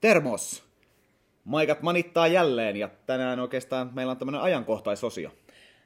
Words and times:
Termos! 0.00 0.64
Maikat 1.44 1.82
manittaa 1.82 2.28
jälleen 2.28 2.76
ja 2.76 2.88
tänään 3.06 3.40
oikeastaan 3.40 3.90
meillä 3.94 4.10
on 4.10 4.16
tämmöinen 4.16 4.40
ajankohtaisosio. 4.40 5.30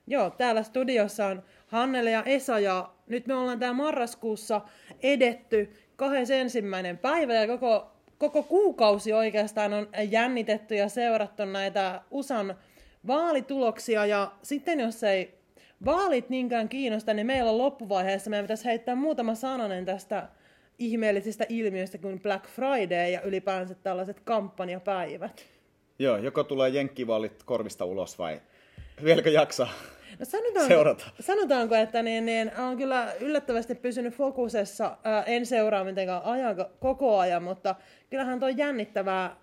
Joo, 0.06 0.30
täällä 0.30 0.62
studiossa 0.62 1.26
on 1.26 1.42
Hannele 1.66 2.10
ja 2.10 2.22
Esa 2.22 2.58
ja 2.58 2.90
nyt 3.06 3.26
me 3.26 3.34
ollaan 3.34 3.58
täällä 3.58 3.76
marraskuussa 3.76 4.60
edetty 5.02 5.72
ensimmäinen 6.34 6.98
päivä 6.98 7.34
ja 7.34 7.46
koko, 7.46 7.90
koko 8.18 8.42
kuukausi 8.42 9.12
oikeastaan 9.12 9.72
on 9.72 9.88
jännitetty 10.10 10.74
ja 10.74 10.88
seurattu 10.88 11.44
näitä 11.44 12.00
USAn 12.10 12.54
vaalituloksia 13.06 14.06
ja 14.06 14.32
sitten 14.42 14.80
jos 14.80 15.02
ei 15.02 15.38
vaalit 15.84 16.28
niinkään 16.28 16.68
kiinnosta, 16.68 17.14
niin 17.14 17.26
meillä 17.26 17.50
on 17.50 17.58
loppuvaiheessa, 17.58 18.30
meidän 18.30 18.44
pitäisi 18.44 18.64
heittää 18.64 18.94
muutama 18.94 19.34
sananen 19.34 19.84
tästä 19.84 20.28
ihmeellisistä 20.78 21.46
ilmiöistä 21.48 21.98
kuin 21.98 22.20
Black 22.20 22.46
Friday 22.46 23.10
ja 23.10 23.20
ylipäänsä 23.20 23.74
tällaiset 23.74 24.20
kampanjapäivät. 24.20 25.44
Joo, 25.98 26.16
joko 26.16 26.44
tulee 26.44 26.68
jenkkivaalit 26.68 27.42
korvista 27.44 27.84
ulos 27.84 28.18
vai 28.18 28.40
vieläkö 29.04 29.30
jaksaa 29.30 29.72
no 30.18 30.24
sanotaanko, 30.24 30.68
seurata? 30.68 31.04
Sanotaanko, 31.20 31.74
että 31.74 32.02
niin, 32.02 32.26
niin, 32.26 32.52
on 32.58 32.76
kyllä 32.76 33.12
yllättävästi 33.20 33.74
pysynyt 33.74 34.14
fokusessa. 34.14 34.96
Ää, 35.04 35.22
en 35.22 35.46
seuraa 35.46 35.84
mitenkään 35.84 36.22
ajan, 36.24 36.56
koko 36.80 37.18
ajan, 37.18 37.42
mutta 37.42 37.74
kyllähän 38.10 38.40
tuo 38.40 38.48
jännittävää 38.48 39.36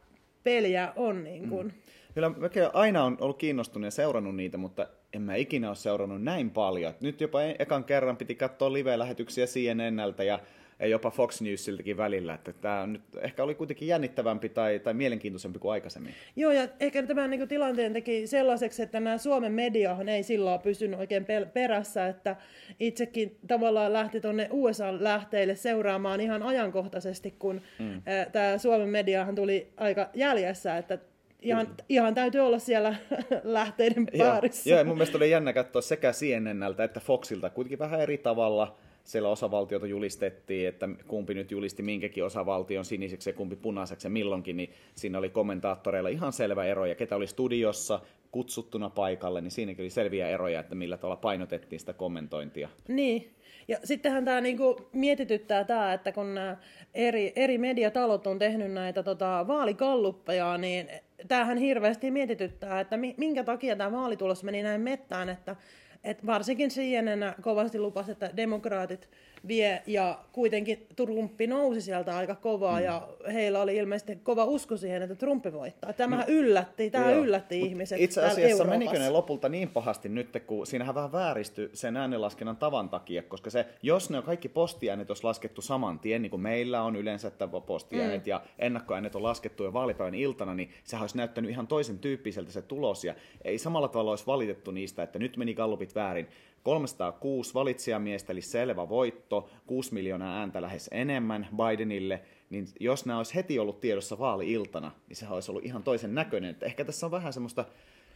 peliä 0.43 0.93
on. 0.95 1.23
Niin 1.23 1.49
kuin. 1.49 1.67
Mm. 1.67 1.73
Kyllä 2.13 2.29
mäkin 2.29 2.63
aina 2.73 3.03
on 3.03 3.17
ollut 3.21 3.37
kiinnostunut 3.37 3.85
ja 3.85 3.91
seurannut 3.91 4.35
niitä, 4.35 4.57
mutta 4.57 4.87
en 5.13 5.21
mä 5.21 5.35
ikinä 5.35 5.67
ole 5.67 5.75
seurannut 5.75 6.23
näin 6.23 6.49
paljon. 6.49 6.93
Nyt 7.01 7.21
jopa 7.21 7.41
e- 7.41 7.55
ekan 7.59 7.83
kerran 7.83 8.17
piti 8.17 8.35
katsoa 8.35 8.73
live-lähetyksiä 8.73 9.45
CNNltä 9.45 10.23
ja 10.23 10.39
ja 10.81 10.87
jopa 10.87 11.11
Fox 11.11 11.41
Newsiltakin 11.41 11.97
välillä, 11.97 12.33
että 12.33 12.53
tämä 12.53 12.87
nyt 12.87 13.01
ehkä 13.21 13.43
oli 13.43 13.55
kuitenkin 13.55 13.87
jännittävämpi 13.87 14.49
tai, 14.49 14.79
tai 14.79 14.93
mielenkiintoisempi 14.93 15.59
kuin 15.59 15.71
aikaisemmin. 15.71 16.13
Joo, 16.35 16.51
ja 16.51 16.67
ehkä 16.79 17.03
tämän 17.03 17.29
niin 17.29 17.47
tilanteen 17.47 17.93
teki 17.93 18.27
sellaiseksi, 18.27 18.83
että 18.83 18.99
nämä 18.99 19.17
Suomen 19.17 19.51
mediahan 19.51 20.09
ei 20.09 20.23
silloin 20.23 20.61
pysynyt 20.61 20.99
oikein 20.99 21.25
perässä, 21.53 22.07
että 22.07 22.35
itsekin 22.79 23.37
tavallaan 23.47 23.93
lähti 23.93 24.21
tuonne 24.21 24.47
USA-lähteille 24.51 25.55
seuraamaan 25.55 26.21
ihan 26.21 26.43
ajankohtaisesti, 26.43 27.35
kun 27.39 27.61
mm. 27.79 28.01
tämä 28.31 28.57
Suomen 28.57 28.89
mediahan 28.89 29.35
tuli 29.35 29.67
aika 29.77 30.09
jäljessä, 30.13 30.77
että 30.77 30.97
ihan, 31.41 31.67
ihan 31.89 32.15
täytyy 32.15 32.41
olla 32.41 32.59
siellä 32.59 32.95
lähteiden 33.43 34.07
parissa. 34.17 34.69
Joo, 34.69 34.79
ja 34.79 34.85
mun 34.85 34.97
mielestä 34.97 35.17
oli 35.17 35.31
jännä 35.31 35.53
katsoa 35.53 35.81
sekä 35.81 36.11
CNNltä 36.11 36.83
että 36.83 36.99
Foxilta 36.99 37.49
kuitenkin 37.49 37.79
vähän 37.79 38.01
eri 38.01 38.17
tavalla– 38.17 38.77
siellä 39.03 39.29
osavaltiota 39.29 39.87
julistettiin, 39.87 40.67
että 40.67 40.89
kumpi 41.07 41.33
nyt 41.33 41.51
julisti 41.51 41.83
minkäkin 41.83 42.23
osavaltion 42.23 42.85
siniseksi 42.85 43.29
ja 43.29 43.33
kumpi 43.33 43.55
punaiseksi 43.55 44.07
ja 44.07 44.11
milloinkin, 44.11 44.57
niin 44.57 44.73
siinä 44.95 45.17
oli 45.17 45.29
kommentaattoreilla 45.29 46.09
ihan 46.09 46.33
selvä 46.33 46.65
ero, 46.65 46.85
ja 46.85 46.95
ketä 46.95 47.15
oli 47.15 47.27
studiossa 47.27 47.99
kutsuttuna 48.31 48.89
paikalle, 48.89 49.41
niin 49.41 49.51
siinäkin 49.51 49.83
oli 49.83 49.89
selviä 49.89 50.29
eroja, 50.29 50.59
että 50.59 50.75
millä 50.75 50.97
tavalla 50.97 51.15
painotettiin 51.15 51.79
sitä 51.79 51.93
kommentointia. 51.93 52.69
Niin, 52.87 53.33
ja 53.67 53.77
sittenhän 53.83 54.25
tämä 54.25 54.41
niinku 54.41 54.89
mietityttää 54.93 55.63
tämä, 55.63 55.93
että 55.93 56.11
kun 56.11 56.35
nämä 56.35 56.57
eri, 56.93 57.33
eri 57.35 57.57
mediatalot 57.57 58.27
on 58.27 58.39
tehnyt 58.39 58.71
näitä 58.71 59.03
tota, 59.03 59.45
vaalikalluppeja, 59.47 60.57
niin 60.57 60.89
tämähän 61.27 61.57
hirveästi 61.57 62.11
mietityttää, 62.11 62.79
että 62.79 62.97
minkä 63.17 63.43
takia 63.43 63.75
tämä 63.75 63.91
vaalitulos 63.91 64.43
meni 64.43 64.63
näin 64.63 64.81
mettään, 64.81 65.29
että 65.29 65.55
et 66.03 66.25
varsinkin 66.25 66.69
CNN 66.69 67.33
kovasti 67.41 67.79
lupasi, 67.79 68.11
että 68.11 68.29
demokraatit 68.37 69.09
vie 69.47 69.81
ja 69.87 70.19
kuitenkin 70.31 70.87
Trumpi 70.95 71.47
nousi 71.47 71.81
sieltä 71.81 72.17
aika 72.17 72.35
kovaa 72.35 72.79
mm. 72.79 72.85
ja 72.85 73.07
heillä 73.33 73.61
oli 73.61 73.75
ilmeisesti 73.75 74.15
kova 74.23 74.45
usko 74.45 74.77
siihen, 74.77 75.01
että 75.01 75.15
Trumpi 75.15 75.53
voittaa. 75.53 75.93
Tämähän 75.93 76.25
no, 76.27 76.33
yllätti, 76.33 76.89
tämä 76.89 77.11
joo. 77.11 77.23
yllätti 77.23 77.59
Mut 77.59 77.67
ihmiset 77.67 77.99
Itse 78.01 78.25
asiassa 78.25 78.63
menikö 78.63 78.99
ne 78.99 79.09
lopulta 79.09 79.49
niin 79.49 79.69
pahasti 79.69 80.09
nyt, 80.09 80.43
kun 80.47 80.67
siinähän 80.67 80.95
vähän 80.95 81.11
vääristyi 81.11 81.69
sen 81.73 81.97
äänenlaskennan 81.97 82.57
tavan 82.57 82.89
takia, 82.89 83.23
koska 83.23 83.49
se, 83.49 83.65
jos 83.81 84.09
ne 84.09 84.17
on 84.17 84.23
kaikki 84.23 84.49
postiäänet 84.49 85.09
olisi 85.09 85.23
laskettu 85.23 85.61
saman 85.61 85.99
tien, 85.99 86.21
niin 86.21 86.29
kuin 86.29 86.41
meillä 86.41 86.81
on 86.81 86.95
yleensä 86.95 87.27
että 87.27 87.47
postiäänet 87.47 88.25
mm. 88.25 88.29
ja 88.29 88.41
ennakkoäänet 88.59 89.15
on 89.15 89.23
laskettu 89.23 89.63
jo 89.63 89.73
vaalipäivän 89.73 90.15
iltana, 90.15 90.53
niin 90.53 90.69
sehän 90.83 91.03
olisi 91.03 91.17
näyttänyt 91.17 91.51
ihan 91.51 91.67
toisen 91.67 91.99
tyyppiseltä 91.99 92.51
se 92.51 92.61
tulos 92.61 93.03
ja 93.03 93.15
ei 93.43 93.57
samalla 93.57 93.87
tavalla 93.87 94.11
olisi 94.11 94.27
valitettu 94.27 94.71
niistä, 94.71 95.03
että 95.03 95.19
nyt 95.19 95.37
meni 95.37 95.53
gallupit 95.53 95.95
väärin. 95.95 96.27
306 96.63 97.53
valitsijamiestä, 97.53 98.33
eli 98.33 98.41
selvä 98.41 98.89
voitto, 98.89 99.49
6 99.67 99.93
miljoonaa 99.93 100.39
ääntä 100.39 100.61
lähes 100.61 100.89
enemmän 100.91 101.47
Bidenille, 101.57 102.21
niin 102.49 102.65
jos 102.79 103.05
nämä 103.05 103.17
olisi 103.17 103.35
heti 103.35 103.59
ollut 103.59 103.81
tiedossa 103.81 104.19
vaali-iltana, 104.19 104.91
niin 105.07 105.17
sehän 105.17 105.33
olisi 105.33 105.51
ollut 105.51 105.65
ihan 105.65 105.83
toisen 105.83 106.15
näköinen. 106.15 106.49
Että 106.49 106.65
ehkä 106.65 106.85
tässä 106.85 107.05
on 107.05 107.11
vähän 107.11 107.33
semmoista 107.33 107.65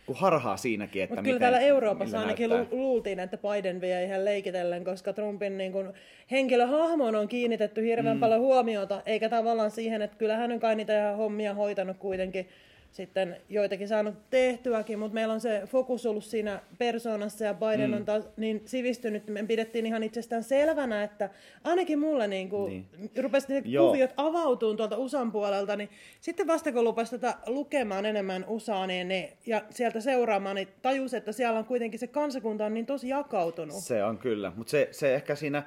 kuin 0.06 0.18
harhaa 0.18 0.58
siinäkin, 0.58 1.04
että 1.04 1.16
Mutta 1.16 1.24
kyllä 1.24 1.40
täällä 1.40 1.60
Euroopassa 1.60 2.20
ainakin 2.20 2.50
näyttää. 2.50 2.80
luultiin, 2.80 3.20
että 3.20 3.38
Biden 3.38 3.82
vie 3.82 4.04
ihan 4.06 4.26
leikitellen, 4.26 4.84
koska 4.84 5.14
Trumpin 5.14 5.58
niin 5.58 5.72
kuin, 5.72 5.94
henkilöhahmoon 6.32 7.16
on 7.16 7.28
kiinnitetty 7.28 7.84
hirveän 7.84 8.18
mm. 8.18 8.22
paljon 8.22 8.40
huomiota, 8.40 9.02
eikä 9.06 9.30
tavallaan 9.30 9.72
siihen, 9.72 10.02
että 10.02 10.18
kyllä 10.18 10.36
hän 10.36 10.52
on 10.52 10.60
kai 10.60 10.76
niitä 10.76 11.14
hommia 11.18 11.54
hoitanut 11.54 11.98
kuitenkin 11.98 12.50
sitten 12.96 13.38
joitakin 13.50 13.88
saanut 13.88 14.16
tehtyäkin, 14.30 15.00
mutta 15.00 15.14
meillä 15.14 15.34
on 15.34 15.42
se 15.42 15.62
fokus 15.66 16.06
ollut 16.06 16.24
siinä 16.24 16.62
persoonassa 16.78 17.46
ja 17.46 17.54
Biden 17.54 17.90
mm. 17.90 17.96
on 17.96 18.06
taas 18.06 18.30
niin 18.38 18.62
sivistynyt, 18.66 19.28
me 19.28 19.44
pidettiin 19.44 19.86
ihan 19.86 20.04
itsestään 20.04 20.44
selvänä, 20.44 21.04
että 21.04 21.30
ainakin 21.64 22.00
mulle 22.00 22.28
niin 22.28 22.50
kuin 22.50 22.70
niin. 22.70 23.12
rupesi 23.24 23.54
ne 23.54 23.62
Joo. 23.66 23.88
kuviot 23.88 24.14
avautuun 24.18 24.78
tuolta 24.78 24.98
USAn 24.98 25.32
puolelta, 25.32 25.76
niin 25.76 25.90
sitten 26.22 26.48
vasta 26.48 26.72
kun 26.72 26.84
lupasi 26.84 27.12
tätä 27.12 27.38
lukemaan 27.48 28.06
enemmän 28.06 28.46
USAa 28.48 28.88
niin, 28.88 29.08
niin, 29.08 29.30
ja 29.46 29.62
sieltä 29.70 30.02
seuraamaan, 30.02 30.56
niin 30.56 30.68
tajus, 30.82 31.14
että 31.14 31.32
siellä 31.32 31.60
on 31.60 31.66
kuitenkin 31.66 32.00
se 32.00 32.08
kansakunta 32.08 32.66
on 32.66 32.74
niin 32.74 32.86
tosi 32.86 33.10
jakautunut. 33.10 33.76
Se 33.76 34.04
on 34.04 34.18
kyllä, 34.18 34.52
mutta 34.56 34.72
se, 34.72 34.88
se 34.92 35.16
ehkä 35.16 35.36
siinä, 35.36 35.64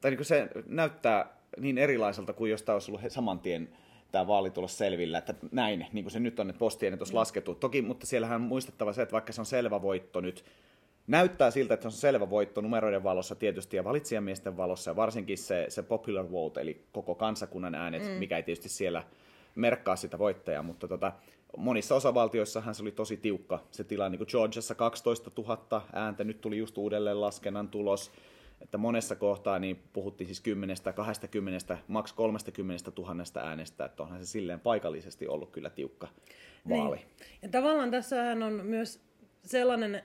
tai 0.00 0.10
niin 0.10 0.24
se 0.24 0.48
näyttää 0.66 1.26
niin 1.60 1.78
erilaiselta 1.78 2.32
kuin 2.32 2.50
jos 2.50 2.62
tämä 2.62 2.74
olisi 2.74 2.90
ollut 2.90 3.12
saman 3.12 3.38
tien 3.38 3.68
tämä 4.12 4.26
vaalitulos 4.26 4.78
selvillä, 4.78 5.18
että 5.18 5.34
näin, 5.52 5.86
niin 5.92 6.04
kuin 6.04 6.12
se 6.12 6.20
nyt 6.20 6.40
on, 6.40 6.50
että 6.50 6.58
postien 6.58 6.98
tuossa 6.98 7.18
laskettu. 7.18 7.54
Toki, 7.54 7.82
mutta 7.82 8.06
siellähän 8.06 8.42
on 8.42 8.48
muistettava 8.48 8.92
se, 8.92 9.02
että 9.02 9.12
vaikka 9.12 9.32
se 9.32 9.40
on 9.40 9.46
selvä 9.46 9.82
voitto 9.82 10.20
nyt, 10.20 10.44
näyttää 11.06 11.50
siltä, 11.50 11.74
että 11.74 11.82
se 11.82 11.88
on 11.88 11.92
selvä 11.92 12.30
voitto 12.30 12.60
numeroiden 12.60 13.02
valossa 13.02 13.34
tietysti 13.34 13.76
ja 13.76 13.84
valitsijamiesten 13.84 14.56
valossa 14.56 14.90
ja 14.90 14.96
varsinkin 14.96 15.38
se, 15.38 15.66
se 15.68 15.82
popular 15.82 16.30
vote, 16.30 16.60
eli 16.60 16.84
koko 16.92 17.14
kansakunnan 17.14 17.74
äänet, 17.74 18.02
mm. 18.02 18.08
mikä 18.08 18.36
ei 18.36 18.42
tietysti 18.42 18.68
siellä 18.68 19.04
merkkaa 19.54 19.96
sitä 19.96 20.18
voittajaa, 20.18 20.62
mutta 20.62 20.88
tota, 20.88 21.12
monissa 21.56 21.94
osavaltioissahan 21.94 22.74
se 22.74 22.82
oli 22.82 22.92
tosi 22.92 23.16
tiukka 23.16 23.58
se 23.70 23.84
tilanne, 23.84 24.10
niin 24.10 24.18
kuin 24.18 24.28
Georgiassa 24.30 24.74
12 24.74 25.30
000 25.38 25.82
ääntä, 25.92 26.24
nyt 26.24 26.40
tuli 26.40 26.58
just 26.58 26.78
uudelleen 26.78 27.20
laskennan 27.20 27.68
tulos, 27.68 28.10
että 28.62 28.78
monessa 28.78 29.16
kohtaa 29.16 29.58
niin 29.58 29.82
puhuttiin 29.92 30.28
siis 30.28 30.40
10, 30.40 30.76
20, 30.94 31.78
maks 31.88 32.12
30 32.12 32.92
000 32.98 33.14
äänestä, 33.48 33.84
että 33.84 34.02
onhan 34.02 34.20
se 34.20 34.26
silleen 34.26 34.60
paikallisesti 34.60 35.28
ollut 35.28 35.50
kyllä 35.50 35.70
tiukka 35.70 36.08
vaali. 36.68 36.96
Niin. 36.96 37.06
Ja 37.42 37.48
tavallaan 37.48 37.90
tässähän 37.90 38.42
on 38.42 38.52
myös 38.52 39.00
sellainen 39.44 40.02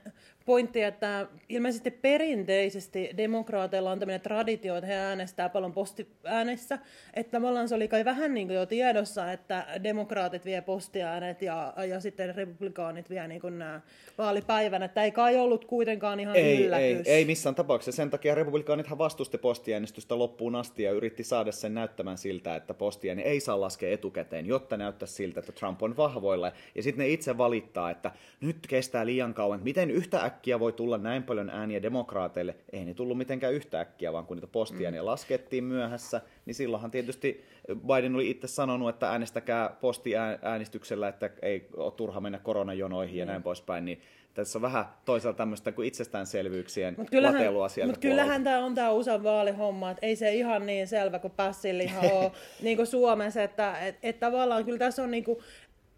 pointti, 0.48 0.82
että 0.82 1.26
ilmeisesti 1.48 1.90
perinteisesti 1.90 3.10
demokraateilla 3.16 3.90
on 3.90 3.98
tämmöinen 3.98 4.20
traditio, 4.20 4.76
että 4.76 4.86
he 4.86 4.94
äänestää 4.94 5.48
paljon 5.48 5.72
postiäänessä, 5.72 6.78
että 7.14 7.30
tavallaan 7.30 7.68
se 7.68 7.74
oli 7.74 7.88
kai 7.88 8.04
vähän 8.04 8.34
niin 8.34 8.46
kuin 8.46 8.56
jo 8.56 8.66
tiedossa, 8.66 9.32
että 9.32 9.66
demokraatit 9.82 10.44
vie 10.44 10.60
postiäänet 10.60 11.42
ja, 11.42 11.74
ja 11.88 12.00
sitten 12.00 12.34
republikaanit 12.34 13.10
vie 13.10 13.28
niin 13.28 13.40
kuin 13.40 13.58
nämä 13.58 13.80
vaalipäivän, 14.18 14.82
että 14.82 15.02
ei 15.02 15.12
kai 15.12 15.36
ollut 15.36 15.64
kuitenkaan 15.64 16.20
ihan 16.20 16.36
ei, 16.36 16.64
yllätys. 16.64 17.06
Ei, 17.06 17.14
ei 17.14 17.24
missään 17.24 17.54
tapauksessa. 17.54 17.96
Sen 17.96 18.10
takia 18.10 18.34
republikaanithan 18.34 18.98
vastusti 18.98 19.38
postiäänestystä 19.38 20.18
loppuun 20.18 20.56
asti 20.56 20.82
ja 20.82 20.92
yritti 20.92 21.24
saada 21.24 21.52
sen 21.52 21.74
näyttämään 21.74 22.18
siltä, 22.18 22.56
että 22.56 22.74
postiääni 22.74 23.22
ei 23.22 23.40
saa 23.40 23.60
laskea 23.60 23.92
etukäteen, 23.92 24.46
jotta 24.46 24.76
näyttäisi 24.76 25.14
siltä, 25.14 25.40
että 25.40 25.52
Trump 25.52 25.82
on 25.82 25.96
vahvoilla. 25.96 26.52
Ja 26.74 26.82
sitten 26.82 27.04
ne 27.04 27.08
itse 27.08 27.38
valittaa, 27.38 27.90
että 27.90 28.10
nyt 28.40 28.56
kestää 28.68 29.06
liian 29.06 29.34
kauan, 29.34 29.60
miten 29.62 29.90
yhtä 29.90 30.24
äkkiä 30.38 30.60
voi 30.60 30.72
tulla 30.72 30.98
näin 30.98 31.22
paljon 31.22 31.50
ääniä 31.50 31.82
demokraateille. 31.82 32.54
Ei 32.72 32.84
ne 32.84 32.94
tullut 32.94 33.18
mitenkään 33.18 33.54
yhtäkkiä, 33.54 34.12
vaan 34.12 34.26
kun 34.26 34.36
niitä 34.36 34.46
postiääniä 34.46 35.02
mm. 35.02 35.06
laskettiin 35.06 35.64
myöhässä, 35.64 36.20
niin 36.46 36.54
silloinhan 36.54 36.90
tietysti 36.90 37.44
Biden 37.86 38.14
oli 38.14 38.30
itse 38.30 38.46
sanonut, 38.46 38.88
että 38.88 39.10
äänestäkää 39.10 39.76
postiäänestyksellä, 39.80 41.08
että 41.08 41.30
ei 41.42 41.68
ole 41.76 41.92
turha 41.92 42.20
mennä 42.20 42.38
koronajonoihin 42.38 43.14
mm. 43.14 43.18
ja 43.18 43.26
näin 43.26 43.42
poispäin, 43.42 43.84
niin 43.84 44.00
tässä 44.34 44.58
on 44.58 44.62
vähän 44.62 44.84
toisaalta 45.04 45.36
tämmöistä 45.36 45.72
kuin 45.72 45.88
itsestäänselvyyksien 45.88 46.94
mut 46.98 47.10
kyllähän, 47.10 47.40
latelua 47.40 47.68
sieltä 47.68 47.92
Mutta 47.92 48.00
kyllähän 48.00 48.44
tämä 48.44 48.64
on 48.64 48.74
tämä 48.74 48.90
USA 48.90 49.22
vaalihomma, 49.22 49.90
että 49.90 50.06
ei 50.06 50.16
se 50.16 50.34
ihan 50.34 50.66
niin 50.66 50.88
selvä 50.88 51.18
kuin 51.18 51.32
pässillihan 51.36 52.12
ole 52.12 52.32
niin 52.62 52.76
kuin 52.76 52.86
Suomessa, 52.86 53.42
että 53.42 53.78
et, 53.78 53.98
et 54.02 54.20
tavallaan 54.20 54.64
kyllä 54.64 54.78
tässä 54.78 55.02
on 55.02 55.10
niin 55.10 55.24
kuin 55.24 55.38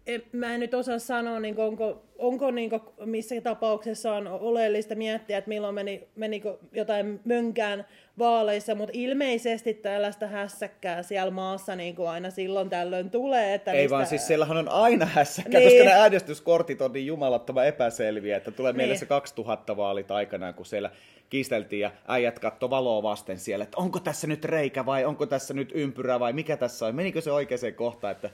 en, 0.07 0.23
mä 0.31 0.53
en 0.53 0.59
nyt 0.59 0.73
osaa 0.73 0.99
sanoa, 0.99 1.39
niin 1.39 1.55
kuin, 1.55 1.67
onko, 1.67 2.03
onko 2.17 2.51
niin 2.51 2.69
kuin, 2.69 2.81
missä 3.05 3.41
tapauksessa 3.41 4.13
on 4.13 4.27
oleellista 4.27 4.95
miettiä, 4.95 5.37
että 5.37 5.49
milloin 5.49 5.75
meni, 5.75 6.07
meni 6.15 6.43
jotain 6.71 7.19
mönkään 7.25 7.85
vaaleissa, 8.19 8.75
mutta 8.75 8.91
ilmeisesti 8.95 9.73
tällaista 9.73 10.27
hässäkkää 10.27 11.03
siellä 11.03 11.31
maassa 11.31 11.75
niin 11.75 11.95
kuin 11.95 12.09
aina 12.09 12.29
silloin 12.29 12.69
tällöin 12.69 13.09
tulee. 13.09 13.53
Että 13.53 13.71
Ei 13.71 13.83
mistä... 13.83 13.95
vaan 13.95 14.07
siis 14.07 14.27
siellähän 14.27 14.57
on 14.57 14.69
aina 14.69 15.05
hässäkkä, 15.05 15.59
niin. 15.59 15.69
koska 15.69 15.83
ne 15.83 16.01
äänestyskortit 16.01 16.81
on 16.81 16.93
niin 16.93 17.05
jumalattoman 17.05 17.67
epäselviä, 17.67 18.37
että 18.37 18.51
tulee 18.51 18.71
niin. 18.71 18.77
mieleen 18.77 18.99
se 18.99 19.05
2000 19.05 19.77
vaalit 19.77 20.11
aikanaan, 20.11 20.53
kun 20.53 20.65
siellä 20.65 20.89
kiisteltiin 21.29 21.79
ja 21.79 21.91
äijät 22.07 22.39
katto 22.39 22.69
valoa 22.69 23.03
vasten 23.03 23.39
siellä, 23.39 23.63
että 23.63 23.77
onko 23.77 23.99
tässä 23.99 24.27
nyt 24.27 24.45
reikä 24.45 24.85
vai 24.85 25.05
onko 25.05 25.25
tässä 25.25 25.53
nyt 25.53 25.71
ympyrä 25.75 26.19
vai 26.19 26.33
mikä 26.33 26.57
tässä 26.57 26.85
on, 26.85 26.95
menikö 26.95 27.21
se 27.21 27.31
oikeaan 27.31 27.73
kohtaan, 27.75 28.11
että 28.11 28.29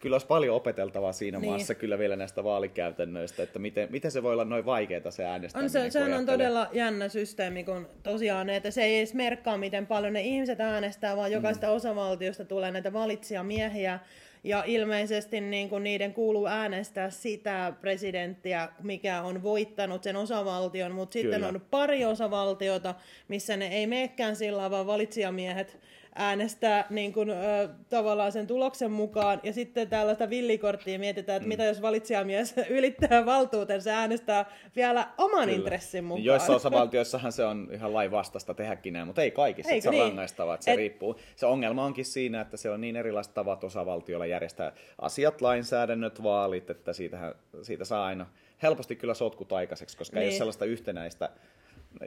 kyllä 0.00 0.14
olisi 0.14 0.26
paljon 0.26 0.56
opeteltavaa 0.56 1.12
siinä 1.12 1.38
niin. 1.38 1.50
maassa 1.50 1.74
kyllä 1.74 1.98
vielä 1.98 2.16
näistä 2.16 2.44
vaalikäytännöistä, 2.44 3.42
että 3.42 3.58
miten, 3.58 3.88
miten 3.90 4.10
se 4.10 4.22
voi 4.22 4.32
olla 4.32 4.44
noin 4.44 4.66
vaikeaa 4.66 5.10
se 5.10 5.24
äänestäminen. 5.24 5.64
On 5.64 5.70
se, 5.70 5.90
sehän 5.90 6.12
on 6.12 6.26
todella 6.26 6.68
jännä 6.72 7.08
systeemi, 7.08 7.64
kun 7.64 7.88
tosiaan, 8.02 8.50
että 8.50 8.70
se 8.70 8.82
ei 8.82 8.98
edes 8.98 9.14
merkkaa, 9.14 9.58
miten 9.58 9.86
paljon 9.86 10.12
ne 10.12 10.20
ihmiset 10.20 10.60
äänestää, 10.60 11.16
vaan 11.16 11.32
jokaista 11.32 11.66
mm. 11.66 11.72
osavaltiosta 11.72 12.44
tulee 12.44 12.70
näitä 12.70 12.92
valitsijamiehiä, 12.92 14.00
ja 14.44 14.64
ilmeisesti 14.66 15.40
niin 15.40 15.68
kuin 15.68 15.84
niiden 15.84 16.14
kuuluu 16.14 16.46
äänestää 16.46 17.10
sitä 17.10 17.72
presidenttiä, 17.80 18.68
mikä 18.82 19.22
on 19.22 19.42
voittanut 19.42 20.02
sen 20.02 20.16
osavaltion, 20.16 20.92
mutta 20.92 21.12
sitten 21.12 21.44
on 21.44 21.60
pari 21.70 22.04
osavaltiota, 22.04 22.94
missä 23.28 23.56
ne 23.56 23.66
ei 23.66 23.86
meekään 23.86 24.36
sillä 24.36 24.70
vaan 24.70 24.86
valitsijamiehet 24.86 25.78
äänestää 26.18 26.86
niin 26.90 27.12
kuin, 27.12 27.30
ö, 27.30 27.68
tavallaan 27.90 28.32
sen 28.32 28.46
tuloksen 28.46 28.90
mukaan. 28.90 29.40
Ja 29.42 29.52
sitten 29.52 29.88
tällaista 29.88 30.30
villikorttia 30.30 30.98
mietitään, 30.98 31.36
että 31.36 31.46
mm. 31.46 31.48
mitä 31.48 31.64
jos 31.64 31.82
valitsijamies 31.82 32.54
ylittää 32.78 33.26
valtuutensa 33.26 33.90
äänestää 33.90 34.50
vielä 34.76 35.08
oman 35.18 35.44
Kyllä. 35.44 35.56
intressin 35.56 36.04
mukaan. 36.04 36.24
Joissa 36.24 36.54
osavaltioissahan 36.60 37.32
se 37.32 37.44
on 37.44 37.68
ihan 37.72 37.94
lain 37.94 38.10
vastasta 38.10 38.54
tehdäkin 38.54 38.92
näin, 38.92 39.06
mutta 39.06 39.22
ei 39.22 39.30
kaikissa. 39.30 39.72
Eikö 39.72 39.84
se 39.84 39.90
niin? 39.90 40.02
on 40.02 40.08
rangaistavaa, 40.08 40.54
että 40.54 40.64
se 40.64 40.70
Et... 40.70 40.76
riippuu. 40.76 41.20
Se 41.36 41.46
ongelma 41.46 41.84
onkin 41.84 42.04
siinä, 42.04 42.40
että 42.40 42.56
se 42.56 42.70
on 42.70 42.80
niin 42.80 42.96
erilaiset 42.96 43.34
tavat 43.34 43.64
osavaltioilla 43.64 44.26
järjestää 44.26 44.72
asiat, 45.00 45.40
lainsäädännöt, 45.40 46.22
vaalit, 46.22 46.70
että 46.70 46.92
siitähän, 46.92 47.34
siitä 47.62 47.84
saa 47.84 48.06
aina 48.06 48.26
helposti 48.62 48.96
kyllä 48.96 49.14
sotkut 49.14 49.52
aikaiseksi, 49.52 49.96
koska 49.96 50.14
niin. 50.14 50.22
ei 50.22 50.26
ole 50.26 50.30
niin. 50.30 50.38
sellaista 50.38 50.64
yhtenäistä 50.64 51.28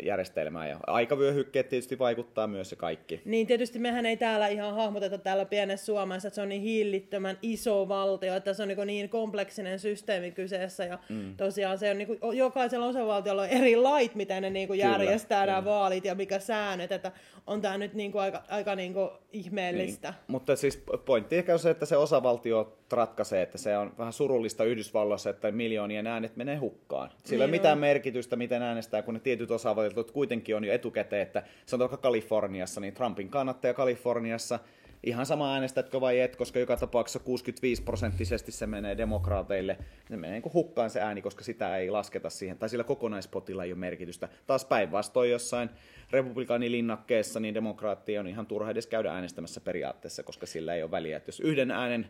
järjestelmää. 0.03 0.67
Ja 0.67 0.77
aikavyöhykkeet 0.87 1.69
tietysti 1.69 1.99
vaikuttaa 1.99 2.47
myös 2.47 2.71
ja 2.71 2.77
kaikki. 2.77 3.21
Niin 3.25 3.47
tietysti 3.47 3.79
mehän 3.79 4.05
ei 4.05 4.17
täällä 4.17 4.47
ihan 4.47 4.75
hahmoteta 4.75 5.17
täällä 5.17 5.45
pienessä 5.45 5.85
Suomessa, 5.85 6.27
että 6.27 6.35
se 6.35 6.41
on 6.41 6.49
niin 6.49 6.61
hillittömän 6.61 7.37
iso 7.41 7.87
valtio, 7.87 8.35
että 8.35 8.53
se 8.53 8.63
on 8.63 8.67
niin, 8.67 8.87
niin 8.87 9.09
kompleksinen 9.09 9.79
systeemi 9.79 10.31
kyseessä. 10.31 10.85
Ja 10.85 10.99
mm. 11.09 11.35
tosiaan 11.37 11.77
se 11.77 11.91
on 11.91 11.97
niin 11.97 12.07
kuin, 12.07 12.37
jokaisella 12.37 12.85
osavaltiolla 12.85 13.41
on 13.41 13.49
eri 13.49 13.75
lait, 13.75 14.15
miten 14.15 14.43
ne 14.43 14.49
niin 14.49 14.67
kuin 14.67 14.79
järjestää 14.79 15.45
nämä 15.45 15.65
vaalit 15.65 16.05
ja 16.05 16.15
mikä 16.15 16.39
säännöt. 16.39 16.91
Että 16.91 17.11
on 17.47 17.61
tämä 17.61 17.77
nyt 17.77 17.93
niin 17.93 18.11
kuin 18.11 18.21
aika, 18.21 18.43
aika 18.49 18.75
niin 18.75 18.93
kuin 18.93 19.09
ihmeellistä. 19.31 20.09
Niin. 20.09 20.17
Mutta 20.27 20.55
siis 20.55 20.83
pointti 21.05 21.37
ehkä 21.37 21.53
on 21.53 21.59
se, 21.59 21.69
että 21.69 21.85
se 21.85 21.97
osavaltio 21.97 22.77
ratkaisee, 22.91 23.41
että 23.41 23.57
se 23.57 23.77
on 23.77 23.93
vähän 23.97 24.13
surullista 24.13 24.63
Yhdysvalloissa, 24.63 25.29
että 25.29 25.51
miljoonien 25.51 26.07
äänet 26.07 26.35
menee 26.35 26.55
hukkaan. 26.55 27.09
Sillä 27.09 27.23
niin 27.25 27.41
ei 27.41 27.43
ole 27.45 27.51
mitään 27.51 27.77
merkitystä, 27.77 28.35
miten 28.35 28.61
äänestää, 28.61 29.01
kun 29.01 29.13
ne 29.13 29.19
tietyt 29.19 29.51
osavaltiot 29.51 29.80
kuitenkin 30.13 30.55
on 30.55 30.63
jo 30.63 30.73
etukäteen, 30.73 31.21
että 31.21 31.43
vaikka 31.79 31.97
Kaliforniassa, 31.97 32.81
niin 32.81 32.93
Trumpin 32.93 33.29
kannattaja 33.29 33.73
Kaliforniassa– 33.73 34.59
ihan 35.03 35.25
sama 35.25 35.53
äänestätkö 35.53 36.01
vai 36.01 36.19
et, 36.19 36.35
koska 36.35 36.59
joka 36.59 36.77
tapauksessa 36.77 37.19
65 37.19 37.83
prosenttisesti 37.83 38.51
se 38.51 38.67
menee 38.67 38.97
demokraateille. 38.97 39.77
Se 40.09 40.17
menee 40.17 40.31
niin 40.31 40.41
kuin 40.41 40.53
hukkaan 40.53 40.89
se 40.89 41.01
ääni, 41.01 41.21
koska 41.21 41.43
sitä 41.43 41.77
ei 41.77 41.89
lasketa 41.89 42.29
siihen, 42.29 42.57
tai 42.57 42.69
sillä 42.69 42.83
kokonaispotilla 42.83 43.63
ei 43.63 43.71
ole 43.71 43.79
merkitystä. 43.79 44.29
Taas 44.47 44.65
päinvastoin 44.65 45.31
jossain 45.31 45.69
republikaanilinnakkeessa, 46.11 47.39
niin 47.39 47.53
demokraatti 47.53 48.17
on 48.17 48.27
ihan 48.27 48.45
turha 48.45 48.71
edes 48.71 48.87
käydä 48.87 49.13
äänestämässä 49.13 49.61
periaatteessa, 49.61 50.23
koska 50.23 50.45
sillä 50.45 50.75
ei 50.75 50.83
ole 50.83 50.91
väliä. 50.91 51.17
Että 51.17 51.29
jos 51.29 51.39
yhden 51.39 51.71
äänen 51.71 52.07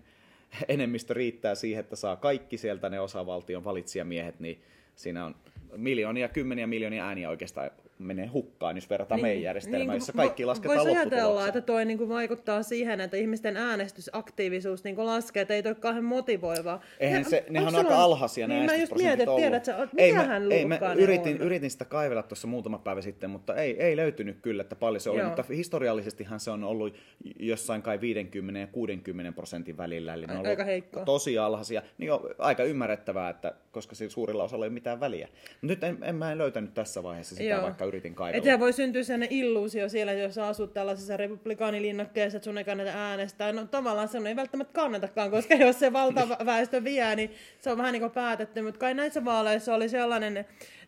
enemmistö 0.68 1.14
riittää 1.14 1.56
siihen, 1.56 1.80
että 1.80 1.96
saa 1.96 2.16
kaikki 2.16 2.58
sieltä 2.58 2.90
ne 2.90 3.00
osavaltion 3.00 3.64
valitsijamiehet, 3.64 4.40
niin 4.40 4.62
siinä 4.96 5.26
on 5.26 5.36
miljoonia, 5.78 6.30
kymmeniä 6.30 6.68
miljoonia 6.68 7.06
ääniä 7.08 7.30
oikeastaan 7.30 7.72
menee 8.02 8.28
hukkaan, 8.28 8.78
jos 8.78 8.90
verrataan 8.90 9.18
niin, 9.18 9.26
meidän 9.26 9.44
järjestelmään, 9.44 9.88
niin, 9.88 9.96
jossa 9.96 10.14
kaikki 10.14 10.46
lasketaan 10.46 10.80
Voisi 10.80 10.98
ajatella, 10.98 11.48
että 11.48 11.62
toi 11.62 11.86
niin 11.86 11.98
kuin 11.98 12.10
vaikuttaa 12.10 12.64
siihen, 12.64 13.02
että 13.02 13.18
ihmisten 13.18 13.58
äänestysaktiivisuus 13.58 14.84
niin 14.84 14.96
kuin 14.96 15.06
laskee, 15.06 15.42
että 15.42 15.54
ei 15.54 15.64
toi 15.64 15.76
kauhean 15.76 16.04
motivoivaa. 16.04 16.82
Eihän 17.00 17.26
se, 17.26 17.46
nehän 17.50 17.68
on 17.68 17.76
aika 17.76 18.04
alhaisia 18.04 18.48
niin, 18.48 18.66
mä 18.66 18.76
just 18.76 18.96
mietin, 18.96 19.22
että 19.22 19.36
tiedät 19.36 19.66
sä, 19.66 19.88
ei, 19.98 20.14
mä, 20.14 20.42
ei, 20.52 20.66
mä 20.66 20.80
yritin, 20.98 21.38
yritin 21.38 21.72
sitä 21.72 21.86
kaivella 21.86 22.24
tuossa 22.24 22.48
muutama 22.48 22.78
päivä 22.78 23.02
sitten, 23.02 23.30
mutta 23.30 23.56
ei, 23.56 23.84
ei 23.84 23.98
löytynyt 23.98 24.38
kyllä, 24.42 24.62
että 24.62 24.76
paljon 24.76 25.02
se 25.02 25.10
oli, 25.10 25.20
Joo. 25.20 25.28
mutta 25.28 25.44
historiallisestihan 25.50 26.40
se 26.40 26.52
on 26.52 26.64
ollut 26.64 26.96
jossain 27.40 27.82
kai 27.82 28.02
50 28.02 28.60
ja 28.60 28.68
60 28.68 29.32
prosentin 29.32 29.78
välillä, 29.78 30.14
eli 30.14 30.26
ne 30.26 30.38
on 30.38 30.48
aika 30.48 30.64
heikko. 30.64 31.06
tosi 31.06 31.38
alhaisia, 31.38 31.82
niin 31.98 32.12
on 32.12 32.20
aika 32.38 32.64
ymmärrettävää, 32.64 33.30
että 33.30 33.54
koska 33.72 33.96
suurilla 34.08 34.44
osalla 34.44 34.66
ei 34.66 34.70
ole 34.70 34.74
mitään 34.74 35.00
väliä. 35.00 35.28
Nyt 35.62 35.84
en, 35.84 35.98
en 36.02 36.16
mä 36.16 36.32
en 36.32 36.38
löytänyt 36.38 36.74
tässä 36.74 37.04
vaiheessa 37.04 37.36
sitä, 37.36 37.50
Joo. 37.50 37.62
vaikka 37.62 37.86
yritin 37.92 38.16
kaivella. 38.16 38.38
Että 38.38 38.60
voi 38.60 38.74
syntyä 38.74 39.04
sellainen 39.04 39.38
illuusio 39.38 39.90
siellä, 39.90 40.14
jos 40.14 40.38
asut 40.38 40.74
tällaisessa 40.74 41.18
republikaanilinnakkeessa, 41.18 42.38
että 42.38 42.44
sun 42.44 42.58
ei 42.58 42.64
kannata 42.64 42.90
äänestää. 42.90 43.54
No 43.54 43.66
tavallaan 43.66 44.08
se 44.08 44.18
ei 44.28 44.36
välttämättä 44.36 44.74
kannatakaan, 44.74 45.32
koska 45.32 45.54
jos 45.54 45.80
se 45.80 45.94
valtaväestö 45.94 46.84
vie, 46.84 47.16
niin 47.16 47.32
se 47.60 47.72
on 47.72 47.78
vähän 47.78 47.94
niin 47.94 48.02
kuin 48.02 48.12
päätetty. 48.12 48.62
Mutta 48.62 48.80
kai 48.80 48.94
näissä 48.94 49.26
vaaleissa 49.26 49.76
oli 49.76 49.90
sellainen 49.90 50.46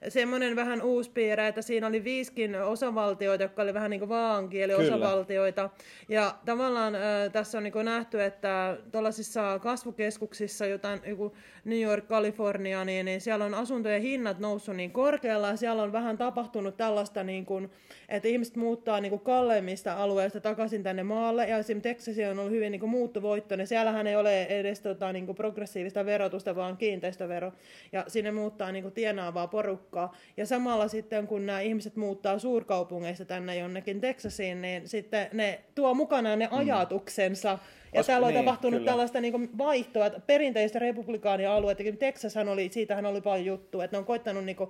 semmoinen 0.07 0.55
vähän 0.55 0.81
uusi 0.81 1.11
piirre, 1.11 1.47
että 1.47 1.61
siinä 1.61 1.88
oli 1.88 2.03
viiskin 2.03 2.61
osavaltioita, 2.61 3.44
jotka 3.44 3.61
oli 3.61 3.73
vähän 3.73 3.89
niin 3.89 4.00
kuin 4.00 4.09
vaankieliosavaltioita. 4.09 5.69
Ja 6.09 6.35
tavallaan 6.45 6.95
äh, 6.95 7.01
tässä 7.31 7.57
on 7.57 7.63
niin 7.63 7.73
kuin 7.73 7.85
nähty, 7.85 8.23
että 8.23 8.77
tuollaisissa 8.91 9.59
kasvukeskuksissa, 9.59 10.65
jotain 10.65 11.00
joku 11.05 11.35
New 11.65 11.81
York, 11.81 12.07
California, 12.07 12.85
niin, 12.85 13.05
niin 13.05 13.21
siellä 13.21 13.45
on 13.45 13.53
asuntojen 13.53 14.01
hinnat 14.01 14.39
noussut 14.39 14.75
niin 14.75 14.91
korkealla 14.91 15.47
ja 15.47 15.55
siellä 15.55 15.83
on 15.83 15.91
vähän 15.91 16.17
tapahtunut 16.17 16.77
tällaista, 16.77 17.23
niin 17.23 17.45
kuin, 17.45 17.69
että 18.09 18.27
ihmiset 18.27 18.55
muuttaa 18.55 19.01
niin 19.01 19.09
kuin 19.09 19.21
kalleimmista 19.21 19.94
alueista 19.94 20.41
takaisin 20.41 20.83
tänne 20.83 21.03
maalle. 21.03 21.47
Ja 21.47 21.57
esimerkiksi 21.57 21.89
Texasi 21.89 22.25
on 22.25 22.39
ollut 22.39 22.51
hyvin 22.51 22.71
niin 22.71 22.79
kuin 22.79 22.89
muuttovoittoinen. 22.89 23.67
Siellähän 23.67 24.07
ei 24.07 24.15
ole 24.15 24.44
edes 24.44 24.79
tota, 24.79 25.13
niin 25.13 25.25
kuin 25.25 25.35
progressiivista 25.35 26.05
verotusta, 26.05 26.55
vaan 26.55 26.77
kiinteistövero. 26.77 27.51
Ja 27.91 28.05
sinne 28.07 28.31
muuttaa 28.31 28.71
niin 28.71 28.83
kuin 28.83 28.94
tienaavaa 28.94 29.47
porukkaa 29.47 29.92
porukkaa. 29.93 30.17
Ja 30.37 30.45
samalla 30.45 30.87
sitten, 30.87 31.27
kun 31.27 31.45
nämä 31.45 31.59
ihmiset 31.59 31.95
muuttaa 31.95 32.39
suurkaupungeista 32.39 33.25
tänne 33.25 33.57
jonnekin 33.57 34.01
Texasiin, 34.01 34.61
niin 34.61 34.87
sitten 34.87 35.29
ne 35.33 35.63
tuo 35.75 35.93
mukanaan 35.93 36.39
ne 36.39 36.47
mm. 36.47 36.57
ajatuksensa. 36.57 37.59
Ja 37.93 37.99
Os, 37.99 38.07
täällä 38.07 38.27
on 38.27 38.33
niin, 38.33 38.45
tapahtunut 38.45 38.79
kyllä. 38.79 38.91
tällaista 38.91 39.21
niin 39.21 39.57
vaihtoa, 39.57 40.05
että 40.05 40.19
perinteistä 40.19 40.79
republikaania 40.79 41.55
alueita, 41.55 41.83
Texashan 42.00 42.50
oli, 42.50 42.69
siitähän 42.69 43.05
oli 43.05 43.21
paljon 43.21 43.45
juttu, 43.45 43.81
että 43.81 43.95
ne 43.95 44.00
on 44.00 44.05
koittanut 44.05 44.45
niin 44.45 44.55
kuin, 44.55 44.69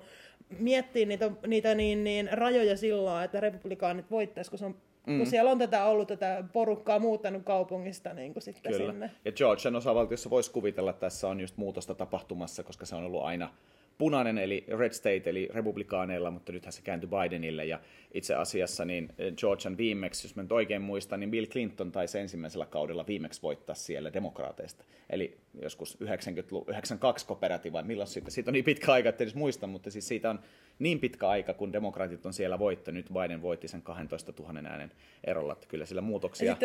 miettiä 0.59 1.05
niitä, 1.05 1.31
niitä 1.47 1.75
niin, 1.75 2.03
niin, 2.03 2.29
rajoja 2.31 2.77
sillä 2.77 3.23
että 3.23 3.39
republikaanit 3.39 4.11
voittaisi, 4.11 4.49
kun 4.49 4.59
se 4.59 4.65
on 4.65 4.75
Mm. 5.07 5.17
Kun 5.17 5.27
siellä 5.27 5.51
on 5.51 5.57
tätä 5.59 5.85
ollut 5.85 6.07
tätä 6.07 6.43
porukkaa 6.53 6.99
muuttanut 6.99 7.43
kaupungista 7.43 8.13
niin 8.13 8.33
kuin 8.33 8.43
sitten 8.43 8.71
Kyllä. 8.71 8.91
sinne. 8.91 9.11
Ja 9.25 9.31
Georgian 9.31 9.75
osavaltiossa 9.75 10.29
voisi 10.29 10.51
kuvitella, 10.51 10.89
että 10.89 10.99
tässä 10.99 11.27
on 11.27 11.41
just 11.41 11.57
muutosta 11.57 11.95
tapahtumassa, 11.95 12.63
koska 12.63 12.85
se 12.85 12.95
on 12.95 13.03
ollut 13.03 13.23
aina 13.23 13.49
punainen 13.97 14.37
eli 14.37 14.65
Red 14.67 14.93
State 14.93 15.29
eli 15.29 15.49
republikaaneilla, 15.53 16.31
mutta 16.31 16.51
nythän 16.51 16.73
se 16.73 16.81
kääntyi 16.81 17.09
Bidenille 17.09 17.65
ja 17.65 17.79
itse 18.13 18.35
asiassa 18.35 18.85
niin 18.85 19.09
eh, 19.17 19.33
Georgian 19.33 19.77
viimeksi, 19.77 20.27
jos 20.27 20.35
mä 20.35 20.41
nyt 20.41 20.51
oikein 20.51 20.81
muistan, 20.81 21.19
niin 21.19 21.31
Bill 21.31 21.45
Clinton 21.45 21.91
taisi 21.91 22.19
ensimmäisellä 22.19 22.65
kaudella 22.65 23.07
viimeksi 23.07 23.41
voittaa 23.41 23.75
siellä 23.75 24.13
demokraateista. 24.13 24.85
Eli 25.09 25.37
joskus 25.61 25.97
90 25.99 26.55
92 26.67 27.25
kooperatiiva, 27.25 27.81
milloin 27.81 28.07
siitä, 28.07 28.31
siitä 28.31 28.49
on 28.49 28.53
niin 28.53 28.65
pitkä 28.65 28.91
aika, 28.91 29.09
että 29.09 29.23
edes 29.23 29.35
muista, 29.35 29.67
mutta 29.67 29.91
siis 29.91 30.07
siitä 30.07 30.29
on 30.29 30.39
niin 30.79 30.99
pitkä 30.99 31.27
aika, 31.27 31.53
kun 31.53 31.73
demokraatit 31.73 32.25
on 32.25 32.33
siellä 32.33 32.59
voittanut, 32.59 32.95
nyt 32.95 33.13
Biden 33.13 33.41
voitti 33.41 33.67
sen 33.67 33.81
12 33.81 34.33
000 34.39 34.69
äänen 34.69 34.91
erolla, 35.23 35.53
että 35.53 35.67
kyllä 35.67 35.85
sillä 35.85 36.01
muutoksia 36.01 36.57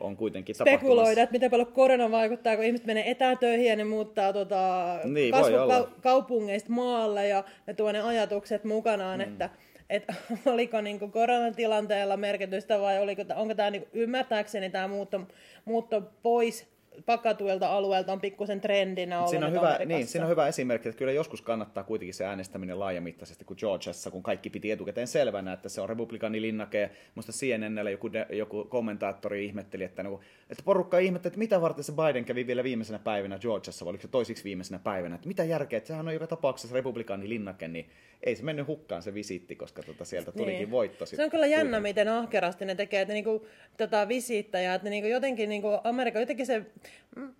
on 0.00 0.16
kuitenkin 0.16 0.54
spekuloida, 0.54 1.22
että 1.22 1.32
miten 1.32 1.50
paljon 1.50 1.72
korona 1.72 2.10
vaikuttaa, 2.10 2.56
kun 2.56 2.64
ihmiset 2.64 2.86
menee 2.86 3.10
etätöihin 3.10 3.66
ja 3.66 3.76
ne 3.76 3.84
muuttaa 3.84 4.32
tota, 4.32 4.98
niin, 5.04 5.32
kasvukaupungeista 5.32 6.72
maalle 6.72 7.28
ja 7.28 7.44
ne 7.66 7.74
tuo 7.74 7.92
ne 7.92 8.00
ajatukset 8.00 8.64
mukanaan, 8.64 9.20
mm. 9.20 9.24
että 9.24 9.50
että 9.90 10.14
oliko 10.52 10.80
niin 10.80 11.10
koronatilanteella 11.10 12.16
merkitystä 12.16 12.80
vai 12.80 12.98
oliko, 12.98 13.22
onko 13.34 13.54
tämä 13.54 13.70
niin 13.70 13.86
ymmärtääkseni 13.92 14.70
tämä 14.70 14.88
muutto, 14.88 15.20
muutto 15.64 16.02
pois 16.22 16.75
pakatuilta 17.06 17.68
alueelta 17.68 18.12
on 18.12 18.20
pikkusen 18.20 18.60
trendinä 18.60 19.18
ollut 19.18 19.30
siinä 19.30 19.46
on, 19.46 19.52
hyvä, 19.52 19.78
niin, 19.86 20.06
siinä 20.06 20.24
on 20.24 20.30
hyvä 20.30 20.48
esimerkki, 20.48 20.88
että 20.88 20.98
kyllä 20.98 21.12
joskus 21.12 21.42
kannattaa 21.42 21.84
kuitenkin 21.84 22.14
se 22.14 22.24
äänestäminen 22.24 22.78
laajamittaisesti 22.78 23.44
kuin 23.44 23.56
Georgiassa, 23.60 24.10
kun 24.10 24.22
kaikki 24.22 24.50
piti 24.50 24.70
etukäteen 24.70 25.06
selvänä, 25.06 25.52
että 25.52 25.68
se 25.68 25.80
on 25.80 25.88
republikaanilinnake. 25.88 26.90
Musta 27.14 27.32
CNNllä 27.32 27.90
joku, 27.90 28.10
joku 28.30 28.64
kommentaattori 28.64 29.44
ihmetteli, 29.44 29.84
että, 29.84 30.02
niin, 30.02 30.18
että 30.50 30.62
porukka 30.64 30.98
ihmetteli, 30.98 31.30
että 31.30 31.38
mitä 31.38 31.60
varten 31.60 31.84
se 31.84 31.92
Biden 31.92 32.24
kävi 32.24 32.46
vielä 32.46 32.64
viimeisenä 32.64 32.98
päivänä 32.98 33.38
Georgiassa, 33.38 33.84
vai 33.84 33.90
oliko 33.90 34.02
se 34.02 34.08
toisiksi 34.08 34.44
viimeisenä 34.44 34.78
päivänä, 34.78 35.14
että 35.14 35.28
mitä 35.28 35.44
järkeä, 35.44 35.76
että 35.76 35.88
sehän 35.88 36.08
on 36.08 36.14
joka 36.14 36.26
tapauksessa 36.26 36.74
republikaanilinnake, 36.74 37.68
niin 37.68 37.90
ei 38.22 38.36
se 38.36 38.42
mennyt 38.42 38.66
hukkaan 38.66 39.02
se 39.02 39.14
visiitti, 39.14 39.56
koska 39.56 39.82
tota 39.82 40.04
sieltä 40.04 40.32
tulikin 40.32 40.58
niin. 40.58 40.70
voitto. 40.70 41.06
Se 41.06 41.24
on 41.24 41.30
kyllä 41.30 41.46
jännä, 41.46 41.80
miten 41.80 42.08
ahkerasti 42.08 42.64
ne 42.64 42.74
tekee, 42.74 43.00
että 43.00 43.14
niinku, 43.14 43.46
tota, 43.76 44.08
visiittäjä, 44.08 44.74
että 44.74 44.90
niinku 44.90 45.08
jotenkin 45.08 45.48
niinku 45.48 45.68
Amerikka, 45.84 46.20
jotenkin 46.20 46.46
se, 46.46 46.62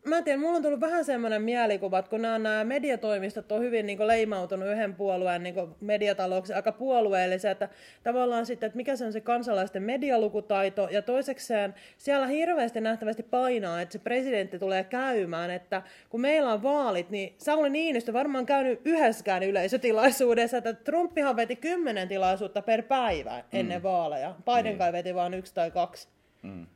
mä 0.04 0.18
en 0.18 0.24
tiedä, 0.24 0.38
mulla 0.38 0.56
on 0.56 0.62
tullut 0.62 0.80
vähän 0.80 1.04
semmoinen 1.04 1.42
mielikuva, 1.42 1.98
että 1.98 2.10
kun 2.10 2.22
nämä, 2.22 2.38
nämä 2.38 2.64
mediatoimistot 2.64 3.52
on 3.52 3.60
hyvin 3.60 3.86
niinku 3.86 4.06
leimautunut 4.06 4.68
yhden 4.68 4.94
puolueen 4.94 5.42
niinku 5.42 5.68
mediatalouksi 5.80 6.52
aika 6.52 6.72
puolueellisia, 6.72 7.50
että 7.50 7.68
tavallaan 8.02 8.46
sitten, 8.46 8.66
että 8.66 8.76
mikä 8.76 8.96
se 8.96 9.04
on 9.04 9.12
se 9.12 9.20
kansalaisten 9.20 9.82
medialukutaito, 9.82 10.88
ja 10.90 11.02
toisekseen 11.02 11.74
siellä 11.98 12.26
hirveästi 12.26 12.80
nähtävästi 12.80 13.22
painaa, 13.22 13.80
että 13.80 13.92
se 13.92 13.98
presidentti 13.98 14.58
tulee 14.58 14.84
käymään, 14.84 15.50
että 15.50 15.82
kun 16.10 16.20
meillä 16.20 16.52
on 16.52 16.62
vaalit, 16.62 17.10
niin 17.10 17.34
Sauli 17.38 17.70
Niinistö 17.70 18.12
varmaan 18.12 18.46
käynyt 18.46 18.80
yhdessäkään 18.84 19.42
yleisötilaisuudessa, 19.42 20.56
että 20.56 20.72
Trumpihan 20.72 21.36
veti 21.36 21.56
kymmenen 21.56 22.08
tilaisuutta 22.08 22.62
per 22.62 22.82
päivä 22.82 23.44
ennen 23.52 23.78
mm. 23.78 23.82
vaaleja. 23.82 24.34
Biden 24.44 24.72
mm. 24.72 24.78
kai 24.78 24.92
veti 24.92 25.14
vain 25.14 25.34
yksi 25.34 25.54
tai 25.54 25.70
kaksi. 25.70 26.08
Mm. 26.42 26.66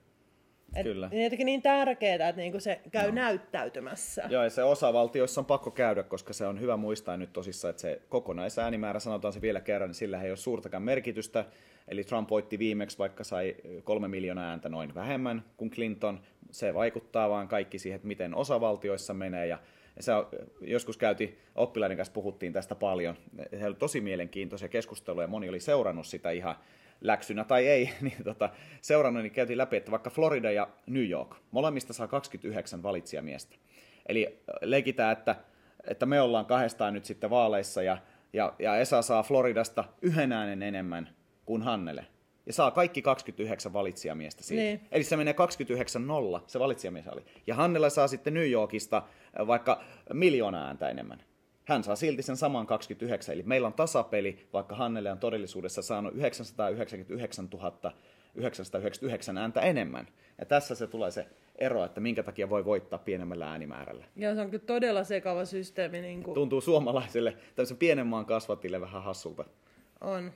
Et, 0.76 0.82
Kyllä. 0.82 1.08
Niin 1.08 1.24
jotenkin 1.24 1.46
niin 1.46 1.62
tärkeää, 1.62 2.28
että 2.28 2.42
niinku 2.42 2.60
se 2.60 2.80
käy 2.90 3.06
no. 3.06 3.14
näyttäytymässä. 3.14 4.24
Joo, 4.28 4.44
ja 4.44 4.50
se 4.50 4.62
osavaltioissa 4.62 5.40
on 5.40 5.44
pakko 5.44 5.70
käydä, 5.70 6.02
koska 6.02 6.32
se 6.32 6.46
on 6.46 6.60
hyvä 6.60 6.76
muistaa 6.76 7.16
nyt 7.16 7.32
tosissaan, 7.32 7.70
että 7.70 7.80
se 7.80 8.02
kokonaisäänimäärä, 8.08 9.00
sanotaan 9.00 9.32
se 9.32 9.40
vielä 9.40 9.60
kerran, 9.60 9.88
niin 9.88 9.94
sillä 9.94 10.22
ei 10.22 10.30
ole 10.30 10.36
suurtakaan 10.36 10.82
merkitystä. 10.82 11.44
Eli 11.88 12.04
Trump 12.04 12.30
voitti 12.30 12.58
viimeksi, 12.58 12.98
vaikka 12.98 13.24
sai 13.24 13.56
kolme 13.84 14.08
miljoonaa 14.08 14.50
ääntä 14.50 14.68
noin 14.68 14.94
vähemmän 14.94 15.44
kuin 15.56 15.70
Clinton. 15.70 16.20
Se 16.50 16.74
vaikuttaa 16.74 17.30
vaan 17.30 17.48
kaikki 17.48 17.78
siihen, 17.78 17.96
että 17.96 18.08
miten 18.08 18.34
osavaltioissa 18.34 19.14
menee. 19.14 19.46
Ja 19.46 19.58
se 20.00 20.12
on, 20.14 20.28
joskus 20.60 20.96
käytiin, 20.96 21.38
oppilaiden 21.54 21.96
kanssa 21.96 22.12
puhuttiin 22.12 22.52
tästä 22.52 22.74
paljon. 22.74 23.16
Se 23.58 23.66
oli 23.66 23.74
tosi 23.74 24.00
mielenkiintoisia 24.00 24.68
keskusteluja, 24.68 25.26
moni 25.26 25.48
oli 25.48 25.60
seurannut 25.60 26.06
sitä 26.06 26.30
ihan 26.30 26.56
läksynä 27.00 27.44
tai 27.44 27.66
ei, 27.66 27.90
niin 28.00 28.24
tota, 28.24 28.50
seurannut, 28.80 29.22
niin 29.22 29.32
käytiin 29.32 29.58
läpi, 29.58 29.76
että 29.76 29.90
vaikka 29.90 30.10
Florida 30.10 30.50
ja 30.50 30.68
New 30.86 31.08
York, 31.08 31.36
molemmista 31.50 31.92
saa 31.92 32.08
29 32.08 32.82
valitsijamiestä. 32.82 33.56
Eli 34.06 34.42
leikitään, 34.60 35.12
että, 35.12 35.36
että 35.84 36.06
me 36.06 36.20
ollaan 36.20 36.46
kahdestaan 36.46 36.94
nyt 36.94 37.04
sitten 37.04 37.30
vaaleissa 37.30 37.82
ja, 37.82 37.98
ja, 38.32 38.52
ja 38.58 38.76
Esa 38.76 39.02
saa 39.02 39.22
Floridasta 39.22 39.84
yhden 40.02 40.32
äänen 40.32 40.62
enemmän 40.62 41.08
kuin 41.46 41.62
Hannele. 41.62 42.06
Ja 42.46 42.52
saa 42.52 42.70
kaikki 42.70 43.02
29 43.02 43.72
valitsijamiestä 43.72 44.42
siitä. 44.42 44.62
Niin. 44.62 44.80
Eli 44.92 45.04
se 45.04 45.16
menee 45.16 45.34
29-0, 46.38 46.42
se 46.46 46.58
valitsijamies 46.58 47.08
oli. 47.08 47.24
Ja 47.46 47.54
Hannela 47.54 47.90
saa 47.90 48.08
sitten 48.08 48.34
New 48.34 48.50
Yorkista 48.50 49.02
vaikka 49.46 49.82
miljoona 50.12 50.66
ääntä 50.66 50.88
enemmän 50.88 51.22
hän 51.70 51.84
saa 51.84 51.96
silti 51.96 52.22
sen 52.22 52.36
saman 52.36 52.66
29. 52.66 53.34
Eli 53.34 53.42
meillä 53.42 53.66
on 53.66 53.72
tasapeli, 53.72 54.46
vaikka 54.52 54.76
Hannele 54.76 55.12
on 55.12 55.18
todellisuudessa 55.18 55.82
saanut 55.82 56.14
999 56.14 57.48
999 58.34 59.38
ääntä 59.38 59.60
enemmän. 59.60 60.08
Ja 60.38 60.46
tässä 60.46 60.74
se 60.74 60.86
tulee 60.86 61.10
se 61.10 61.26
ero, 61.58 61.84
että 61.84 62.00
minkä 62.00 62.22
takia 62.22 62.50
voi 62.50 62.64
voittaa 62.64 62.98
pienemmällä 62.98 63.50
äänimäärällä. 63.50 64.04
Ja 64.16 64.34
se 64.34 64.40
on 64.40 64.50
kyllä 64.50 64.64
todella 64.66 65.04
sekava 65.04 65.44
systeemi. 65.44 66.00
Niin 66.00 66.22
kuin... 66.22 66.34
Tuntuu 66.34 66.60
suomalaiselle, 66.60 67.36
tämmöisen 67.56 67.76
pienen 67.76 68.06
maan 68.06 68.26
kasvatille 68.26 68.80
vähän 68.80 69.02
hassulta. 69.02 69.44
On. 70.00 70.32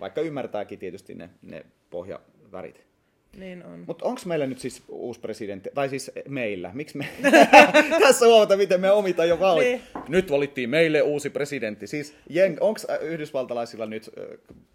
Vaikka 0.00 0.20
ymmärtääkin 0.20 0.78
tietysti 0.78 1.14
ne, 1.14 1.30
ne 1.42 1.66
pohjavärit. 1.90 2.93
Niin 3.36 3.64
on. 3.64 3.84
Mutta 3.86 4.04
onko 4.04 4.20
meillä 4.24 4.46
nyt 4.46 4.58
siis 4.58 4.82
uusi 4.88 5.20
presidentti, 5.20 5.70
tai 5.74 5.88
siis 5.88 6.10
meillä, 6.28 6.70
miksi 6.74 6.98
me, 6.98 7.08
tässä 8.06 8.26
huomata, 8.26 8.56
miten 8.56 8.80
me 8.80 8.90
omita 8.90 9.24
jo 9.24 9.40
valit. 9.40 9.64
Niin. 9.64 9.82
Nyt 10.08 10.30
valittiin 10.30 10.70
meille 10.70 11.02
uusi 11.02 11.30
presidentti. 11.30 11.86
Siis 11.86 12.14
onko 12.60 12.80
yhdysvaltalaisilla 13.00 13.86
nyt 13.86 14.10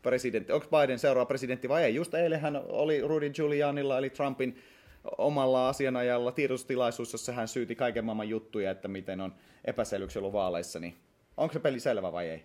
presidentti, 0.01 0.53
onko 0.53 0.67
Biden 0.79 0.99
seuraava 0.99 1.25
presidentti 1.25 1.69
vai 1.69 1.83
ei? 1.83 1.95
Just 1.95 2.13
eilenhän 2.13 2.55
oli 2.55 3.01
Rudy 3.01 3.29
Giulianilla, 3.29 3.97
eli 3.97 4.09
Trumpin 4.09 4.57
omalla 5.17 5.69
asianajalla 5.69 6.31
tiedotustilaisuus, 6.31 7.13
jossa 7.13 7.31
hän 7.31 7.47
syyti 7.47 7.75
kaiken 7.75 8.05
maailman 8.05 8.29
juttuja, 8.29 8.71
että 8.71 8.87
miten 8.87 9.21
on 9.21 9.33
epäselvyyksiä 9.65 10.19
ollut 10.19 10.33
vaaleissa, 10.33 10.79
niin 10.79 10.95
onko 11.37 11.53
se 11.53 11.59
peli 11.59 11.79
selvä 11.79 12.11
vai 12.11 12.29
ei? 12.29 12.43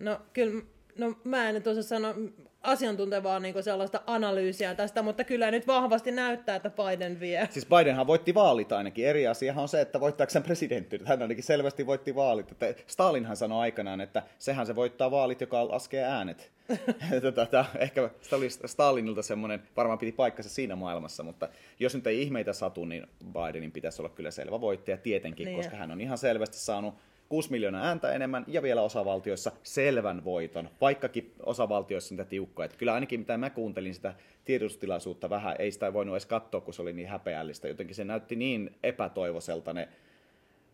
No 0.00 0.20
kyllä 0.32 0.62
No 0.98 1.14
mä 1.24 1.48
en 1.48 1.54
nyt 1.54 1.66
osaa 1.66 1.82
sanoa 1.82 2.14
asiantuntevaa 2.62 3.40
niin 3.40 3.62
sellaista 3.62 4.00
analyysiä 4.06 4.74
tästä, 4.74 5.02
mutta 5.02 5.24
kyllä 5.24 5.50
nyt 5.50 5.66
vahvasti 5.66 6.12
näyttää, 6.12 6.56
että 6.56 6.70
Biden 6.70 7.20
vie. 7.20 7.48
Siis 7.50 7.66
Bidenhan 7.66 8.06
voitti 8.06 8.34
vaalit 8.34 8.72
ainakin. 8.72 9.06
Eri 9.06 9.26
asiahan 9.26 9.62
on 9.62 9.68
se, 9.68 9.80
että 9.80 10.00
voittaako 10.00 10.30
sen 10.30 10.42
presidentti. 10.42 11.00
Hän 11.04 11.22
ainakin 11.22 11.44
selvästi 11.44 11.86
voitti 11.86 12.14
vaalit. 12.14 12.52
Että 12.52 12.74
Stalinhan 12.86 13.36
sanoi 13.36 13.60
aikanaan, 13.60 14.00
että 14.00 14.22
sehän 14.38 14.66
se 14.66 14.76
voittaa 14.76 15.10
vaalit, 15.10 15.40
joka 15.40 15.68
laskee 15.68 16.04
äänet. 16.04 16.50
Tätä, 17.34 17.64
ehkä 17.78 18.10
oli 18.32 18.48
Stalinilta 18.66 19.22
semmoinen, 19.22 19.62
varmaan 19.76 19.98
piti 19.98 20.12
paikkansa 20.12 20.50
siinä 20.50 20.76
maailmassa, 20.76 21.22
mutta 21.22 21.48
jos 21.80 21.94
nyt 21.94 22.06
ei 22.06 22.22
ihmeitä 22.22 22.52
satu, 22.52 22.84
niin 22.84 23.06
Bidenin 23.32 23.72
pitäisi 23.72 24.02
olla 24.02 24.08
kyllä 24.08 24.30
selvä 24.30 24.60
voittaja 24.60 24.96
tietenkin, 24.96 25.44
niin. 25.44 25.56
koska 25.56 25.76
hän 25.76 25.90
on 25.90 26.00
ihan 26.00 26.18
selvästi 26.18 26.56
saanut 26.56 26.94
6 27.30 27.50
miljoonaa 27.50 27.86
ääntä 27.86 28.12
enemmän 28.12 28.44
ja 28.46 28.62
vielä 28.62 28.82
osavaltioissa 28.82 29.52
selvän 29.62 30.24
voiton, 30.24 30.70
vaikkakin 30.80 31.32
osavaltioissa 31.42 32.14
niitä 32.14 32.24
tiukkoja. 32.24 32.64
Että 32.64 32.76
kyllä 32.76 32.94
ainakin 32.94 33.20
mitä 33.20 33.38
mä 33.38 33.50
kuuntelin 33.50 33.94
sitä 33.94 34.14
tiedotustilaisuutta 34.44 35.30
vähän, 35.30 35.56
ei 35.58 35.72
sitä 35.72 35.92
voinut 35.92 36.12
edes 36.12 36.26
katsoa, 36.26 36.60
kun 36.60 36.74
se 36.74 36.82
oli 36.82 36.92
niin 36.92 37.08
häpeällistä. 37.08 37.68
Jotenkin 37.68 37.96
se 37.96 38.04
näytti 38.04 38.36
niin 38.36 38.76
epätoivoiselta 38.82 39.72
ne, 39.72 39.88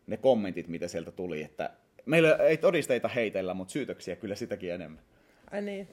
ne 0.07 0.17
kommentit, 0.17 0.69
mitä 0.69 0.89
sieltä 0.89 1.11
tuli, 1.11 1.43
että 1.43 1.71
meillä 2.07 2.37
ei 2.37 2.57
todisteita 2.57 3.09
heitellä, 3.09 3.55
mutta 3.55 3.73
syytöksiä 3.73 4.17
kyllä 4.17 4.35
sitäkin 4.35 4.73
enemmän. 4.73 5.03
Ai 5.51 5.63
niin, 5.63 5.89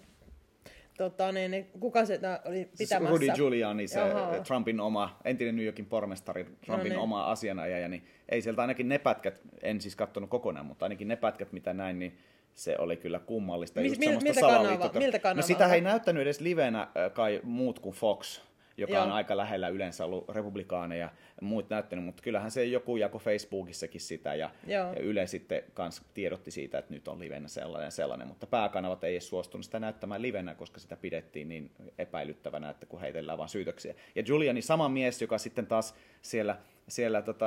tota, 0.98 1.32
niin, 1.32 1.52
niin, 1.52 1.66
kuka 1.80 2.06
se 2.06 2.20
oli 2.46 2.70
pitämässä? 2.78 3.14
Rudy 3.14 3.28
Giuliani, 3.36 3.88
se 3.88 4.00
Jaha. 4.00 4.40
Trumpin 4.48 4.80
oma, 4.80 5.20
entinen 5.26 5.56
New 5.56 5.66
Yorkin 5.66 5.86
pormestari, 5.86 6.44
Trumpin 6.44 6.90
no 6.90 6.96
niin. 6.96 6.98
oma 7.00 7.24
asianajaja, 7.24 7.88
niin 7.88 8.04
ei 8.30 8.42
sieltä 8.42 8.62
ainakin 8.62 8.90
ne 8.90 9.00
pätkät, 9.00 9.42
en 9.62 9.82
siis 9.82 9.96
katsonut 9.96 10.30
kokonaan, 10.30 10.66
mutta 10.66 10.86
ainakin 10.86 11.08
ne 11.08 11.16
pätkät, 11.16 11.52
mitä 11.52 11.74
näin, 11.74 12.00
niin 12.00 12.18
se 12.54 12.76
oli 12.80 12.98
kyllä 12.98 13.20
kummallista. 13.20 13.82
Mil, 13.82 14.20
miltä, 14.22 14.42
kanava, 14.42 14.92
miltä 15.00 15.20
kanava? 15.20 15.42
No 15.42 15.48
sitä 15.48 15.74
ei 15.74 15.82
näyttänyt 15.82 16.22
edes 16.22 16.42
livenä 16.42 16.88
kai 17.14 17.42
muut 17.44 17.80
kuin 17.80 17.96
Fox 17.96 18.42
joka 18.78 18.94
Joo. 18.94 19.04
on 19.04 19.12
aika 19.12 19.38
lähellä 19.38 19.68
yleensä 19.68 20.06
ollut 20.06 20.30
republikaaneja 20.30 21.10
ja 21.42 21.42
muut 21.42 21.70
näyttänyt, 21.70 22.06
mutta 22.06 22.24
kyllähän 22.24 22.52
se 22.52 22.66
joku 22.66 22.98
jako 22.98 23.20
Facebookissakin 23.20 24.02
sitä 24.02 24.36
ja, 24.36 24.50
ja 24.68 24.94
Yle 25.00 25.28
sitten 25.28 25.64
kans 25.74 26.02
tiedotti 26.14 26.52
siitä, 26.52 26.78
että 26.78 26.94
nyt 26.94 27.08
on 27.08 27.20
livenä 27.20 27.48
sellainen 27.48 27.88
ja 27.88 27.92
sellainen, 27.92 28.28
mutta 28.28 28.48
pääkanavat 28.48 29.04
ei 29.04 29.14
edes 29.14 29.30
suostunut 29.30 29.66
sitä 29.66 29.80
näyttämään 29.80 30.22
livenä, 30.22 30.56
koska 30.56 30.80
sitä 30.80 30.98
pidettiin 30.98 31.50
niin 31.50 31.72
epäilyttävänä, 31.98 32.70
että 32.70 32.86
kun 32.86 33.02
heitellään 33.02 33.38
vaan 33.38 33.50
syytöksiä. 33.50 33.94
Ja 34.16 34.24
Giuliani, 34.24 34.62
sama 34.62 34.90
mies, 34.90 35.22
joka 35.22 35.38
sitten 35.38 35.68
taas 35.68 35.96
siellä, 36.22 36.58
siellä 36.88 37.22
tota, 37.22 37.46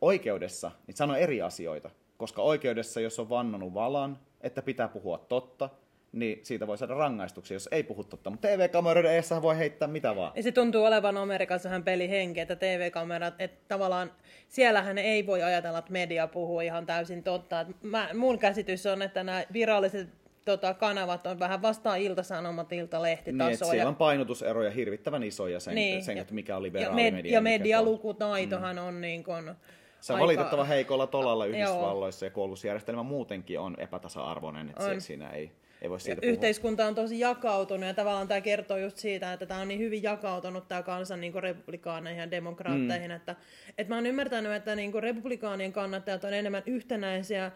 oikeudessa, 0.00 0.70
niin 0.86 0.96
sanoi 0.96 1.22
eri 1.22 1.42
asioita, 1.42 1.90
koska 2.16 2.42
oikeudessa, 2.42 3.00
jos 3.00 3.18
on 3.18 3.28
vannonut 3.28 3.74
valan, 3.74 4.18
että 4.40 4.62
pitää 4.62 4.88
puhua 4.88 5.18
totta, 5.18 5.70
niin 6.12 6.40
siitä 6.42 6.66
voi 6.66 6.78
saada 6.78 6.94
rangaistuksia, 6.94 7.54
jos 7.54 7.68
ei 7.72 7.82
puhu 7.82 8.04
totta. 8.04 8.30
Mutta 8.30 8.48
TV-kameroiden 8.48 9.12
edessä 9.12 9.42
voi 9.42 9.58
heittää 9.58 9.88
mitä 9.88 10.16
vaan. 10.16 10.32
Ja 10.34 10.42
se 10.42 10.52
tuntuu 10.52 10.84
olevan 10.84 11.16
Amerikassa 11.16 11.68
hän 11.68 11.84
pelihenki, 11.84 12.40
että 12.40 12.56
TV-kamerat, 12.56 13.34
että 13.38 13.64
tavallaan 13.68 14.12
siellähän 14.48 14.98
ei 14.98 15.26
voi 15.26 15.42
ajatella, 15.42 15.78
että 15.78 15.92
media 15.92 16.26
puhuu 16.26 16.60
ihan 16.60 16.86
täysin 16.86 17.22
totta. 17.22 17.66
mä, 17.82 18.08
mun 18.14 18.38
käsitys 18.38 18.86
on, 18.86 19.02
että 19.02 19.24
nämä 19.24 19.44
viralliset 19.52 20.08
tota, 20.44 20.74
kanavat 20.74 21.26
on 21.26 21.38
vähän 21.38 21.62
vastaan 21.62 21.98
iltasanomat, 21.98 22.72
iltalehtitasoja. 22.72 23.48
Niin, 23.48 23.70
siellä 23.70 23.88
on 23.88 23.96
painotuseroja 23.96 24.70
hirvittävän 24.70 25.22
isoja 25.22 25.60
sen, 25.60 25.74
niin, 25.74 26.04
sen 26.04 26.18
että 26.18 26.34
mikä 26.34 26.56
on 26.56 26.62
liberaali 26.62 27.02
ja 27.02 27.10
med- 27.10 27.14
media. 27.14 27.32
Ja 27.32 27.40
medialukutaitohan 27.40 28.76
mm. 28.76 28.82
on 28.82 29.00
niin 29.00 29.24
kuin, 29.24 29.54
se 30.00 30.12
on 30.12 30.16
aika... 30.16 30.26
valitettava 30.26 30.64
heikolla 30.64 31.06
tolalla 31.06 31.46
Yhdysvalloissa 31.46 32.24
ja 32.24 32.30
koulutusjärjestelmä 32.30 33.02
muutenkin 33.02 33.60
on 33.60 33.76
epätasa-arvoinen, 33.78 34.68
että 34.70 34.84
on. 34.84 34.94
Se, 34.94 35.00
siinä 35.00 35.30
ei 35.30 35.52
ei 35.82 35.90
voi 35.90 36.00
siitä 36.00 36.26
Yhteiskunta 36.26 36.86
on 36.86 36.94
tosi 36.94 37.20
jakautunut 37.20 37.86
ja 37.86 37.94
tavallaan 37.94 38.28
tämä 38.28 38.40
kertoo 38.40 38.76
just 38.76 38.96
siitä, 38.96 39.32
että 39.32 39.46
tämä 39.46 39.60
on 39.60 39.68
niin 39.68 39.80
hyvin 39.80 40.02
jakautunut 40.02 40.68
tämä 40.68 40.82
kansa 40.82 41.16
niin 41.16 41.34
republikaaneihin 41.34 42.20
ja 42.20 42.30
demokraatteihin, 42.30 43.10
mm. 43.10 43.16
että, 43.16 43.36
että 43.78 43.88
mä 43.88 43.94
oon 43.94 44.06
ymmärtänyt, 44.06 44.52
että 44.52 44.76
niin 44.76 44.94
republikaanien 44.94 45.72
kannattajat 45.72 46.24
on 46.24 46.34
enemmän 46.34 46.62
yhtenäisiä, 46.66 47.52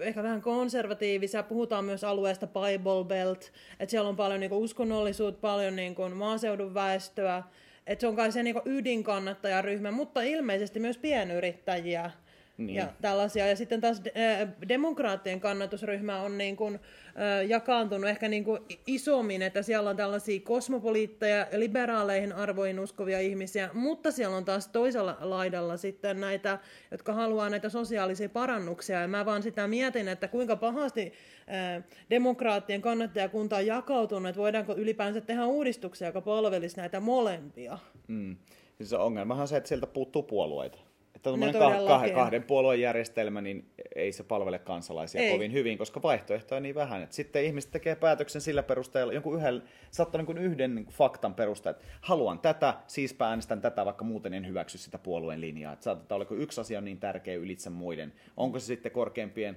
ehkä 0.00 0.22
vähän 0.22 0.42
konservatiivisia, 0.42 1.42
puhutaan 1.42 1.84
myös 1.84 2.04
alueesta 2.04 2.46
Bible 2.46 3.04
Belt, 3.04 3.52
että 3.80 3.90
siellä 3.90 4.08
on 4.08 4.16
paljon 4.16 4.40
niin 4.40 4.52
uskonnollisuutta, 4.52 5.40
paljon 5.40 5.76
niin 5.76 5.96
maaseudun 6.14 6.74
väestöä, 6.74 7.42
että 7.86 8.00
se 8.00 8.06
on 8.06 8.16
kai 8.16 8.32
se 8.32 8.42
niinku 8.42 8.62
ydinkannattajaryhmä, 8.64 9.90
mutta 9.90 10.22
ilmeisesti 10.22 10.80
myös 10.80 10.98
pienyrittäjiä 10.98 12.10
niin. 12.58 12.76
ja 12.76 12.88
tällaisia. 13.00 13.46
Ja 13.46 13.56
sitten 13.56 13.80
taas 13.80 14.02
äh, 14.06 14.48
demokraattien 14.68 15.40
kannatusryhmä 15.40 16.20
on 16.20 16.38
niin 16.38 16.56
kuin, 16.56 16.74
äh, 16.74 17.46
jakaantunut 17.48 18.10
ehkä 18.10 18.28
niin 18.28 18.44
kuin 18.44 18.62
isommin, 18.86 19.42
että 19.42 19.62
siellä 19.62 19.90
on 19.90 19.96
tällaisia 19.96 20.40
kosmopoliitteja, 20.40 21.46
liberaaleihin 21.52 22.32
arvoihin 22.32 22.80
uskovia 22.80 23.20
ihmisiä, 23.20 23.70
mutta 23.72 24.10
siellä 24.10 24.36
on 24.36 24.44
taas 24.44 24.68
toisella 24.68 25.16
laidalla 25.20 25.76
sitten 25.76 26.20
näitä, 26.20 26.58
jotka 26.90 27.12
haluaa 27.12 27.50
näitä 27.50 27.68
sosiaalisia 27.68 28.28
parannuksia. 28.28 29.00
Ja 29.00 29.08
mä 29.08 29.26
vaan 29.26 29.42
sitä 29.42 29.68
mietin, 29.68 30.08
että 30.08 30.28
kuinka 30.28 30.56
pahasti 30.56 31.12
äh, 31.48 31.84
demokraattien 32.10 32.82
kannattajakunta 32.82 33.56
on 33.56 33.66
jakautunut, 33.66 34.28
että 34.28 34.40
voidaanko 34.40 34.76
ylipäänsä 34.76 35.20
tehdä 35.20 35.46
uudistuksia, 35.46 36.08
joka 36.08 36.20
palvelisi 36.20 36.76
näitä 36.76 37.00
molempia. 37.00 37.78
Mm. 38.08 38.36
Siis 38.76 38.92
ongelmahan 38.92 39.42
on 39.42 39.48
se, 39.48 39.56
että 39.56 39.68
sieltä 39.68 39.86
puuttuu 39.86 40.22
puolueita. 40.22 40.87
Että 41.18 41.30
kah- 41.30 42.14
kahden 42.14 42.42
puolueen 42.42 42.80
järjestelmä, 42.80 43.40
niin 43.40 43.70
ei 43.94 44.12
se 44.12 44.24
palvele 44.24 44.58
kansalaisia 44.58 45.20
ei. 45.20 45.32
kovin 45.32 45.52
hyvin, 45.52 45.78
koska 45.78 46.02
vaihtoehtoja 46.02 46.56
on 46.56 46.62
niin 46.62 46.74
vähän. 46.74 47.02
Että 47.02 47.16
sitten 47.16 47.44
ihmiset 47.44 47.70
tekee 47.70 47.94
päätöksen 47.94 48.40
sillä 48.40 48.62
perusteella, 48.62 49.12
jonkun 49.12 49.36
yhden, 49.36 49.62
saattaa 49.90 50.22
niin 50.22 50.38
yhden 50.38 50.86
faktan 50.90 51.34
perusteella, 51.34 51.78
että 51.78 51.92
haluan 52.00 52.38
tätä, 52.38 52.74
siis 52.86 53.16
äänestän 53.20 53.60
tätä, 53.60 53.84
vaikka 53.84 54.04
muuten 54.04 54.34
en 54.34 54.46
hyväksy 54.46 54.78
sitä 54.78 54.98
puolueen 54.98 55.40
linjaa. 55.40 55.72
Että 55.72 55.84
saattaa 55.84 56.16
olla, 56.16 56.24
kun 56.24 56.40
yksi 56.40 56.60
asia 56.60 56.78
on 56.78 56.84
niin 56.84 57.00
tärkeä 57.00 57.34
ylitse 57.34 57.70
muiden. 57.70 58.12
Onko 58.36 58.58
se 58.58 58.66
sitten 58.66 58.92
korkeimpien 58.92 59.56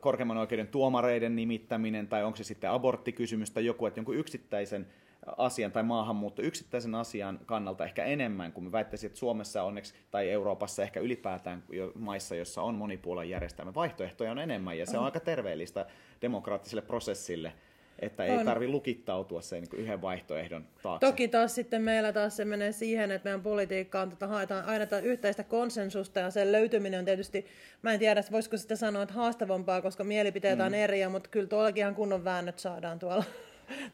korkeimman 0.00 0.36
oikeuden 0.36 0.68
tuomareiden 0.68 1.36
nimittäminen, 1.36 2.08
tai 2.08 2.24
onko 2.24 2.36
se 2.36 2.44
sitten 2.44 2.70
aborttikysymys 2.70 3.50
tai 3.50 3.66
joku, 3.66 3.86
että 3.86 3.98
jonkun 3.98 4.16
yksittäisen 4.16 4.86
asian 5.36 5.72
tai 5.72 5.82
maahanmuutto 5.82 6.42
yksittäisen 6.42 6.94
asian 6.94 7.40
kannalta 7.46 7.84
ehkä 7.84 8.04
enemmän 8.04 8.52
kuin 8.52 8.64
me 8.64 8.72
väittäisin, 8.72 9.06
että 9.06 9.18
Suomessa 9.18 9.62
onneksi 9.62 9.94
tai 10.10 10.30
Euroopassa 10.30 10.82
ehkä 10.82 11.00
ylipäätään 11.00 11.62
jo 11.72 11.92
maissa, 11.94 12.34
jossa 12.34 12.62
on 12.62 12.74
monipuolen 12.74 13.30
järjestelmä, 13.30 13.74
vaihtoehtoja 13.74 14.30
on 14.30 14.38
enemmän 14.38 14.78
ja 14.78 14.86
se 14.86 14.98
on 14.98 15.04
aika 15.04 15.20
terveellistä 15.20 15.86
demokraattiselle 16.22 16.82
prosessille 16.82 17.52
että 18.00 18.24
ei 18.24 18.44
tarvi 18.44 18.68
lukittautua 18.68 19.40
sen 19.40 19.62
niin 19.62 19.80
yhden 19.80 20.02
vaihtoehdon 20.02 20.66
taakse. 20.82 21.06
Toki 21.06 21.28
taas 21.28 21.54
sitten 21.54 21.82
meillä 21.82 22.12
taas 22.12 22.36
se 22.36 22.44
menee 22.44 22.72
siihen, 22.72 23.10
että 23.10 23.26
meidän 23.26 23.42
politiikkaan 23.42 24.10
tota, 24.10 24.26
haetaan 24.26 24.64
aina 24.64 24.86
tätä 24.86 25.06
yhteistä 25.06 25.44
konsensusta 25.44 26.20
ja 26.20 26.30
sen 26.30 26.52
löytyminen 26.52 26.98
on 26.98 27.04
tietysti, 27.04 27.46
mä 27.82 27.92
en 27.92 27.98
tiedä, 27.98 28.22
voisiko 28.32 28.56
sitä 28.56 28.76
sanoa, 28.76 29.02
että 29.02 29.14
haastavampaa, 29.14 29.82
koska 29.82 30.04
mielipiteitä 30.04 30.62
mm. 30.62 30.66
on 30.66 30.74
eri, 30.74 31.08
mutta 31.08 31.30
kyllä 31.30 31.46
tuollakin 31.46 31.80
ihan 31.80 31.94
kunnon 31.94 32.24
väännöt 32.24 32.58
saadaan 32.58 32.98
tuolla 32.98 33.24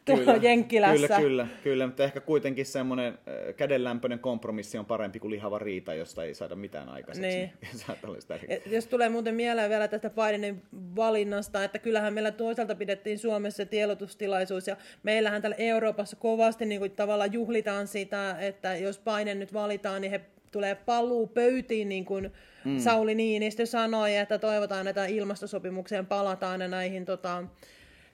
tuolla 0.05 0.33
kyllä, 0.33 0.47
Jenkkilässä. 0.47 1.07
Kyllä, 1.07 1.17
kyllä, 1.19 1.47
kyllä, 1.63 1.87
mutta 1.87 2.03
ehkä 2.03 2.19
kuitenkin 2.19 2.65
semmoinen 2.65 3.07
äh, 3.07 3.55
kädenlämpöinen 3.55 4.19
kompromissi 4.19 4.77
on 4.77 4.85
parempi 4.85 5.19
kuin 5.19 5.31
lihava 5.31 5.59
riita, 5.59 5.93
josta 5.93 6.23
ei 6.23 6.33
saada 6.33 6.55
mitään 6.55 6.89
aikaiseksi. 6.89 7.29
Niin. 7.29 7.51
Jos 8.75 8.87
tulee 8.87 9.09
muuten 9.09 9.35
mieleen 9.35 9.69
vielä 9.69 9.87
tästä 9.87 10.09
Bidenin 10.09 10.61
valinnasta, 10.95 11.63
että 11.63 11.79
kyllähän 11.79 12.13
meillä 12.13 12.31
toisaalta 12.31 12.75
pidettiin 12.75 13.19
Suomessa 13.19 13.65
tiedotustilaisuus, 13.65 14.67
ja 14.67 14.77
meillähän 15.03 15.41
täällä 15.41 15.55
Euroopassa 15.59 16.15
kovasti 16.15 16.65
niin 16.65 16.79
kuin 16.79 16.91
tavallaan 16.91 17.33
juhlitaan 17.33 17.87
sitä, 17.87 18.35
että 18.39 18.75
jos 18.75 18.99
Biden 18.99 19.39
nyt 19.39 19.53
valitaan, 19.53 20.01
niin 20.01 20.11
he 20.11 20.21
tulee 20.51 20.75
paluu 20.75 21.27
pöytiin, 21.27 21.89
niin 21.89 22.05
kuin 22.05 22.31
mm. 22.65 22.79
Sauli 22.79 23.15
Niinistö 23.15 23.65
sanoi, 23.65 24.15
että 24.15 24.37
toivotaan, 24.37 24.87
että 24.87 25.05
ilmastosopimukseen 25.05 26.05
palataan 26.05 26.61
ja 26.61 26.67
näihin 26.67 27.05
tota, 27.05 27.43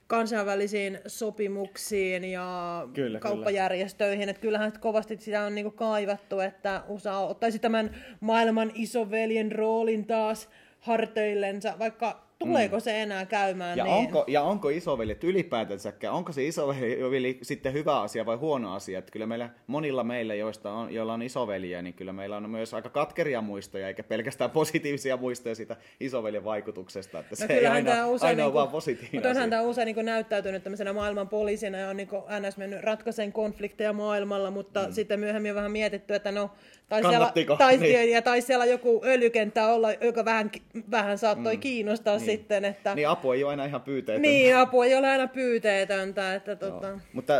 kansainvälisiin 0.06 0.98
sopimuksiin 1.06 2.24
ja 2.24 2.88
kyllä, 2.94 3.18
kauppajärjestöihin. 3.18 4.18
Kyllä. 4.18 4.30
Että 4.30 4.40
kyllähän 4.40 4.72
kovasti 4.80 5.16
sitä 5.16 5.42
on 5.42 5.54
niinku 5.54 5.70
kaivattu, 5.70 6.40
että 6.40 6.82
USA 6.88 7.18
ottaisi 7.18 7.58
tämän 7.58 7.96
maailman 8.20 8.72
isoveljen 8.74 9.52
roolin 9.52 10.06
taas 10.06 10.48
harteillensa, 10.80 11.74
vaikka 11.78 12.24
Tuleeko 12.38 12.76
mm. 12.76 12.80
se 12.80 13.02
enää 13.02 13.26
käymään 13.26 13.78
ja 13.78 13.84
niin? 13.84 13.96
Onko, 13.96 14.24
ja 14.26 14.42
onko 14.42 14.68
isoveljet 14.68 15.24
ylipäätänsäkään, 15.24 16.14
onko 16.14 16.32
se 16.32 16.46
isoveli 16.46 17.38
sitten 17.42 17.72
hyvä 17.72 18.00
asia 18.00 18.26
vai 18.26 18.36
huono 18.36 18.74
asia? 18.74 18.98
Että 18.98 19.12
kyllä 19.12 19.26
meillä 19.26 19.50
monilla 19.66 20.04
meillä, 20.04 20.34
joista 20.34 20.72
on, 20.72 20.94
joilla 20.94 21.12
on 21.12 21.22
isoveliä, 21.22 21.82
niin 21.82 21.94
kyllä 21.94 22.12
meillä 22.12 22.36
on 22.36 22.50
myös 22.50 22.74
aika 22.74 22.88
katkeria 22.88 23.40
muistoja, 23.40 23.88
eikä 23.88 24.02
pelkästään 24.02 24.50
positiivisia 24.60 25.16
muistoja 25.16 25.54
siitä 25.54 25.76
isoveljen 26.00 26.44
vaikutuksesta. 26.44 27.18
Että 27.18 27.36
no 27.40 27.46
se 27.46 27.54
ei 27.54 27.66
aina, 27.66 27.90
tämä 27.90 28.06
usein, 28.06 28.28
aina 28.28 28.42
niin 28.42 28.52
kuin, 28.52 28.54
vaan 28.54 28.68
positiivinen 28.68 29.14
Mutta 29.14 29.28
onhan 29.28 29.50
tämä 29.50 29.62
usein 29.62 29.86
niin 29.86 30.06
näyttäytynyt 30.06 30.62
tämmöisenä 30.62 30.92
maailman 30.92 31.28
poliisina 31.28 31.78
ja 31.78 31.88
on 31.88 31.96
niin 31.96 32.08
NS 32.40 32.56
mennyt 32.56 32.82
ratkaisen 32.82 33.32
konflikteja 33.32 33.92
maailmalla, 33.92 34.50
mutta 34.50 34.86
mm. 34.86 34.92
sitten 34.92 35.20
myöhemmin 35.20 35.50
on 35.50 35.56
vähän 35.56 35.72
mietitty, 35.72 36.14
että 36.14 36.32
no 36.32 36.50
tai 36.88 37.02
siellä, 37.02 37.32
tai, 37.58 37.76
niin. 37.76 38.10
ja, 38.10 38.22
tai 38.22 38.40
siellä 38.40 38.64
joku 38.64 39.02
öljykenttä 39.04 39.66
olla, 39.66 39.92
joka 39.92 40.24
vähän, 40.24 40.50
vähän 40.90 41.18
saattoi 41.18 41.54
mm. 41.54 41.60
kiinnostaa 41.60 42.16
niin. 42.16 42.26
sitten. 42.26 42.64
Että... 42.64 42.94
Niin 42.94 43.08
apu 43.08 43.32
ei 43.32 43.44
ole 43.44 43.50
aina 43.50 43.64
ihan 43.64 43.80
pyyteetöntä. 43.80 44.28
Niin, 44.28 44.56
apu 44.56 44.82
ei 44.82 44.94
ole 44.94 45.08
aina 45.08 45.26
pyyteetöntä. 45.26 46.34
Että, 46.34 46.56
no. 46.60 47.00
Mutta 47.12 47.32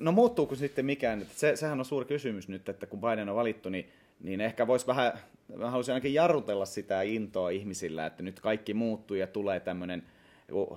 no 0.00 0.12
muuttuuko 0.12 0.54
sitten 0.54 0.86
mikään? 0.86 1.26
Se, 1.30 1.56
sehän 1.56 1.78
on 1.78 1.84
suuri 1.84 2.06
kysymys 2.06 2.48
nyt, 2.48 2.68
että 2.68 2.86
kun 2.86 3.00
Biden 3.00 3.28
on 3.28 3.36
valittu, 3.36 3.68
niin, 3.68 3.90
niin 4.20 4.40
ehkä 4.40 4.66
voisi 4.66 4.86
vähän, 4.86 5.12
mä 5.56 5.70
haluaisin 5.70 5.92
ainakin 5.92 6.14
jarrutella 6.14 6.66
sitä 6.66 7.02
intoa 7.02 7.50
ihmisillä, 7.50 8.06
että 8.06 8.22
nyt 8.22 8.40
kaikki 8.40 8.74
muuttuu 8.74 9.16
ja 9.16 9.26
tulee 9.26 9.60
tämmöinen 9.60 10.02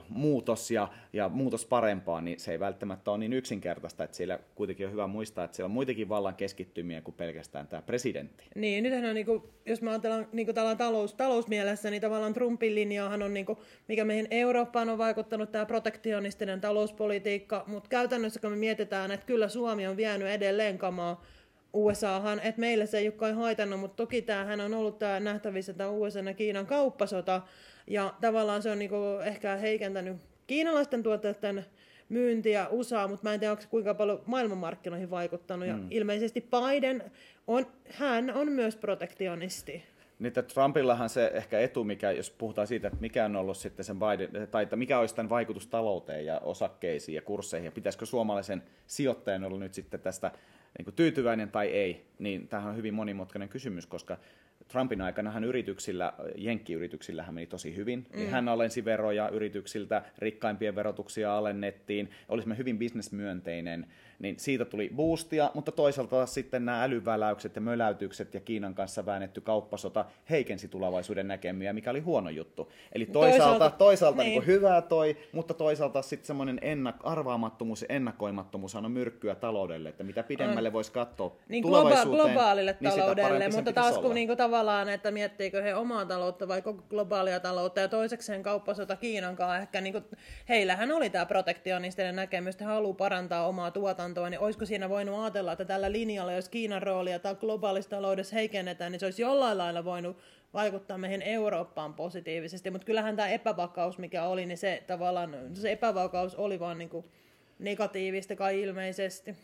muutos 0.10 0.72
ja, 0.72 0.88
ja 1.14 1.30
muutos 1.30 1.66
parempaan, 1.66 2.26
niin 2.26 2.40
se 2.40 2.52
ei 2.52 2.60
välttämättä 2.60 3.12
ole 3.12 3.18
niin 3.18 3.34
yksinkertaista, 3.34 4.04
että 4.04 4.18
siellä 4.18 4.40
kuitenkin 4.56 4.86
on 4.86 4.92
hyvä 4.92 5.08
muistaa, 5.08 5.46
että 5.46 5.56
siellä 5.56 5.68
on 5.68 5.74
muitakin 5.74 6.10
vallan 6.10 6.36
keskittymiä 6.36 7.02
kuin 7.02 7.16
pelkästään 7.16 7.68
tämä 7.68 7.82
presidentti. 7.82 8.46
Niin, 8.56 8.84
nythän 8.84 9.06
on, 9.06 9.16
niin 9.16 9.26
kuin, 9.26 9.44
jos 9.66 9.82
mä 9.82 9.90
ajatellaan 9.90 10.28
niin 10.32 10.46
kuin 10.46 10.56
talous, 10.78 11.14
talousmielessä, 11.14 11.90
niin 11.90 12.02
tavallaan 12.02 12.34
Trumpin 12.34 12.76
linjaahan 12.76 13.24
on, 13.24 13.34
niin 13.34 13.46
kuin, 13.46 13.58
mikä 13.88 14.06
meihin 14.06 14.28
Eurooppaan 14.32 14.90
on 14.90 14.98
vaikuttanut 14.98 15.52
tämä 15.52 15.66
protektionistinen 15.66 16.62
talouspolitiikka, 16.62 17.64
mutta 17.68 17.90
käytännössä 17.90 18.40
kun 18.40 18.52
me 18.52 18.56
mietitään, 18.56 19.12
että 19.12 19.26
kyllä 19.26 19.50
Suomi 19.50 19.88
on 19.88 19.98
vienyt 19.98 20.28
edelleen 20.28 20.78
kamaa 20.78 21.24
USAhan, 21.76 22.40
että 22.40 22.62
meillä 22.62 22.86
se 22.86 22.98
ei 22.98 23.08
ole 23.08 23.14
kai 23.14 23.34
haitannut, 23.34 23.80
mutta 23.80 23.96
toki 23.96 24.22
tämähän 24.22 24.62
on 24.62 24.74
ollut 24.74 25.00
tämä 25.00 25.20
nähtävissä 25.20 25.74
tämä 25.74 25.90
USA 25.90 26.20
ja 26.20 26.34
Kiinan 26.34 26.66
kauppasota, 26.66 27.42
ja 27.88 28.14
tavallaan 28.22 28.62
se 28.62 28.72
on 28.72 28.80
niinku 28.80 28.96
ehkä 29.26 29.56
heikentänyt 29.56 30.18
kiinalaisten 30.48 31.04
tuotteiden 31.04 31.66
myyntiä 32.10 32.68
USA, 32.68 33.08
mutta 33.08 33.24
mä 33.24 33.34
en 33.34 33.40
tiedä, 33.40 33.52
onko 33.52 33.62
se 33.62 33.68
kuinka 33.68 33.94
paljon 33.94 34.22
maailmanmarkkinoihin 34.26 35.10
vaikuttanut. 35.10 35.68
Ja 35.68 35.78
mm. 35.78 35.88
ilmeisesti 35.90 36.42
Biden, 36.42 37.04
on, 37.48 37.68
hän 37.90 38.34
on 38.34 38.52
myös 38.52 38.76
protektionisti. 38.76 39.84
Niin, 40.20 40.28
että 40.28 40.44
Trumpillahan 40.44 41.10
se 41.10 41.32
ehkä 41.34 41.60
etu, 41.60 41.84
mikä, 41.84 42.12
jos 42.12 42.30
puhutaan 42.32 42.68
siitä, 42.68 42.88
että 42.88 43.02
mikä 43.02 43.26
on 43.26 43.36
ollut 43.36 43.58
sitten 43.58 43.86
sen 43.86 43.98
Biden, 44.00 44.48
tai 44.48 44.64
että 44.64 44.76
mikä 44.76 45.00
olisi 45.00 45.16
tämän 45.16 45.30
vaikutus 45.30 45.68
talouteen 45.68 46.26
ja 46.26 46.40
osakkeisiin 46.40 47.16
ja 47.16 47.22
kursseihin, 47.22 47.66
ja 47.66 47.72
pitäisikö 47.72 48.06
suomalaisen 48.06 48.64
sijoittajan 48.88 49.44
olla 49.44 49.60
nyt 49.60 49.74
sitten 49.74 50.00
tästä 50.00 50.32
niin 50.78 50.86
kuin 50.86 50.96
tyytyväinen 50.96 51.52
tai 51.52 51.68
ei, 51.68 52.06
niin 52.20 52.48
tämähän 52.48 52.70
on 52.70 52.78
hyvin 52.78 52.94
monimutkainen 52.94 53.50
kysymys, 53.50 53.86
koska 53.86 54.18
Trumpin 54.68 55.02
aikanahan 55.02 55.44
yrityksillä, 55.44 56.14
jenkkiyrityksillähän 56.36 57.34
meni 57.34 57.48
tosi 57.48 57.76
hyvin. 57.76 58.08
Mm. 58.16 58.28
hän 58.28 58.50
alensi 58.50 58.86
veroja 58.86 59.30
yrityksiltä, 59.30 60.02
rikkaimpien 60.18 60.76
verotuksia 60.76 61.38
alennettiin, 61.38 62.10
olisimme 62.30 62.58
hyvin 62.58 62.78
bisnesmyönteinen 62.78 63.88
niin 64.20 64.40
siitä 64.40 64.66
tuli 64.66 64.92
boostia, 64.96 65.52
mutta 65.54 65.72
toisaalta 65.72 66.16
taas 66.16 66.34
sitten 66.34 66.66
nämä 66.66 66.84
älyväläykset 66.84 67.56
ja 67.56 67.62
möläytykset 67.62 68.34
ja 68.34 68.40
Kiinan 68.40 68.76
kanssa 68.76 69.06
väännetty 69.06 69.42
kauppasota 69.42 70.06
heikensi 70.30 70.68
tulevaisuuden 70.68 71.28
näkemiä, 71.28 71.74
mikä 71.74 71.90
oli 71.90 72.00
huono 72.00 72.30
juttu. 72.30 72.72
Eli 72.92 73.06
toisaalta, 73.06 73.44
toisaalta, 73.44 73.78
toisaalta 73.78 74.22
niin. 74.22 74.32
Niin 74.32 74.48
hyvää 74.48 74.82
toi, 74.82 75.18
mutta 75.32 75.54
toisaalta 75.54 76.02
sitten 76.02 76.28
semmoinen 76.28 76.60
ennak- 76.60 77.02
arvaamattomuus 77.04 77.82
ja 77.82 77.88
ennakoimattomuus 77.90 78.76
on 78.76 78.92
myrkkyä 78.92 79.36
taloudelle, 79.36 79.90
että 79.90 80.04
mitä 80.04 80.24
pidemmälle 80.24 80.74
voisi 80.74 80.92
katsoa 80.92 81.36
niin 81.50 81.64
tulevaisuuteen. 81.64 82.26
globaalille 82.26 82.78
niin 82.80 82.94
taloudelle, 82.94 83.50
mutta 83.50 83.74
taas 83.74 83.98
kun 83.98 84.16
niin 84.16 84.28
kuin 84.28 84.38
tavallaan, 84.38 84.90
että 84.90 85.12
miettiikö 85.12 85.62
he 85.62 85.76
omaa 85.76 86.06
taloutta 86.06 86.48
vai 86.48 86.62
koko 86.62 86.84
globaalia 86.90 87.40
taloutta 87.40 87.80
ja 87.80 87.88
toisekseen 87.88 88.44
kauppasota 88.44 88.96
Kiinan 88.96 89.36
kanssa, 89.36 89.58
ehkä 89.58 89.82
niin 89.82 89.94
kuin, 89.94 90.06
heillähän 90.50 90.92
oli 90.92 91.10
tämä 91.10 91.26
protektionistinen 91.26 92.16
näkemys, 92.16 92.56
että 92.56 92.66
he 92.66 92.72
haluaa 92.72 92.94
parantaa 92.94 93.48
omaa 93.48 93.72
tuotantoa 93.72 94.05
tuotantoa, 94.14 94.30
niin 94.30 94.40
olisiko 94.40 94.66
siinä 94.66 94.90
voinut 94.90 95.20
ajatella, 95.20 95.52
että 95.52 95.66
tällä 95.66 95.92
linjalla, 95.92 96.34
jos 96.34 96.50
Kiinan 96.50 96.82
roolia 96.82 97.20
tai 97.20 97.36
globaalista 97.36 97.96
taloudessa 97.96 98.36
heikennetään, 98.36 98.92
niin 98.92 99.00
se 99.00 99.06
olisi 99.06 99.22
jollain 99.22 99.58
lailla 99.58 99.86
voinut 99.86 100.18
vaikuttaa 100.54 100.98
meihin 100.98 101.22
Eurooppaan 101.22 101.94
positiivisesti, 101.94 102.72
mutta 102.72 102.86
kyllähän 102.86 103.16
tämä 103.16 103.30
epävakaus, 103.30 103.98
mikä 103.98 104.24
oli, 104.24 104.46
niin 104.46 104.58
se 104.58 104.84
tavallaan, 104.88 105.36
se 105.54 105.72
epävakaus 105.72 106.36
oli 106.36 106.60
vaan 106.60 106.78
niin 106.78 106.90
kuin 106.90 107.06
negatiivista 107.60 108.36
kai 108.36 108.62
ilmeisesti. 108.62 109.36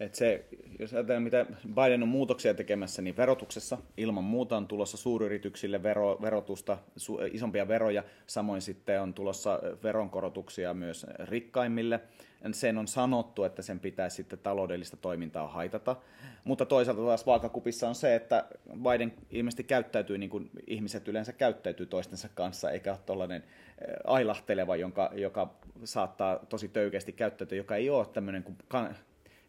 Et 0.00 0.14
se, 0.14 0.44
jos 0.78 0.94
ajatellaan, 0.94 1.22
mitä 1.22 1.46
Biden 1.74 2.02
on 2.02 2.08
muutoksia 2.08 2.54
tekemässä, 2.54 3.02
niin 3.02 3.16
verotuksessa 3.16 3.78
ilman 3.96 4.24
muuta 4.24 4.56
on 4.56 4.68
tulossa 4.68 4.96
suuryrityksille 4.96 5.82
vero, 5.82 6.18
verotusta, 6.22 6.78
su, 6.96 7.18
isompia 7.32 7.68
veroja. 7.68 8.04
Samoin 8.26 8.62
sitten 8.62 9.02
on 9.02 9.14
tulossa 9.14 9.60
veronkorotuksia 9.82 10.74
myös 10.74 11.06
rikkaimmille 11.18 12.00
sen 12.52 12.78
on 12.78 12.88
sanottu, 12.88 13.44
että 13.44 13.62
sen 13.62 13.80
pitäisi 13.80 14.16
sitten 14.16 14.38
taloudellista 14.38 14.96
toimintaa 14.96 15.48
haitata. 15.48 15.96
Mutta 16.44 16.66
toisaalta 16.66 17.02
taas 17.02 17.26
vaakakupissa 17.26 17.88
on 17.88 17.94
se, 17.94 18.14
että 18.14 18.44
Biden 18.82 19.12
ilmeisesti 19.30 19.64
käyttäytyy 19.64 20.18
niin 20.18 20.30
kuin 20.30 20.50
ihmiset 20.66 21.08
yleensä 21.08 21.32
käyttäytyy 21.32 21.86
toistensa 21.86 22.28
kanssa, 22.34 22.70
eikä 22.70 22.90
ole 22.90 23.00
tuollainen 23.06 23.42
eh, 23.42 23.94
ailahteleva, 24.04 24.76
jonka, 24.76 25.10
joka 25.14 25.54
saattaa 25.84 26.38
tosi 26.48 26.68
töykeästi 26.68 27.12
käyttäytyä, 27.12 27.58
joka 27.58 27.76
ei 27.76 27.90
ole 27.90 28.06
tämmöinen 28.06 28.42
kuin, 28.42 28.56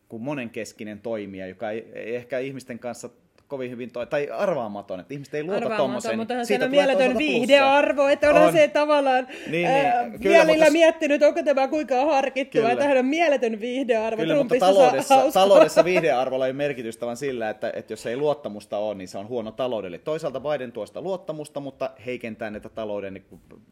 kuin 0.09 0.23
monenkeskinen 0.23 0.99
toimija, 0.99 1.47
joka 1.47 1.71
ei, 1.71 1.91
ei 1.93 2.15
ehkä 2.15 2.39
ihmisten 2.39 2.79
kanssa 2.79 3.09
kovin 3.49 3.71
hyvin 3.71 3.91
toi, 3.91 4.07
tai 4.07 4.29
arvaamaton, 4.29 4.99
että 4.99 5.13
ihmiset 5.13 5.33
ei 5.33 5.43
luota 5.43 5.69
tuommoiseen. 5.77 6.19
Mutta 6.19 6.33
niin 6.33 6.45
siitä 6.45 6.65
on 6.65 6.71
mieletön 6.71 7.17
viihdearvo, 7.17 8.07
että 8.07 8.29
onhan 8.29 8.47
on. 8.47 8.53
se 8.53 8.67
tavallaan 8.67 9.27
niin, 9.47 9.67
ää, 9.67 10.07
niin, 10.07 10.19
kyllä, 10.19 10.45
mutta... 10.45 10.71
miettinyt, 10.71 11.23
onko 11.23 11.43
tämä 11.43 11.67
kuinka 11.67 12.05
harkittu, 12.05 12.63
vai 12.63 12.75
tähän 12.75 12.97
on 12.97 13.05
mieletön 13.05 13.59
viihdearvo. 13.59 14.21
Kyllä, 14.21 14.35
mutta 14.35 14.55
taloudessa, 14.59 15.31
taloudessa 15.33 15.83
viihdearvolla 15.83 16.47
ei 16.47 16.53
merkitystä 16.53 17.05
vaan 17.05 17.17
sillä, 17.17 17.49
että, 17.49 17.71
että 17.75 17.93
jos 17.93 18.05
ei 18.05 18.17
luottamusta 18.17 18.77
ole, 18.77 18.95
niin 18.95 19.07
se 19.07 19.17
on 19.17 19.27
huono 19.27 19.51
taloudelle. 19.51 19.97
Toisaalta 19.97 20.39
Biden 20.39 20.71
tuosta 20.71 21.01
luottamusta, 21.01 21.59
mutta 21.59 21.91
heikentää 22.05 22.49
näitä 22.49 22.69
talouden 22.69 23.23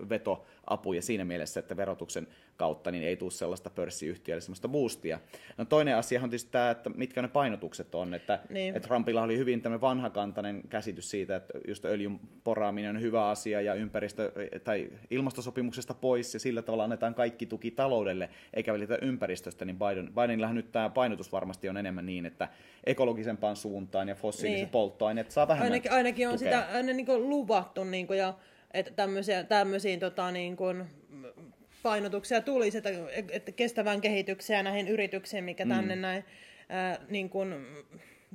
vetoapuja 0.10 1.02
siinä 1.02 1.26
mielessä, 1.26 1.60
että 1.60 1.78
verotuksen 1.78 2.28
kautta 2.58 2.92
niin 2.92 3.04
ei 3.04 3.16
tule 3.16 3.32
sellaista 3.32 3.70
pörssiyhtiölle 3.70 4.42
sellaista 4.42 4.68
boostia. 4.68 5.20
No 5.58 5.66
toinen 5.66 5.96
asia 5.96 6.24
on 6.24 6.30
tietysti 6.30 6.52
tämä, 6.52 6.70
että 6.70 6.90
mitkä 6.90 7.22
ne 7.22 7.28
painotukset 7.28 7.96
on, 7.96 8.14
että, 8.14 8.40
niin. 8.50 8.76
että 8.76 8.88
Trumpilla 8.88 9.22
oli 9.22 9.38
hyvin 9.38 9.62
tämmöinen 9.68 9.82
vanhakantainen 9.82 10.62
käsitys 10.70 11.10
siitä, 11.10 11.36
että 11.36 11.54
just 11.68 11.86
öljyn 11.86 12.20
poraaminen 12.44 12.96
on 12.96 13.02
hyvä 13.02 13.30
asia 13.30 13.62
ja 13.62 13.74
ympäristö- 13.74 14.32
tai 14.64 14.90
ilmastosopimuksesta 15.12 15.94
pois 15.94 16.34
ja 16.34 16.40
sillä 16.40 16.62
tavalla 16.62 16.84
annetaan 16.84 17.16
kaikki 17.16 17.46
tuki 17.46 17.72
taloudelle 17.72 18.30
eikä 18.54 18.74
välitä 18.74 18.98
ympäristöstä, 19.02 19.66
niin 19.66 19.80
Biden, 19.80 20.14
Bidenillähän 20.14 20.56
nyt 20.56 20.72
tämä 20.72 20.90
painotus 20.90 21.32
varmasti 21.32 21.70
on 21.70 21.78
enemmän 21.78 22.06
niin, 22.06 22.26
että 22.26 22.48
ekologisempaan 22.84 23.56
suuntaan 23.56 24.08
ja 24.08 24.16
fossiiliset 24.16 24.62
niin. 24.66 24.70
polttoaineet 24.70 25.32
saa 25.32 25.48
vähemmän 25.48 25.72
Ainakin, 25.72 25.92
ainakin 25.92 26.28
on 26.28 26.38
tukea. 26.38 26.62
sitä 26.62 26.76
aina 26.78 26.94
niin 26.94 27.06
kuin 27.06 27.30
luvattu 27.30 27.84
niin 27.84 28.08
kuin, 28.08 28.20
ja 28.20 28.34
että 28.72 28.92
tämmöisiä, 28.92 29.44
tämmöisiin 29.44 30.00
tota, 30.00 30.32
niin 30.32 30.58
kuin, 30.58 30.86
painotuksia 31.84 32.42
tulisi, 32.42 32.78
että, 32.78 32.90
että 33.32 33.52
kestävään 33.52 34.02
kehitykseen 34.02 34.66
näihin 34.66 34.88
yrityksiin, 34.88 35.44
mikä 35.44 35.66
tänne 35.66 35.96
mm. 35.96 36.02
näin 36.02 36.26
ää, 36.70 37.00
niin 37.10 37.30
kuin, 37.30 37.56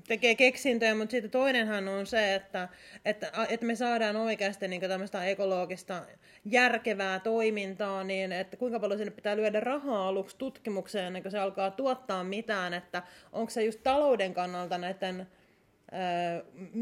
tekee 0.09 0.35
keksintöjä, 0.35 0.95
mutta 0.95 1.11
sitten 1.11 1.31
toinenhan 1.31 1.89
on 1.89 2.07
se, 2.07 2.35
että, 2.35 2.69
että, 3.05 3.33
että 3.49 3.67
me 3.67 3.75
saadaan 3.75 4.17
oikeasti 4.17 4.69
niin 4.69 4.81
tämmöistä 4.81 5.25
ekologista 5.25 6.03
järkevää 6.45 7.21
toimintaa, 7.21 8.05
niin 8.05 8.33
että 8.33 8.57
kuinka 8.57 8.81
paljon 8.81 8.99
sinne 8.99 9.11
pitää 9.11 9.37
lyödä 9.37 9.61
rahaa 9.61 10.09
aluksi 10.09 10.37
tutkimukseen 10.37 11.07
ennen 11.07 11.23
kuin 11.23 11.33
se 11.33 11.39
alkaa 11.39 11.71
tuottaa 11.71 12.25
mitään, 12.25 12.75
että 12.75 13.03
onko 13.33 13.51
se 13.51 13.65
just 13.65 13.81
talouden 13.83 14.35
kannalta 14.35 14.79
näiden 14.79 15.27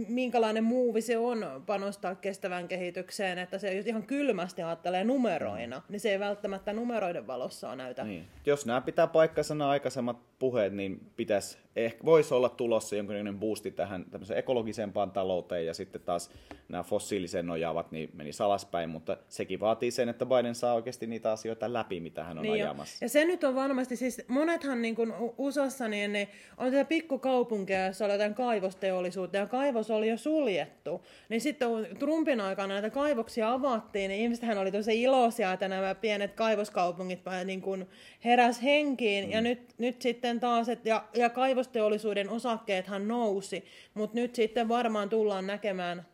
minkälainen 0.09 0.65
muuvi 0.65 1.01
se 1.01 1.19
on 1.19 1.63
panostaa 1.67 2.15
kestävään 2.15 2.69
kehitykseen, 2.69 3.39
että 3.39 3.59
se 3.59 3.75
jos 3.75 3.87
ihan 3.87 4.03
kylmästi 4.03 4.63
ajattelee 4.63 5.05
numeroina, 5.05 5.83
niin 5.89 6.01
se 6.01 6.11
ei 6.11 6.21
välttämättä 6.21 6.73
numeroiden 6.73 7.27
valossa 7.27 7.77
näytä. 7.77 8.05
Niin. 8.05 8.27
Jos 8.47 8.67
nämä 8.67 8.81
pitää 8.81 9.07
paikkansa 9.07 9.55
nämä 9.55 9.71
aikaisemmat 9.71 10.39
puheet, 10.39 10.73
niin 10.73 11.01
pitäisi, 11.17 11.59
ehkä 11.77 12.05
voisi 12.05 12.35
olla 12.35 12.49
tulossa 12.49 12.97
jonkinlainen 12.97 13.39
boosti 13.39 13.71
tähän 13.71 14.07
ekologisempaan 14.35 15.11
talouteen 15.11 15.67
ja 15.67 15.75
sitten 15.75 16.01
taas 16.01 16.31
nämä 16.69 16.83
fossiiliseen 16.83 17.47
nojaavat 17.47 17.93
niin 17.93 18.11
meni 18.13 18.31
alaspäin, 18.45 18.91
mutta 18.91 19.17
sekin 19.29 19.61
vaatii 19.61 19.91
sen, 19.91 20.09
että 20.09 20.27
Biden 20.27 20.55
saa 20.55 20.75
oikeasti 20.75 21.07
niitä 21.07 21.33
asioita 21.33 21.73
läpi, 21.73 22.01
mitä 22.01 22.25
hän 22.25 22.39
on 22.39 22.43
niin 22.43 22.53
ajamassa. 22.53 23.05
Jo. 23.05 23.05
Ja 23.05 23.09
se 23.09 23.25
nyt 23.25 23.45
on 23.45 23.55
varmasti, 23.55 23.97
siis 23.97 24.23
monethan 24.29 24.83
niin 24.83 24.95
kuin 24.95 25.13
USAssa, 25.39 25.89
niin 25.89 26.13
ne 26.13 26.29
on 26.59 26.71
tätä 26.71 26.85
pikkukaupunkeja, 26.85 27.87
jossa 27.87 28.05
oli 28.05 28.13
jotain 28.13 28.35
kaivosteollisuutta 28.35 29.37
ja 29.37 29.47
kaivos 29.47 29.91
oli 29.91 30.09
jo 30.09 30.17
suljettu. 30.17 31.05
Niin 31.29 31.41
sitten 31.41 31.69
Trumpin 31.99 32.41
aikana 32.41 32.75
näitä 32.75 32.91
kaivoksia 32.91 33.53
avattiin, 33.53 34.09
niin 34.09 34.21
ihmisethän 34.21 34.59
oli 34.59 34.73
tosi 34.73 35.03
iloisia, 35.03 35.53
että 35.53 35.69
nämä 35.69 35.95
pienet 35.95 36.35
kaivoskaupungit 36.35 37.21
niin 37.45 37.61
kuin 37.61 37.87
heräs 38.25 38.63
henkiin. 38.63 39.25
Mm. 39.25 39.31
Ja 39.31 39.41
nyt, 39.41 39.61
nyt 39.79 40.03
sitten 40.03 40.41
taas, 40.41 40.69
et, 40.69 40.87
ja, 40.87 41.05
ja 41.15 41.31
kaivosteollisuuden 41.61 42.31
osakkeethan 42.31 43.09
nousi, 43.09 43.65
mutta 43.95 44.15
nyt 44.15 44.35
sitten 44.35 44.69
varmaan 44.69 45.09
tullaan 45.09 45.47
näkemään, 45.47 46.07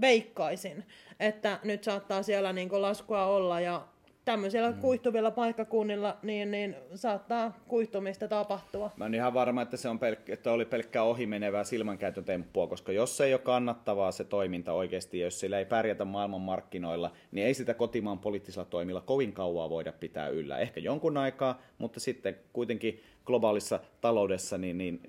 veikkaisin, 0.00 0.84
että 1.20 1.60
nyt 1.64 1.84
saattaa 1.84 2.22
siellä 2.22 2.52
niin 2.52 2.82
laskua 2.82 3.26
olla 3.26 3.60
ja 3.60 3.86
tämmöisillä 4.24 4.70
mm. 4.70 4.80
kuihtuvilla 4.80 5.30
paikkakunnilla 5.30 6.16
niin, 6.22 6.50
niin 6.50 6.76
saattaa 6.94 7.58
kuihtumista 7.68 8.28
tapahtua. 8.28 8.90
Mä 8.96 9.04
oon 9.04 9.14
ihan 9.14 9.34
varma, 9.34 9.62
että 9.62 9.76
se 9.76 9.88
on 9.88 9.98
pelk- 9.98 10.32
että 10.32 10.52
oli 10.52 10.64
pelkkää 10.64 11.02
ohimenevää 11.02 11.64
silmänkäyttötemppua, 11.64 12.66
koska 12.66 12.92
jos 12.92 13.16
se 13.16 13.24
ei 13.24 13.34
ole 13.34 13.40
kannattavaa 13.40 14.12
se 14.12 14.24
toiminta 14.24 14.72
oikeasti, 14.72 15.20
jos 15.20 15.40
sillä 15.40 15.58
ei 15.58 15.64
pärjätä 15.64 16.04
maailman 16.04 16.40
markkinoilla, 16.40 17.10
niin 17.32 17.46
ei 17.46 17.54
sitä 17.54 17.74
kotimaan 17.74 18.18
poliittisilla 18.18 18.64
toimilla 18.64 19.00
kovin 19.00 19.32
kauaa 19.32 19.70
voida 19.70 19.92
pitää 19.92 20.28
yllä. 20.28 20.58
Ehkä 20.58 20.80
jonkun 20.80 21.16
aikaa, 21.16 21.62
mutta 21.78 22.00
sitten 22.00 22.36
kuitenkin 22.52 23.02
globaalissa 23.24 23.80
taloudessa 24.00 24.58
niin, 24.58 24.78
niin 24.78 25.00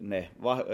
ne, 0.00 0.30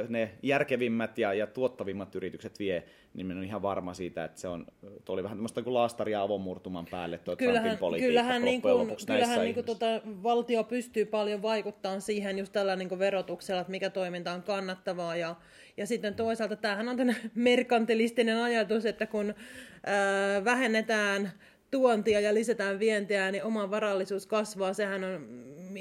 ne 0.08 0.30
järkevimmät 0.42 1.18
ja, 1.18 1.34
ja 1.34 1.46
tuottavimmat 1.46 2.14
yritykset 2.14 2.58
vie, 2.58 2.84
niin 3.14 3.26
minä 3.26 3.38
olen 3.38 3.48
ihan 3.48 3.62
varma 3.62 3.94
siitä, 3.94 4.24
että 4.24 4.40
se 4.40 4.48
on, 4.48 4.66
tuo 5.04 5.12
oli 5.12 5.22
vähän 5.22 5.38
tämmöistä 5.38 5.62
kuin 5.62 5.74
laastaria 5.74 6.22
avomurtuman 6.22 6.86
päälle 6.90 7.18
tuo 7.18 7.36
kyllähän, 7.36 7.62
Trumpin 7.62 7.78
politiikka 7.78 8.08
kyllähän, 8.08 8.42
niin 8.42 8.62
kuin, 8.62 8.96
kyllähän 9.06 9.40
niin 9.40 9.54
kuin, 9.54 9.66
tota, 9.66 9.86
valtio 10.04 10.64
pystyy 10.64 11.04
paljon 11.04 11.42
vaikuttamaan 11.42 12.00
siihen 12.00 12.38
just 12.38 12.52
tällä 12.52 12.76
niin 12.76 12.88
kuin 12.88 12.98
verotuksella, 12.98 13.60
että 13.60 13.70
mikä 13.70 13.90
toiminta 13.90 14.32
on 14.32 14.42
kannattavaa 14.42 15.16
ja, 15.16 15.36
ja 15.76 15.86
sitten 15.86 16.14
toisaalta 16.14 16.56
tämähän 16.56 16.88
on 16.88 16.96
tämmöinen 16.96 17.30
merkantilistinen 17.34 18.36
ajatus, 18.36 18.86
että 18.86 19.06
kun 19.06 19.34
ää, 19.86 20.44
vähennetään 20.44 21.32
tuontia 21.70 22.20
ja 22.20 22.34
lisätään 22.34 22.78
vientiä, 22.78 23.30
niin 23.30 23.44
oma 23.44 23.70
varallisuus 23.70 24.26
kasvaa. 24.26 24.72
Sehän 24.72 25.04
on, 25.04 25.26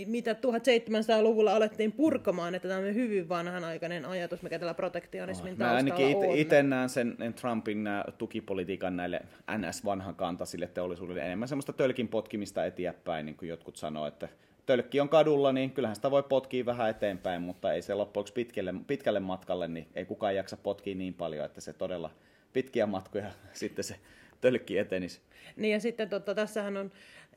mitä 0.06 0.34
1700-luvulla 0.34 1.56
alettiin 1.56 1.92
purkamaan, 1.92 2.56
että 2.56 2.68
tämä 2.68 2.80
on 2.80 2.96
hyvin 2.96 3.30
vanhanaikainen 3.30 4.06
ajatus, 4.06 4.42
mikä 4.42 4.60
tällä 4.60 4.74
protektionismin 4.74 5.52
no, 5.52 5.58
taustalla 5.58 5.78
ainakin 5.78 6.30
on. 6.30 6.38
itse 6.38 6.64
näen 6.64 6.90
sen 6.90 7.18
Trumpin 7.42 7.90
tukipolitiikan 8.18 8.98
näille 8.98 9.22
NS-vanhakantaisille 9.52 10.68
teollisuudelle 10.68 11.22
enemmän 11.22 11.48
semmoista 11.48 11.74
tölkin 11.74 12.08
potkimista 12.08 12.66
eteenpäin, 12.66 13.26
niin 13.26 13.36
kuin 13.36 13.50
jotkut 13.50 13.78
sanoo, 13.78 14.08
että 14.08 14.30
tölkki 14.66 15.00
on 15.00 15.10
kadulla, 15.10 15.52
niin 15.52 15.72
kyllähän 15.72 15.96
sitä 15.96 16.12
voi 16.12 16.24
potkia 16.24 16.66
vähän 16.66 16.90
eteenpäin, 16.90 17.42
mutta 17.42 17.74
ei 17.74 17.82
se 17.82 17.94
loppujen 17.94 18.34
pitkälle, 18.34 18.74
pitkälle 18.88 19.20
matkalle, 19.20 19.68
niin 19.68 19.88
ei 19.96 20.06
kukaan 20.06 20.36
jaksa 20.36 20.58
potkia 20.58 20.96
niin 20.96 21.14
paljon, 21.14 21.46
että 21.46 21.62
se 21.62 21.74
todella 21.74 22.12
pitkiä 22.54 22.86
matkoja 22.86 23.32
sitten 23.54 23.84
se 23.84 23.96
tölkki 24.42 24.78
etenisi. 24.78 25.22
Niin 25.56 25.72
ja 25.72 25.80
sitten 25.80 26.10
totta, 26.10 26.36
tässähän 26.36 26.78
on 26.78 26.92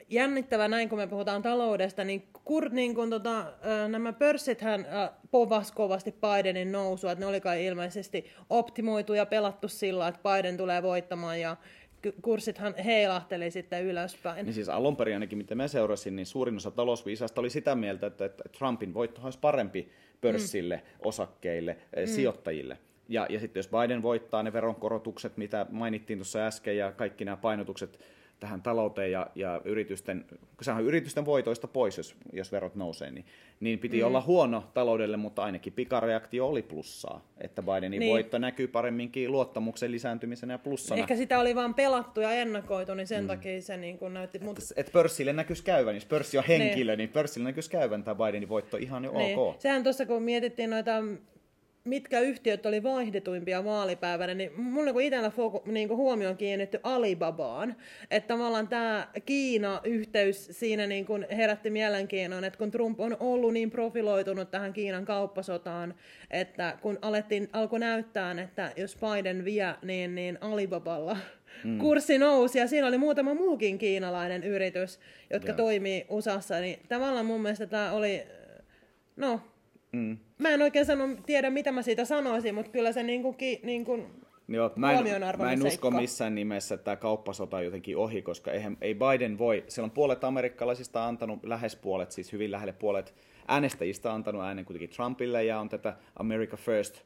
jännittävä 0.08 0.68
näin, 0.68 0.88
kun 0.88 0.98
me 0.98 1.06
puhutaan 1.06 1.42
taloudesta, 1.42 2.04
niin, 2.04 2.28
kur, 2.44 2.68
niin 2.68 2.94
kun 2.94 3.10
tota, 3.10 3.52
nämä 3.88 4.12
pörssithän 4.12 4.86
povas 5.30 5.72
kovasti 5.72 6.12
Bidenin 6.12 6.72
nousua, 6.72 7.12
että 7.12 7.24
ne 7.24 7.26
oli 7.26 7.40
kai 7.40 7.66
ilmeisesti 7.66 8.26
optimoitu 8.50 9.14
ja 9.14 9.26
pelattu 9.26 9.68
sillä, 9.68 10.08
että 10.08 10.20
Biden 10.22 10.56
tulee 10.56 10.82
voittamaan 10.82 11.40
ja 11.40 11.56
kurssithan 12.22 12.74
heilahteli 12.74 13.50
sitten 13.50 13.84
ylöspäin. 13.84 14.46
Niin 14.46 14.54
siis 14.54 14.68
alun 14.68 14.96
perin 14.96 15.14
ainakin, 15.14 15.38
mitä 15.38 15.54
mä 15.54 15.68
seurasin, 15.68 16.16
niin 16.16 16.26
suurin 16.26 16.56
osa 16.56 16.70
talousviisasta 16.70 17.40
oli 17.40 17.50
sitä 17.50 17.74
mieltä, 17.74 18.06
että, 18.06 18.24
että 18.24 18.44
Trumpin 18.58 18.94
voitto 18.94 19.20
olisi 19.24 19.38
parempi 19.38 19.92
pörssille, 20.20 20.76
mm. 20.76 21.00
osakkeille, 21.08 21.76
mm. 21.96 22.06
sijoittajille. 22.06 22.78
Ja, 23.08 23.26
ja 23.28 23.40
sitten 23.40 23.58
jos 23.58 23.68
Biden 23.68 24.02
voittaa 24.02 24.42
ne 24.42 24.52
veronkorotukset, 24.52 25.36
mitä 25.36 25.66
mainittiin 25.70 26.18
tuossa 26.18 26.46
äsken, 26.46 26.76
ja 26.76 26.92
kaikki 26.92 27.24
nämä 27.24 27.36
painotukset 27.36 27.98
tähän 28.42 28.62
talouteen 28.62 29.12
ja, 29.12 29.26
ja 29.34 29.60
yritysten, 29.64 30.24
sehän 30.62 30.80
on 30.80 30.86
yritysten 30.86 31.24
voitoista 31.24 31.68
pois, 31.68 31.96
jos, 31.96 32.16
jos 32.32 32.52
verot 32.52 32.74
nousee, 32.74 33.10
niin, 33.10 33.24
niin 33.60 33.78
piti 33.78 34.00
mm. 34.00 34.06
olla 34.06 34.20
huono 34.20 34.64
taloudelle, 34.74 35.16
mutta 35.16 35.42
ainakin 35.42 35.72
pikareaktio 35.72 36.46
oli 36.46 36.62
plussaa, 36.62 37.24
että 37.38 37.62
Bidenin 37.62 38.00
niin. 38.00 38.12
voitto 38.12 38.38
näkyy 38.38 38.66
paremminkin 38.68 39.32
luottamuksen 39.32 39.90
lisääntymisenä 39.90 40.54
ja 40.54 40.58
plussana. 40.58 41.00
Ehkä 41.00 41.16
sitä 41.16 41.38
oli 41.38 41.54
vaan 41.54 41.74
pelattu 41.74 42.20
ja 42.20 42.32
ennakoitu, 42.32 42.94
niin 42.94 43.06
sen 43.06 43.24
mm. 43.24 43.28
takia 43.28 43.62
se 43.62 43.76
niin 43.76 43.98
kuin 43.98 44.14
näytti. 44.14 44.38
Mutta... 44.38 44.62
Et, 44.76 44.86
et 44.86 44.92
pörssille 44.92 45.32
näkyisi 45.32 45.64
käyvän, 45.64 45.94
jos 45.94 46.06
pörssi 46.06 46.38
on 46.38 46.44
henkilö, 46.48 46.92
niin, 46.92 46.98
niin 46.98 47.08
pörssille 47.08 47.48
näkyisi 47.48 47.70
käyvän 47.70 48.04
tämä 48.04 48.26
Bidenin 48.26 48.48
voitto 48.48 48.76
ihan 48.76 49.04
jo 49.04 49.12
niin. 49.12 49.38
ok. 49.38 49.60
Sehän 49.60 49.82
tuossa 49.82 50.06
kun 50.06 50.22
mietittiin 50.22 50.70
noita 50.70 51.02
mitkä 51.84 52.20
yhtiöt 52.20 52.66
oli 52.66 52.82
vaihdetuimpia 52.82 53.64
vaalipäivänä, 53.64 54.34
niin 54.34 54.60
mulla 54.60 54.92
niin 54.92 55.00
itsellä 55.00 55.30
foku, 55.30 55.62
niin 55.66 55.88
huomioon 55.88 56.36
kiinnitty 56.36 56.80
Alibabaan. 56.82 57.76
Että 58.10 58.28
tavallaan 58.28 58.68
tämä 58.68 59.08
Kiina-yhteys 59.26 60.48
siinä 60.50 60.86
niin 60.86 61.06
kuin 61.06 61.26
herätti 61.30 61.70
mielenkiinnon, 61.70 62.44
että 62.44 62.58
kun 62.58 62.70
Trump 62.70 63.00
on 63.00 63.16
ollut 63.20 63.52
niin 63.52 63.70
profiloitunut 63.70 64.50
tähän 64.50 64.72
Kiinan 64.72 65.04
kauppasotaan, 65.04 65.94
että 66.30 66.78
kun 66.82 66.98
alettiin, 67.02 67.48
alkoi 67.52 67.80
näyttää, 67.80 68.40
että 68.40 68.72
jos 68.76 68.96
Biden 68.96 69.44
vie, 69.44 69.74
niin, 69.82 70.14
niin 70.14 70.38
Alibaballa 70.40 71.16
mm. 71.64 71.78
kurssi 71.78 72.18
nousi 72.18 72.58
ja 72.58 72.66
siinä 72.66 72.86
oli 72.86 72.98
muutama 72.98 73.34
muukin 73.34 73.78
kiinalainen 73.78 74.44
yritys, 74.44 75.00
jotka 75.30 75.50
Joo. 75.50 75.56
toimii 75.56 76.06
USAssa, 76.08 76.60
niin 76.60 76.78
tavallaan 76.88 77.26
mun 77.26 77.42
mielestä 77.42 77.66
tämä 77.66 77.92
oli, 77.92 78.22
no, 79.16 79.40
mm. 79.92 80.18
mä 80.38 80.48
en 80.48 80.62
oikein 80.62 80.86
sano, 80.86 81.08
tiedä 81.26 81.50
mitä 81.50 81.72
mä 81.72 81.82
siitä 81.82 82.04
sanoisin, 82.04 82.54
mutta 82.54 82.72
kyllä 82.72 82.92
se 82.92 83.02
niin 83.02 83.22
kuin, 83.22 83.36
niin 83.62 83.84
kuin 83.84 84.06
Joo, 84.48 84.70
mä 84.76 84.92
en, 84.92 85.04
mä 85.38 85.52
en 85.52 85.66
usko 85.66 85.90
missään 85.90 86.34
nimessä, 86.34 86.74
että 86.74 86.84
tämä 86.84 86.96
kauppasota 86.96 87.56
on 87.56 87.64
jotenkin 87.64 87.96
ohi, 87.96 88.22
koska 88.22 88.52
eihän, 88.52 88.76
ei 88.80 88.94
Biden 88.94 89.38
voi, 89.38 89.64
siellä 89.68 89.86
on 89.86 89.90
puolet 89.90 90.24
amerikkalaisista 90.24 91.06
antanut, 91.06 91.44
lähes 91.44 91.76
puolet, 91.76 92.12
siis 92.12 92.32
hyvin 92.32 92.50
lähelle 92.50 92.72
puolet 92.72 93.14
äänestäjistä 93.48 94.12
antanut 94.12 94.42
äänen 94.42 94.64
kuitenkin 94.64 94.90
Trumpille 94.90 95.44
ja 95.44 95.60
on 95.60 95.68
tätä 95.68 95.96
America 96.16 96.56
First 96.56 97.02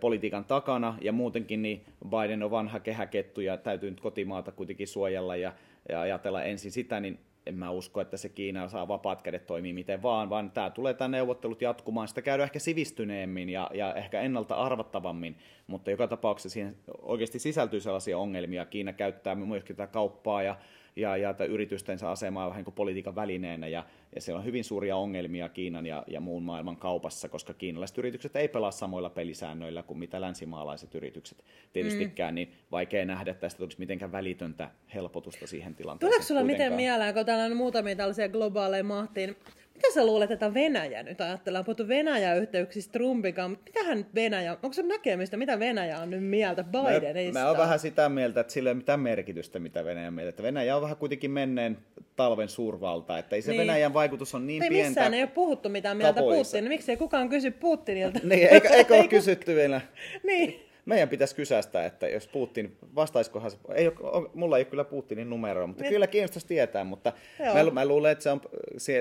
politiikan 0.00 0.44
takana 0.44 0.98
ja 1.00 1.12
muutenkin 1.12 1.62
niin 1.62 1.84
Biden 2.08 2.42
on 2.42 2.50
vanha 2.50 2.80
kehäkettu 2.80 3.40
ja 3.40 3.56
täytyy 3.56 3.90
nyt 3.90 4.00
kotimaata 4.00 4.52
kuitenkin 4.52 4.88
suojella 4.88 5.36
ja, 5.36 5.52
ja 5.88 6.00
ajatella 6.00 6.42
ensin 6.42 6.72
sitä, 6.72 7.00
niin 7.00 7.18
en 7.46 7.54
mä 7.54 7.70
usko, 7.70 8.00
että 8.00 8.16
se 8.16 8.28
Kiina 8.28 8.68
saa 8.68 8.88
vapaat 8.88 9.22
kädet 9.22 9.46
toimii 9.46 9.72
miten 9.72 10.02
vaan, 10.02 10.30
vaan 10.30 10.50
tämä 10.50 10.70
tulee 10.70 10.94
tämä 10.94 11.08
neuvottelut 11.08 11.62
jatkumaan. 11.62 12.08
Sitä 12.08 12.22
käydään 12.22 12.44
ehkä 12.44 12.58
sivistyneemmin 12.58 13.48
ja, 13.48 13.70
ja 13.74 13.94
ehkä 13.94 14.20
ennalta 14.20 14.54
arvattavammin, 14.54 15.38
mutta 15.66 15.90
joka 15.90 16.08
tapauksessa 16.08 16.48
siihen 16.48 16.76
oikeasti 17.02 17.38
sisältyy 17.38 17.80
sellaisia 17.80 18.18
ongelmia. 18.18 18.66
Kiina 18.66 18.92
käyttää 18.92 19.34
myöskin 19.34 19.76
tätä 19.76 19.92
kauppaa 19.92 20.42
ja 20.42 20.56
ja, 20.96 21.16
ja 21.16 21.34
yritystensä 21.48 22.10
asemaa 22.10 22.46
vähän 22.46 22.58
niin 22.58 22.64
kuin 22.64 22.74
politiikan 22.74 23.14
välineenä. 23.14 23.68
Ja, 23.68 23.84
ja 24.14 24.20
siellä 24.20 24.38
on 24.38 24.44
hyvin 24.44 24.64
suuria 24.64 24.96
ongelmia 24.96 25.48
Kiinan 25.48 25.86
ja, 25.86 26.04
ja 26.06 26.20
muun 26.20 26.42
maailman 26.42 26.76
kaupassa, 26.76 27.28
koska 27.28 27.54
kiinalaiset 27.54 27.98
yritykset 27.98 28.36
ei 28.36 28.48
pelaa 28.48 28.70
samoilla 28.70 29.10
pelisäännöillä 29.10 29.82
kuin 29.82 29.98
mitä 29.98 30.20
länsimaalaiset 30.20 30.94
yritykset 30.94 31.44
tietystikään, 31.72 32.32
mm. 32.32 32.34
niin 32.34 32.52
vaikea 32.70 33.04
nähdä, 33.04 33.30
että 33.30 33.40
tästä 33.40 33.58
tulisi 33.58 33.78
mitenkään 33.78 34.12
välitöntä 34.12 34.70
helpotusta 34.94 35.46
siihen 35.46 35.74
tilanteeseen. 35.74 36.10
Tuleeko 36.10 36.26
sulla 36.26 36.44
miten 36.44 36.72
mieleen, 36.72 37.14
kun 37.14 37.26
täällä 37.26 37.44
on 37.44 37.56
muutamia 37.56 37.96
tällaisia 37.96 38.28
globaaleja 38.28 38.84
mahtiin, 38.84 39.36
mitä 39.76 39.94
sä 39.94 40.06
luulet, 40.06 40.30
että 40.30 40.54
Venäjä 40.54 41.02
nyt 41.02 41.20
ajattelee? 41.20 41.58
On 41.58 41.64
puhuttu 41.64 41.88
Venäjä-yhteyksistä 41.88 42.92
Trumpikaan, 42.92 43.50
mutta 43.50 43.64
mitähän 43.66 43.98
nyt 43.98 44.14
Venäjä, 44.14 44.52
onko 44.52 44.72
se 44.72 44.82
näkemistä, 44.82 45.36
mitä 45.36 45.58
Venäjä 45.58 45.98
on 45.98 46.10
nyt 46.10 46.24
mieltä 46.24 46.64
Bidenista? 46.64 47.38
Mä, 47.38 47.44
mä 47.44 47.48
oon 47.48 47.58
vähän 47.58 47.78
sitä 47.78 48.08
mieltä, 48.08 48.40
että 48.40 48.52
sillä 48.52 48.70
ei 48.70 48.72
ole 48.72 48.76
mitään 48.76 49.00
merkitystä, 49.00 49.58
mitä 49.58 49.84
Venäjä 49.84 50.08
on 50.08 50.14
mieltä. 50.14 50.28
Että 50.28 50.42
Venäjä 50.42 50.76
on 50.76 50.82
vähän 50.82 50.96
kuitenkin 50.96 51.30
menneen 51.30 51.78
talven 52.16 52.48
suurvalta, 52.48 53.18
että 53.18 53.36
ei 53.36 53.42
se 53.42 53.50
niin. 53.50 53.60
Venäjän 53.60 53.94
vaikutus 53.94 54.34
on 54.34 54.46
niin 54.46 54.62
ei 54.62 54.68
pientä. 54.68 54.88
Missään 54.88 55.14
ei 55.14 55.22
ole 55.22 55.30
puhuttu 55.34 55.68
mitään 55.68 55.96
mieltä 55.96 56.20
Putin, 56.20 56.64
niin 56.64 56.68
miksi 56.68 56.92
ei 56.92 56.96
kukaan 56.96 57.28
kysy 57.28 57.50
Putinilta? 57.50 58.18
niin, 58.22 58.48
eikö, 58.48 58.68
eikö 58.68 58.94
ole 59.00 59.08
kysytty 59.08 59.54
vielä? 59.54 59.80
niin 60.22 60.65
meidän 60.86 61.08
pitäisi 61.08 61.36
kysästä, 61.36 61.86
että 61.86 62.08
jos 62.08 62.28
Putin, 62.28 62.76
vastaisikohan 62.94 63.50
se, 63.50 63.56
ei 63.74 63.88
ole, 63.88 64.30
mulla 64.34 64.56
ei 64.56 64.60
ole 64.60 64.70
kyllä 64.70 64.84
Putinin 64.84 65.30
numeroa, 65.30 65.66
mutta 65.66 65.82
niin. 65.82 65.92
kyllä 65.92 66.06
kiinnostaisi 66.06 66.46
tietää, 66.46 66.84
mutta 66.84 67.12
mä, 67.54 67.70
mä, 67.70 67.86
luulen, 67.86 68.12
että 68.12 68.22
se 68.22 68.30
on 68.30 68.40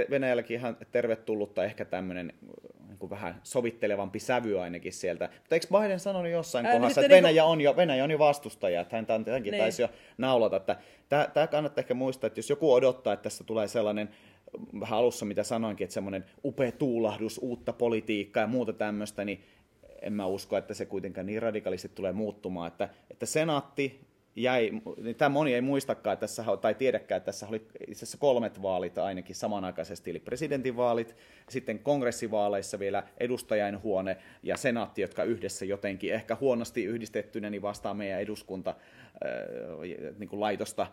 Venäjälläkin 0.10 0.58
ihan 0.58 0.78
tervetullutta 0.92 1.64
ehkä 1.64 1.86
tämmöinen 1.86 2.34
niin 2.88 2.98
kuin 3.00 3.10
vähän 3.10 3.42
sovittelevampi 3.44 4.20
sävy 4.20 4.60
ainakin 4.60 4.94
sieltä. 4.94 5.30
Mutta 5.40 5.56
eikö 5.56 5.68
Biden 5.80 6.00
sanonut 6.00 6.32
jossain 6.32 6.66
Ää, 6.66 6.74
kohdassa, 6.74 7.02
että 7.02 7.16
Venäjä, 7.16 7.42
niin 7.42 7.52
on 7.52 7.62
jo, 7.62 7.76
Venäjä 7.76 8.04
on 8.04 8.12
jo 8.12 8.20
vastustaja, 8.20 8.82
että 8.82 8.96
hän 8.96 9.06
tämänkin 9.06 9.52
niin. 9.52 9.62
taisi 9.62 9.82
jo 9.82 9.90
naulata. 10.18 10.56
Että 10.56 10.78
tämä 11.34 11.48
kannattaa 11.48 11.82
ehkä 11.82 11.94
muistaa, 11.94 12.28
että 12.28 12.40
jos 12.40 12.50
joku 12.50 12.74
odottaa, 12.74 13.14
että 13.14 13.24
tässä 13.24 13.44
tulee 13.44 13.68
sellainen 13.68 14.10
vähän 14.80 15.00
alussa, 15.00 15.26
mitä 15.26 15.44
sanoinkin, 15.44 15.86
että 15.86 15.94
semmoinen 15.94 16.26
upea 16.46 16.72
tuulahdus, 16.72 17.38
uutta 17.38 17.74
politiikkaa 17.74 18.44
ja 18.44 18.48
muuta 18.48 18.74
tämmöistä, 18.74 19.26
niin 19.26 19.44
en 20.06 20.14
mä 20.14 20.26
usko, 20.26 20.58
että 20.58 20.74
se 20.74 20.86
kuitenkaan 20.86 21.26
niin 21.26 21.42
radikaalisti 21.42 21.90
tulee 21.90 22.12
muuttumaan, 22.12 22.68
että, 22.68 22.90
että 23.12 23.26
senaatti 23.26 24.06
jäi, 24.36 24.72
niin 25.02 25.16
tämä 25.16 25.30
moni 25.30 25.54
ei 25.54 25.62
muistakaan 25.62 26.18
tässä, 26.18 26.44
tai 26.62 26.76
tiedäkään, 26.76 27.18
että 27.18 27.26
tässä 27.26 27.48
oli 27.48 27.68
itse 27.88 28.06
asiassa 28.06 28.18
kolmet 28.18 28.62
vaalit 28.62 28.98
ainakin 28.98 29.36
samanaikaisesti, 29.36 30.12
eli 30.12 30.20
presidentinvaalit, 30.20 31.16
sitten 31.50 31.80
kongressivaaleissa 31.80 32.80
vielä 32.80 33.04
edustajainhuone 33.18 34.18
ja 34.44 34.58
senaatti, 34.58 35.02
jotka 35.02 35.24
yhdessä 35.24 35.66
jotenkin 35.66 36.14
ehkä 36.14 36.38
huonosti 36.40 36.84
yhdistettynä 36.84 37.50
niin 37.50 37.62
vastaa 37.62 37.94
meidän 37.94 38.22
eduskunta 38.22 38.70
äh, 38.70 40.16
niin 40.20 40.30
kuin 40.30 40.40
laitosta 40.40 40.88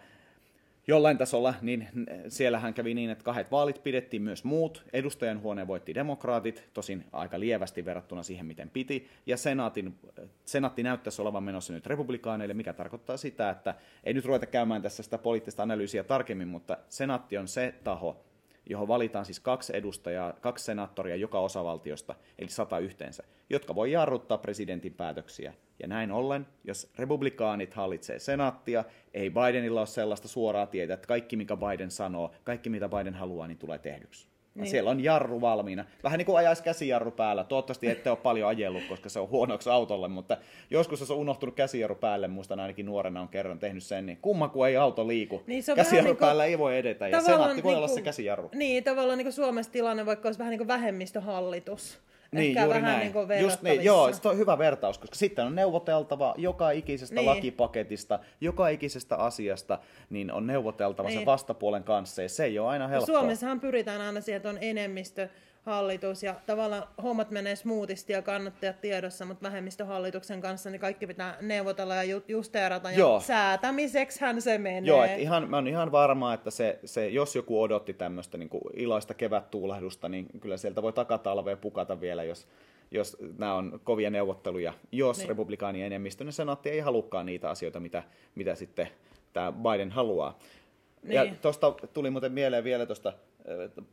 jollain 0.86 1.18
tasolla, 1.18 1.54
niin 1.60 1.88
siellähän 2.28 2.74
kävi 2.74 2.94
niin, 2.94 3.10
että 3.10 3.24
kahdet 3.24 3.50
vaalit 3.50 3.82
pidettiin 3.82 4.22
myös 4.22 4.44
muut. 4.44 4.84
Edustajan 4.92 5.42
huone 5.42 5.66
voitti 5.66 5.94
demokraatit, 5.94 6.68
tosin 6.74 7.04
aika 7.12 7.40
lievästi 7.40 7.84
verrattuna 7.84 8.22
siihen, 8.22 8.46
miten 8.46 8.70
piti. 8.70 9.08
Ja 9.26 9.36
senaatin, 9.36 9.98
senaatti 10.44 10.82
näyttäisi 10.82 11.22
olevan 11.22 11.42
menossa 11.42 11.72
nyt 11.72 11.86
republikaaneille, 11.86 12.54
mikä 12.54 12.72
tarkoittaa 12.72 13.16
sitä, 13.16 13.50
että 13.50 13.74
ei 14.04 14.14
nyt 14.14 14.24
ruveta 14.24 14.46
käymään 14.46 14.82
tässä 14.82 15.02
sitä 15.02 15.18
poliittista 15.18 15.62
analyysiä 15.62 16.04
tarkemmin, 16.04 16.48
mutta 16.48 16.78
senaatti 16.88 17.38
on 17.38 17.48
se 17.48 17.74
taho, 17.84 18.24
johon 18.66 18.88
valitaan 18.88 19.24
siis 19.24 19.40
kaksi 19.40 19.76
edustajaa, 19.76 20.32
kaksi 20.32 20.64
senaattoria 20.64 21.16
joka 21.16 21.40
osavaltiosta, 21.40 22.14
eli 22.38 22.48
sata 22.48 22.78
yhteensä, 22.78 23.22
jotka 23.50 23.74
voi 23.74 23.92
jarruttaa 23.92 24.38
presidentin 24.38 24.94
päätöksiä. 24.94 25.54
Ja 25.78 25.88
näin 25.88 26.12
ollen, 26.12 26.46
jos 26.64 26.92
republikaanit 26.98 27.74
hallitsee 27.74 28.18
senaattia, 28.18 28.84
ei 29.14 29.30
Bidenilla 29.30 29.80
ole 29.80 29.86
sellaista 29.86 30.28
suoraa 30.28 30.66
tietä, 30.66 30.94
että 30.94 31.06
kaikki 31.06 31.36
mikä 31.36 31.56
Biden 31.56 31.90
sanoo, 31.90 32.32
kaikki 32.44 32.70
mitä 32.70 32.88
Biden 32.88 33.14
haluaa, 33.14 33.48
niin 33.48 33.58
tulee 33.58 33.78
tehdyksi. 33.78 34.31
Niin. 34.54 34.70
Siellä 34.70 34.90
on 34.90 35.04
jarru 35.04 35.40
valmiina. 35.40 35.84
Vähän 36.02 36.18
niin 36.18 36.26
kuin 36.26 36.38
ajaisi 36.38 36.62
käsijarru 36.62 37.10
päällä. 37.10 37.44
Toivottavasti 37.44 37.90
ette 37.90 38.10
ole 38.10 38.18
paljon 38.18 38.48
ajellut, 38.48 38.82
koska 38.88 39.08
se 39.08 39.20
on 39.20 39.28
huonoksi 39.28 39.70
autolle, 39.70 40.08
mutta 40.08 40.36
joskus 40.70 41.00
jos 41.00 41.10
on 41.10 41.16
unohtunut 41.16 41.54
käsijarru 41.54 41.94
päälle, 41.94 42.28
muistan 42.28 42.60
ainakin 42.60 42.86
nuorena 42.86 43.20
on 43.20 43.28
kerran 43.28 43.58
tehnyt 43.58 43.82
sen, 43.82 44.06
niin 44.06 44.18
kumma 44.22 44.48
kun 44.48 44.68
ei 44.68 44.76
auto 44.76 45.08
liiku. 45.08 45.42
Niin 45.46 45.64
käsijarru 45.76 46.08
niin 46.08 46.16
kuin, 46.16 46.26
päällä 46.26 46.44
ei 46.44 46.58
voi 46.58 46.78
edetä 46.78 47.08
ja 47.08 47.20
senaatti 47.20 47.62
voi 47.62 47.72
niin 47.72 47.78
olla 47.78 47.88
se 47.88 48.02
käsijarru. 48.02 48.50
Niin, 48.54 48.84
tavallaan 48.84 49.18
niin 49.18 49.26
kuin 49.26 49.32
Suomessa 49.32 49.72
tilanne, 49.72 50.06
vaikka 50.06 50.28
olisi 50.28 50.38
vähän 50.38 50.50
niin 50.50 50.58
kuin 50.58 50.68
vähemmistöhallitus 50.68 51.98
niin, 52.32 52.48
Ehkä 52.48 52.62
juuri 52.62 52.82
vähän 52.82 52.98
näin. 52.98 53.12
Niin 53.28 53.40
Just 53.40 53.62
niin, 53.62 53.84
joo, 53.84 54.12
se 54.12 54.28
on 54.28 54.38
hyvä 54.38 54.58
vertaus, 54.58 54.98
koska 54.98 55.16
sitten 55.16 55.46
on 55.46 55.54
neuvoteltava 55.54 56.34
joka 56.38 56.70
ikisestä 56.70 57.14
niin. 57.14 57.26
lakipaketista, 57.26 58.18
joka 58.40 58.68
ikisestä 58.68 59.16
asiasta, 59.16 59.78
niin 60.10 60.32
on 60.32 60.46
neuvoteltava 60.46 61.08
niin. 61.08 61.18
sen 61.18 61.26
vastapuolen 61.26 61.84
kanssa, 61.84 62.22
ja 62.22 62.28
se 62.28 62.44
ei 62.44 62.58
ole 62.58 62.68
aina 62.68 62.88
helppoa. 62.88 63.18
Suomessahan 63.18 63.60
pyritään 63.60 64.00
aina 64.00 64.20
siihen, 64.20 64.36
että 64.36 64.50
on 64.50 64.58
enemmistö 64.60 65.28
hallitus 65.62 66.22
ja 66.22 66.34
tavallaan 66.46 66.82
hommat 67.02 67.30
menee 67.30 67.56
smoothisti 67.56 68.12
ja 68.12 68.22
kannattajat 68.22 68.80
tiedossa, 68.80 69.24
mutta 69.24 69.42
vähemmistöhallituksen 69.48 70.40
kanssa 70.40 70.70
niin 70.70 70.80
kaikki 70.80 71.06
pitää 71.06 71.36
neuvotella 71.40 71.94
ja 71.94 72.04
ju- 72.04 72.24
justeerata 72.28 72.90
ja 72.90 72.98
Joo. 72.98 73.20
säätämiseksihän 73.20 74.42
se 74.42 74.58
menee. 74.58 74.88
Joo, 74.88 75.04
että 75.04 75.16
ihan, 75.16 75.50
mä 75.50 75.56
oon 75.56 75.68
ihan 75.68 75.92
varma, 75.92 76.34
että 76.34 76.50
se, 76.50 76.78
se, 76.84 77.08
jos 77.08 77.36
joku 77.36 77.62
odotti 77.62 77.94
tämmöistä 77.94 78.38
niin 78.38 78.50
iloista 78.74 79.14
kevättuulehdusta, 79.14 80.08
niin 80.08 80.26
kyllä 80.40 80.56
sieltä 80.56 80.82
voi 80.82 80.92
takatalvea 80.92 81.56
pukata 81.56 82.00
vielä, 82.00 82.22
jos, 82.24 82.48
jos 82.90 83.16
nämä 83.38 83.54
on 83.54 83.80
kovia 83.84 84.10
neuvotteluja. 84.10 84.72
Jos 84.92 85.18
niin. 85.18 85.28
republikaanien 85.28 85.86
enemmistö, 85.86 86.24
niin 86.24 86.32
senaatti 86.32 86.70
ei 86.70 86.80
halukkaan 86.80 87.26
niitä 87.26 87.50
asioita, 87.50 87.80
mitä, 87.80 88.02
mitä 88.34 88.54
sitten 88.54 88.88
tämä 89.32 89.52
Biden 89.52 89.90
haluaa. 89.90 90.38
Niin. 91.02 91.14
Ja 91.14 91.34
tuosta 91.42 91.72
tuli 91.92 92.10
muuten 92.10 92.32
mieleen 92.32 92.64
vielä 92.64 92.86
tuosta 92.86 93.12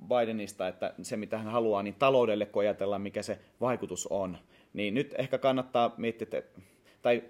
Bidenista, 0.08 0.68
että 0.68 0.94
se 1.02 1.18
mitä 1.18 1.38
hän 1.38 1.52
haluaa, 1.52 1.84
niin 1.84 1.96
taloudelle 2.00 2.46
kun 2.46 2.62
ajatellaan, 2.62 3.02
mikä 3.02 3.24
se 3.24 3.40
vaikutus 3.62 4.08
on, 4.08 4.38
niin 4.74 4.94
nyt 4.94 5.16
ehkä 5.18 5.38
kannattaa 5.38 5.94
miettiä, 5.98 6.28
että, 6.32 6.62
tai 7.02 7.24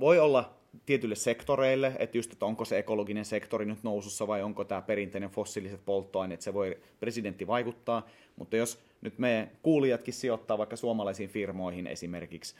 voi 0.00 0.18
olla 0.18 0.54
tietyille 0.86 1.14
sektoreille, 1.14 1.92
että 1.98 2.18
just, 2.18 2.32
että 2.32 2.46
onko 2.46 2.64
se 2.64 2.78
ekologinen 2.78 3.24
sektori 3.24 3.64
nyt 3.64 3.82
nousussa 3.82 4.26
vai 4.26 4.42
onko 4.42 4.64
tämä 4.64 4.82
perinteinen 4.82 5.30
fossiiliset 5.30 5.84
polttoaineet, 5.84 6.42
se 6.42 6.54
voi 6.54 6.78
presidentti 7.00 7.46
vaikuttaa, 7.46 8.06
mutta 8.36 8.56
jos 8.56 8.78
nyt 9.00 9.18
me 9.18 9.48
kuulijatkin 9.62 10.14
sijoittaa 10.14 10.58
vaikka 10.58 10.76
suomalaisiin 10.76 11.30
firmoihin 11.30 11.86
esimerkiksi, 11.86 12.54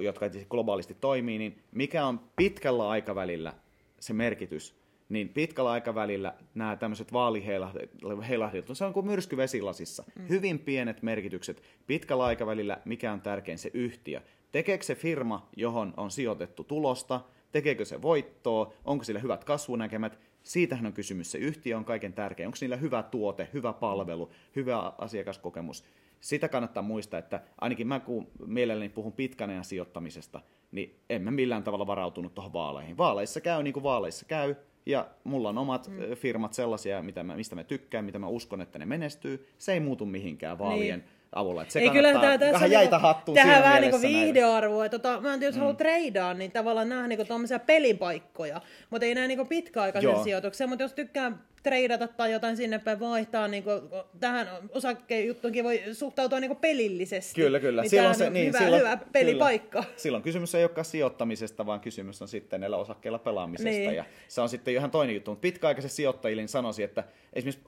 jotka 0.00 0.26
globaalisti 0.50 0.96
toimii, 1.00 1.38
niin 1.38 1.58
mikä 1.72 2.06
on 2.06 2.20
pitkällä 2.36 2.88
aikavälillä 2.88 3.52
se 4.00 4.12
merkitys 4.12 4.74
niin 5.14 5.28
pitkällä 5.28 5.70
aikavälillä 5.70 6.34
nämä 6.54 6.76
tämmöiset 6.76 7.12
vaaliheilahdit, 7.12 8.66
se 8.72 8.84
on 8.84 8.92
kuin 8.92 9.06
myrsky 9.06 9.36
vesilasissa. 9.36 10.04
Mm. 10.18 10.28
Hyvin 10.28 10.58
pienet 10.58 11.02
merkitykset. 11.02 11.62
Pitkällä 11.86 12.24
aikavälillä 12.24 12.78
mikä 12.84 13.12
on 13.12 13.20
tärkein 13.20 13.58
se 13.58 13.70
yhtiö. 13.74 14.20
Tekeekö 14.52 14.84
se 14.84 14.94
firma, 14.94 15.48
johon 15.56 15.94
on 15.96 16.10
sijoitettu 16.10 16.64
tulosta, 16.64 17.20
tekeekö 17.52 17.84
se 17.84 18.02
voittoa, 18.02 18.72
onko 18.84 19.04
sillä 19.04 19.20
hyvät 19.20 19.44
kasvunäkemät, 19.44 20.18
siitähän 20.42 20.86
on 20.86 20.92
kysymys. 20.92 21.32
Se 21.32 21.38
yhtiö 21.38 21.76
on 21.76 21.84
kaiken 21.84 22.12
tärkein. 22.12 22.46
Onko 22.46 22.58
niillä 22.60 22.76
hyvä 22.76 23.02
tuote, 23.02 23.48
hyvä 23.52 23.72
palvelu, 23.72 24.30
hyvä 24.56 24.92
asiakaskokemus. 24.98 25.84
Sitä 26.20 26.48
kannattaa 26.48 26.82
muistaa, 26.82 27.18
että 27.18 27.40
ainakin 27.60 27.86
mä 27.86 28.00
kun 28.00 28.26
mielelläni 28.46 28.88
puhun 28.88 29.12
pitkän 29.12 29.50
ajan 29.50 29.64
sijoittamisesta, 29.64 30.40
niin 30.72 31.00
en 31.10 31.22
mä 31.22 31.30
millään 31.30 31.62
tavalla 31.62 31.86
varautunut 31.86 32.34
tuohon 32.34 32.52
vaaleihin. 32.52 32.96
Vaaleissa 32.96 33.40
käy 33.40 33.62
niin 33.62 33.74
kuin 33.74 33.82
vaaleissa 33.82 34.24
käy, 34.24 34.54
ja 34.86 35.10
mulla 35.24 35.48
on 35.48 35.58
omat 35.58 35.88
mm. 35.88 36.14
firmat 36.14 36.54
sellaisia, 36.54 37.02
mitä 37.02 37.22
mä, 37.22 37.36
mistä 37.36 37.54
mä 37.54 37.64
tykkään, 37.64 38.04
mitä 38.04 38.18
mä 38.18 38.26
uskon, 38.26 38.60
että 38.60 38.78
ne 38.78 38.86
menestyy. 38.86 39.48
Se 39.58 39.72
ei 39.72 39.80
muutu 39.80 40.06
mihinkään 40.06 40.58
vaalien 40.58 40.98
niin. 40.98 41.13
Avulla. 41.34 41.62
Että 41.62 41.72
se 41.72 41.80
Ei, 41.80 41.90
kyllä 41.90 42.12
tämä, 42.12 42.38
tässä 42.38 42.52
vähän 42.52 42.70
jäitä 42.70 42.96
niinku, 42.96 43.06
hattuun 43.06 43.34
Tähän 43.34 43.62
vähän 43.62 43.82
niin 43.82 44.02
viihdearvoa. 44.02 44.88
Tota, 44.88 45.20
mä 45.20 45.32
en 45.34 45.40
tiedä, 45.40 45.48
jos 45.48 45.54
mm. 45.54 45.58
haluaa 45.58 45.76
treidaa, 45.76 46.34
niin 46.34 46.50
tavallaan 46.52 46.88
nähdä 46.88 47.08
niin 47.08 47.26
tuommoisia 47.26 47.58
pelipaikkoja, 47.58 48.60
mutta 48.90 49.06
ei 49.06 49.14
näin 49.14 49.28
niin 49.28 49.48
pitkäaikaisen 49.48 50.22
sijoituksen. 50.24 50.68
Mutta 50.68 50.84
jos 50.84 50.92
tykkää 50.92 51.32
treidata 51.64 52.08
tai 52.08 52.32
jotain 52.32 52.56
sinne 52.56 52.78
päin 52.78 53.00
vaihtaa, 53.00 53.48
niin 53.48 53.62
kuin, 53.62 53.80
tähän 54.20 54.48
osakkejuttuunkin 54.72 55.64
voi 55.64 55.82
suhtautua 55.92 56.40
niin 56.40 56.56
pelillisesti. 56.56 57.40
Kyllä, 57.40 57.60
kyllä. 57.60 57.82
Niin 57.82 57.90
silloin 57.90 58.14
se, 58.14 58.30
niin, 58.30 58.46
hyvä, 58.46 58.58
silloin, 58.58 58.82
hyvä 58.82 58.98
pelipaikka. 59.12 59.82
Kyllä. 59.82 59.94
Silloin 59.96 60.22
kysymys 60.22 60.54
ei 60.54 60.64
olekaan 60.64 60.84
sijoittamisesta, 60.84 61.66
vaan 61.66 61.80
kysymys 61.80 62.22
on 62.22 62.28
sitten 62.28 62.60
näillä 62.60 62.76
osakkeilla 62.76 63.18
pelaamisesta. 63.18 63.70
Niin. 63.70 63.94
Ja 63.94 64.04
se 64.28 64.40
on 64.40 64.48
sitten 64.48 64.74
ihan 64.74 64.90
toinen 64.90 65.14
juttu. 65.14 65.30
Mutta 65.30 65.42
pitkäaikaisen 65.42 65.90
sijoittajille 65.90 66.42
niin 66.42 66.48
sanoisin, 66.48 66.84
että 66.84 67.04
esimerkiksi 67.32 67.64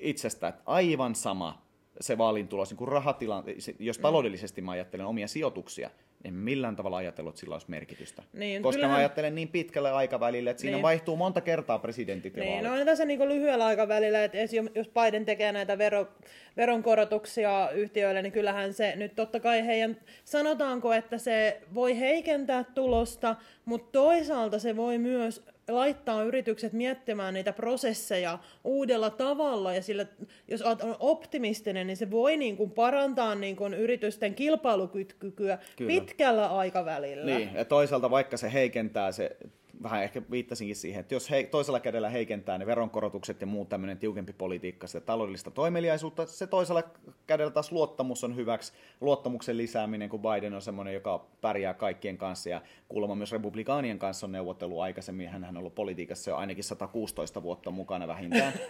itsestä, 0.00 0.48
että 0.48 0.62
aivan 0.66 1.14
sama 1.14 1.69
se 2.00 2.18
vaalintulos, 2.18 2.70
niin 2.70 2.78
kuin 2.78 2.88
rahatilan, 2.88 3.44
jos 3.78 3.98
mm. 3.98 4.02
taloudellisesti 4.02 4.62
mä 4.62 4.70
ajattelen 4.70 5.06
omia 5.06 5.28
sijoituksia, 5.28 5.90
en 6.24 6.34
millään 6.34 6.76
tavalla 6.76 6.96
ajatellut, 6.96 7.32
että 7.32 7.40
sillä 7.40 7.54
olisi 7.54 7.70
merkitystä. 7.70 8.22
Niin, 8.32 8.62
Koska 8.62 8.76
kyllähän... 8.76 8.94
mä 8.94 8.98
ajattelen 8.98 9.34
niin 9.34 9.48
pitkälle 9.48 9.90
aikavälille, 9.90 10.50
että 10.50 10.60
siinä 10.60 10.76
niin. 10.76 10.82
vaihtuu 10.82 11.16
monta 11.16 11.40
kertaa 11.40 11.78
presidentit 11.78 12.36
ja 12.36 12.42
niin, 12.42 12.64
no 12.64 12.84
tässä 12.84 13.04
niin 13.04 13.28
lyhyellä 13.28 13.66
aikavälillä, 13.66 14.24
että 14.24 14.38
jos 14.74 14.88
Biden 14.88 15.24
tekee 15.24 15.52
näitä 15.52 15.78
vero, 15.78 16.08
veronkorotuksia 16.56 17.70
yhtiöille, 17.74 18.22
niin 18.22 18.32
kyllähän 18.32 18.72
se 18.72 18.96
nyt 18.96 19.14
totta 19.16 19.40
kai 19.40 19.66
heidän, 19.66 19.96
sanotaanko, 20.24 20.92
että 20.92 21.18
se 21.18 21.60
voi 21.74 21.98
heikentää 21.98 22.64
tulosta, 22.64 23.36
mutta 23.64 23.92
toisaalta 23.92 24.58
se 24.58 24.76
voi 24.76 24.98
myös 24.98 25.44
laittaa 25.68 26.22
yritykset 26.22 26.72
miettimään 26.72 27.34
niitä 27.34 27.52
prosesseja 27.52 28.38
uudella 28.64 29.10
tavalla 29.10 29.74
ja 29.74 29.82
sillä, 29.82 30.06
jos 30.48 30.62
on 30.62 30.78
optimistinen, 30.98 31.86
niin 31.86 31.96
se 31.96 32.10
voi 32.10 32.36
niin 32.36 32.56
kuin 32.56 32.70
parantaa 32.70 33.34
niin 33.34 33.56
kuin 33.56 33.74
yritysten 33.74 34.34
kilpailukykyä 34.34 35.58
Kyllä. 35.76 35.88
pitkällä 35.88 36.46
aikavälillä. 36.46 37.24
Niin, 37.24 37.54
ja 37.54 37.64
toisaalta 37.64 38.10
vaikka 38.10 38.36
se 38.36 38.52
heikentää 38.52 39.12
se 39.12 39.36
vähän 39.82 40.02
ehkä 40.02 40.22
viittasinkin 40.30 40.76
siihen, 40.76 41.00
että 41.00 41.14
jos 41.14 41.30
he, 41.30 41.42
toisella 41.42 41.80
kädellä 41.80 42.08
heikentää 42.08 42.58
ne 42.58 42.66
veronkorotukset 42.66 43.40
ja 43.40 43.46
muut 43.46 43.68
tämmöinen 43.68 43.98
tiukempi 43.98 44.32
politiikka, 44.32 44.86
sitä 44.86 45.00
taloudellista 45.00 45.50
toimeliaisuutta, 45.50 46.26
se 46.26 46.46
toisella 46.46 46.82
kädellä 47.26 47.50
taas 47.50 47.72
luottamus 47.72 48.24
on 48.24 48.36
hyväksi, 48.36 48.72
luottamuksen 49.00 49.56
lisääminen, 49.56 50.08
kun 50.08 50.22
Biden 50.22 50.54
on 50.54 50.62
semmoinen, 50.62 50.94
joka 50.94 51.26
pärjää 51.40 51.74
kaikkien 51.74 52.18
kanssa 52.18 52.48
ja 52.48 52.62
kuulemma 52.88 53.14
myös 53.14 53.32
republikaanien 53.32 53.98
kanssa 53.98 54.26
on 54.26 54.32
neuvottelu 54.32 54.80
aikaisemmin, 54.80 55.28
hän 55.28 55.44
on 55.44 55.56
ollut 55.56 55.74
politiikassa 55.74 56.30
jo 56.30 56.36
ainakin 56.36 56.64
116 56.64 57.42
vuotta 57.42 57.70
mukana 57.70 58.08
vähintään. 58.08 58.52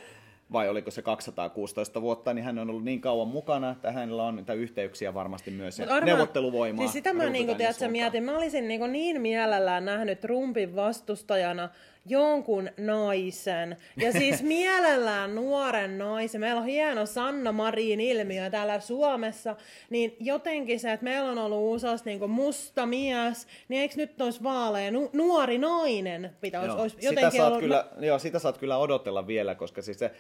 vai 0.53 0.69
oliko 0.69 0.91
se 0.91 1.03
216 1.03 2.03
vuotta, 2.03 2.35
niin 2.35 2.45
hän 2.45 2.59
on 2.59 2.71
ollut 2.71 2.85
niin 2.85 3.01
kauan 3.01 3.29
mukana, 3.29 3.71
että 3.71 3.93
hänellä 3.93 4.23
on 4.23 4.37
niitä 4.37 4.53
yhteyksiä 4.53 5.15
varmasti 5.15 5.51
myös 5.51 5.79
ja 5.79 5.87
arma, 5.91 6.07
neuvotteluvoimaa. 6.07 6.83
Siis 6.83 6.93
sitä 6.93 7.13
mä 7.13 7.29
niin 7.29 7.57
tiedät, 7.57 7.77
mietin, 7.91 8.25
mä 8.25 8.37
olisin 8.37 8.69
niin, 8.69 8.93
niin 8.93 9.21
mielellään 9.21 9.85
nähnyt 9.85 10.21
Trumpin 10.21 10.77
vastustajana 10.77 11.69
jonkun 12.07 12.71
naisen. 12.77 13.77
Ja 13.97 14.13
siis 14.13 14.43
mielellään 14.57 15.35
nuoren 15.35 15.99
naisen. 15.99 16.41
Meillä 16.41 16.61
on 16.61 16.67
hieno 16.67 17.07
Sanna 17.07 17.53
Marin 17.53 18.01
ilmiö 18.01 18.51
täällä 18.51 18.81
Suomessa. 18.81 19.57
Niin 19.91 20.17
jotenkin 20.21 20.81
se, 20.81 20.93
että 20.93 21.05
meillä 21.05 21.31
on 21.31 21.39
ollut 21.39 21.75
USAssa 21.75 22.05
niin 22.05 22.31
musta 22.31 22.87
mies, 22.87 23.47
niin 23.69 23.83
eikö 23.83 23.95
nyt 23.97 24.21
olisi 24.21 24.43
vaaleja 24.43 24.91
nu- 24.91 25.11
nuori 25.13 25.59
nainen 25.59 26.31
pitäisi 26.41 26.69
joo, 26.69 26.83
olisi 26.83 26.97
jotenkin 27.01 27.31
sitä 27.31 27.43
saat 27.43 27.49
ollut... 27.49 27.61
kyllä, 27.61 27.87
joo, 28.01 28.19
sitä 28.19 28.39
saat 28.39 28.59
kyllä 28.59 28.79
odotella 28.79 29.27
vielä, 29.27 29.55
koska 29.55 29.83
siis 29.83 29.99
se 29.99 30.11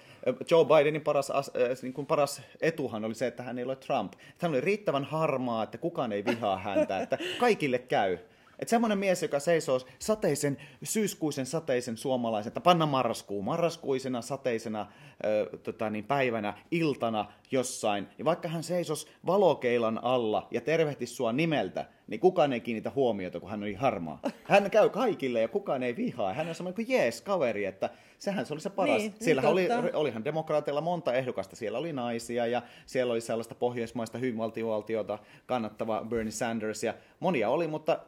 Joe 0.50 0.64
Bidenin 0.64 1.02
paras, 1.02 1.30
äh, 1.30 1.42
niin 1.82 1.92
kuin 1.92 2.06
paras 2.06 2.42
etuhan 2.60 3.04
oli 3.04 3.14
se, 3.14 3.26
että 3.26 3.42
hän 3.42 3.58
ei 3.58 3.64
ole 3.64 3.76
Trump. 3.76 4.12
Hän 4.38 4.50
oli 4.50 4.60
riittävän 4.60 5.04
harmaa, 5.04 5.62
että 5.62 5.78
kukaan 5.78 6.12
ei 6.12 6.24
vihaa 6.24 6.58
häntä, 6.58 7.00
että 7.00 7.18
kaikille 7.38 7.78
käy. 7.78 8.18
Että 8.60 8.70
semmoinen 8.70 8.98
mies, 8.98 9.22
joka 9.22 9.40
seisoo 9.40 9.80
sateisen, 9.98 10.56
syyskuisen 10.82 11.46
sateisen 11.46 11.96
suomalaisen, 11.96 12.50
että 12.50 12.60
panna 12.60 12.86
marraskuu, 12.86 13.42
marraskuisena 13.42 14.22
sateisena 14.22 14.86
ö, 15.24 15.59
tota 15.59 15.90
niin, 15.90 16.04
päivänä, 16.04 16.54
iltana 16.70 17.33
jossain, 17.50 18.06
ja 18.18 18.24
vaikka 18.24 18.48
hän 18.48 18.62
seisos 18.62 19.09
valokeilan 19.26 20.04
alla 20.04 20.48
ja 20.50 20.61
tervehtisi 20.61 21.14
sua 21.14 21.33
nimeltä, 21.33 21.87
niin 22.06 22.20
kukaan 22.20 22.52
ei 22.52 22.61
kiinnitä 22.61 22.92
huomiota, 22.94 23.40
kun 23.40 23.50
hän 23.50 23.62
oli 23.62 23.74
harmaa. 23.74 24.20
Hän 24.44 24.70
käy 24.70 24.88
kaikille 24.88 25.40
ja 25.40 25.48
kukaan 25.48 25.83
ei 25.83 25.96
vihaa. 25.96 26.35
Hän 26.35 26.48
on 26.48 26.54
semmoinen 26.54 26.87
kuin 26.87 26.96
jees 26.96 27.20
kaveri, 27.20 27.64
että 27.64 27.90
sehän 28.18 28.46
se 28.46 28.54
oli 28.54 28.61
se 28.61 28.70
paras. 28.70 28.98
Niin, 28.98 29.14
siellä 29.20 29.42
oli, 29.48 29.68
olihan 29.92 30.24
demokraateilla 30.24 30.80
monta 30.80 31.14
ehdokasta. 31.14 31.56
Siellä 31.56 31.78
oli 31.78 31.92
naisia 31.92 32.46
ja 32.46 32.62
siellä 32.87 33.12
oli 33.12 33.20
sellaista 33.20 33.54
pohjoismaista 33.54 34.18
hyvinvaltiovaltiota 34.18 35.18
kannattava 35.46 36.04
Bernie 36.09 36.30
Sanders 36.30 36.85
ja 36.85 36.94
monia 37.20 37.50
oli, 37.50 37.66
mutta 37.66 37.98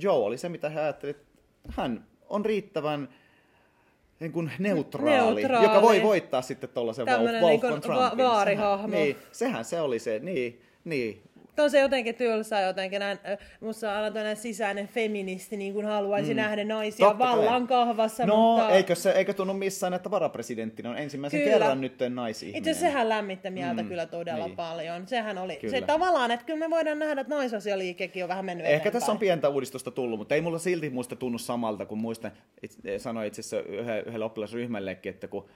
Joe 0.00 0.16
oli 0.16 0.38
se, 0.38 0.48
mitä 0.48 0.70
hän 0.70 0.84
ajatteli. 0.84 1.16
Hän 1.68 2.06
on 2.28 2.44
riittävän 2.44 3.08
niin 4.22 4.32
kuin 4.32 4.52
neutraali, 4.58 5.34
neutraali, 5.34 5.66
joka 5.66 5.82
voi 5.82 6.02
voittaa 6.02 6.42
sitten 6.42 6.70
tuollaisen 6.70 7.06
Wolf, 7.06 7.62
Wolf 7.62 7.62
niin. 7.62 7.94
Va- 7.94 8.12
vaarihahmo. 8.16 8.96
Niin, 8.96 9.16
sehän 9.32 9.64
se 9.64 9.80
oli 9.80 9.98
se, 9.98 10.18
niin, 10.18 10.60
niin 10.84 11.22
on 11.58 11.70
se 11.70 11.80
jotenkin 11.80 12.14
tylsää 12.14 12.62
jotenkin. 12.62 13.00
Näin, 13.00 13.18
musta 13.60 13.92
on 13.92 14.04
aina 14.16 14.34
sisäinen 14.34 14.88
feministi, 14.88 15.56
niin 15.56 15.72
kuin 15.72 15.86
haluaisi 15.86 16.34
mm. 16.34 16.36
nähdä 16.36 16.64
naisia 16.64 17.06
Totta 17.06 17.18
vallan 17.24 17.66
kai. 17.66 17.78
kahvassa. 17.78 18.26
No, 18.26 18.36
mutta... 18.36 18.70
eikö, 18.70 18.94
se, 18.94 19.10
eikö 19.10 19.34
tunnu 19.34 19.54
missään, 19.54 19.94
että 19.94 20.10
varapresidentti 20.10 20.82
on 20.86 20.98
ensimmäisen 20.98 21.40
kyllä. 21.40 21.52
kerran 21.52 21.80
nyt 21.80 21.94
naisi 22.08 22.52
Itse 22.54 22.74
sehän 22.74 23.08
lämmittää 23.08 23.50
mieltä 23.50 23.82
mm. 23.82 23.88
kyllä 23.88 24.06
todella 24.06 24.46
niin. 24.46 24.56
paljon. 24.56 25.06
Sehän 25.06 25.38
oli 25.38 25.56
kyllä. 25.56 25.70
se 25.70 25.80
tavallaan, 25.80 26.30
että 26.30 26.46
kyllä 26.46 26.58
me 26.58 26.70
voidaan 26.70 26.98
nähdä, 26.98 27.20
että 27.20 27.34
naisasialiikekin 27.34 28.22
on 28.22 28.28
vähän 28.28 28.44
mennyt 28.44 28.66
Ehkä 28.66 28.76
eteenpäin. 28.76 28.92
tässä 28.92 29.12
on 29.12 29.18
pientä 29.18 29.48
uudistusta 29.48 29.90
tullut, 29.90 30.18
mutta 30.18 30.34
ei 30.34 30.40
mulla 30.40 30.58
silti 30.58 30.90
muista 30.90 31.16
tunnu 31.16 31.38
samalta, 31.38 31.86
kun 31.86 31.98
muistan, 31.98 32.32
sanoin 32.98 33.26
itse 33.26 33.40
asiassa 33.40 33.60
yhdelle 34.06 34.24
oppilasryhmällekin, 34.24 35.10
että 35.10 35.28
kun 35.28 35.48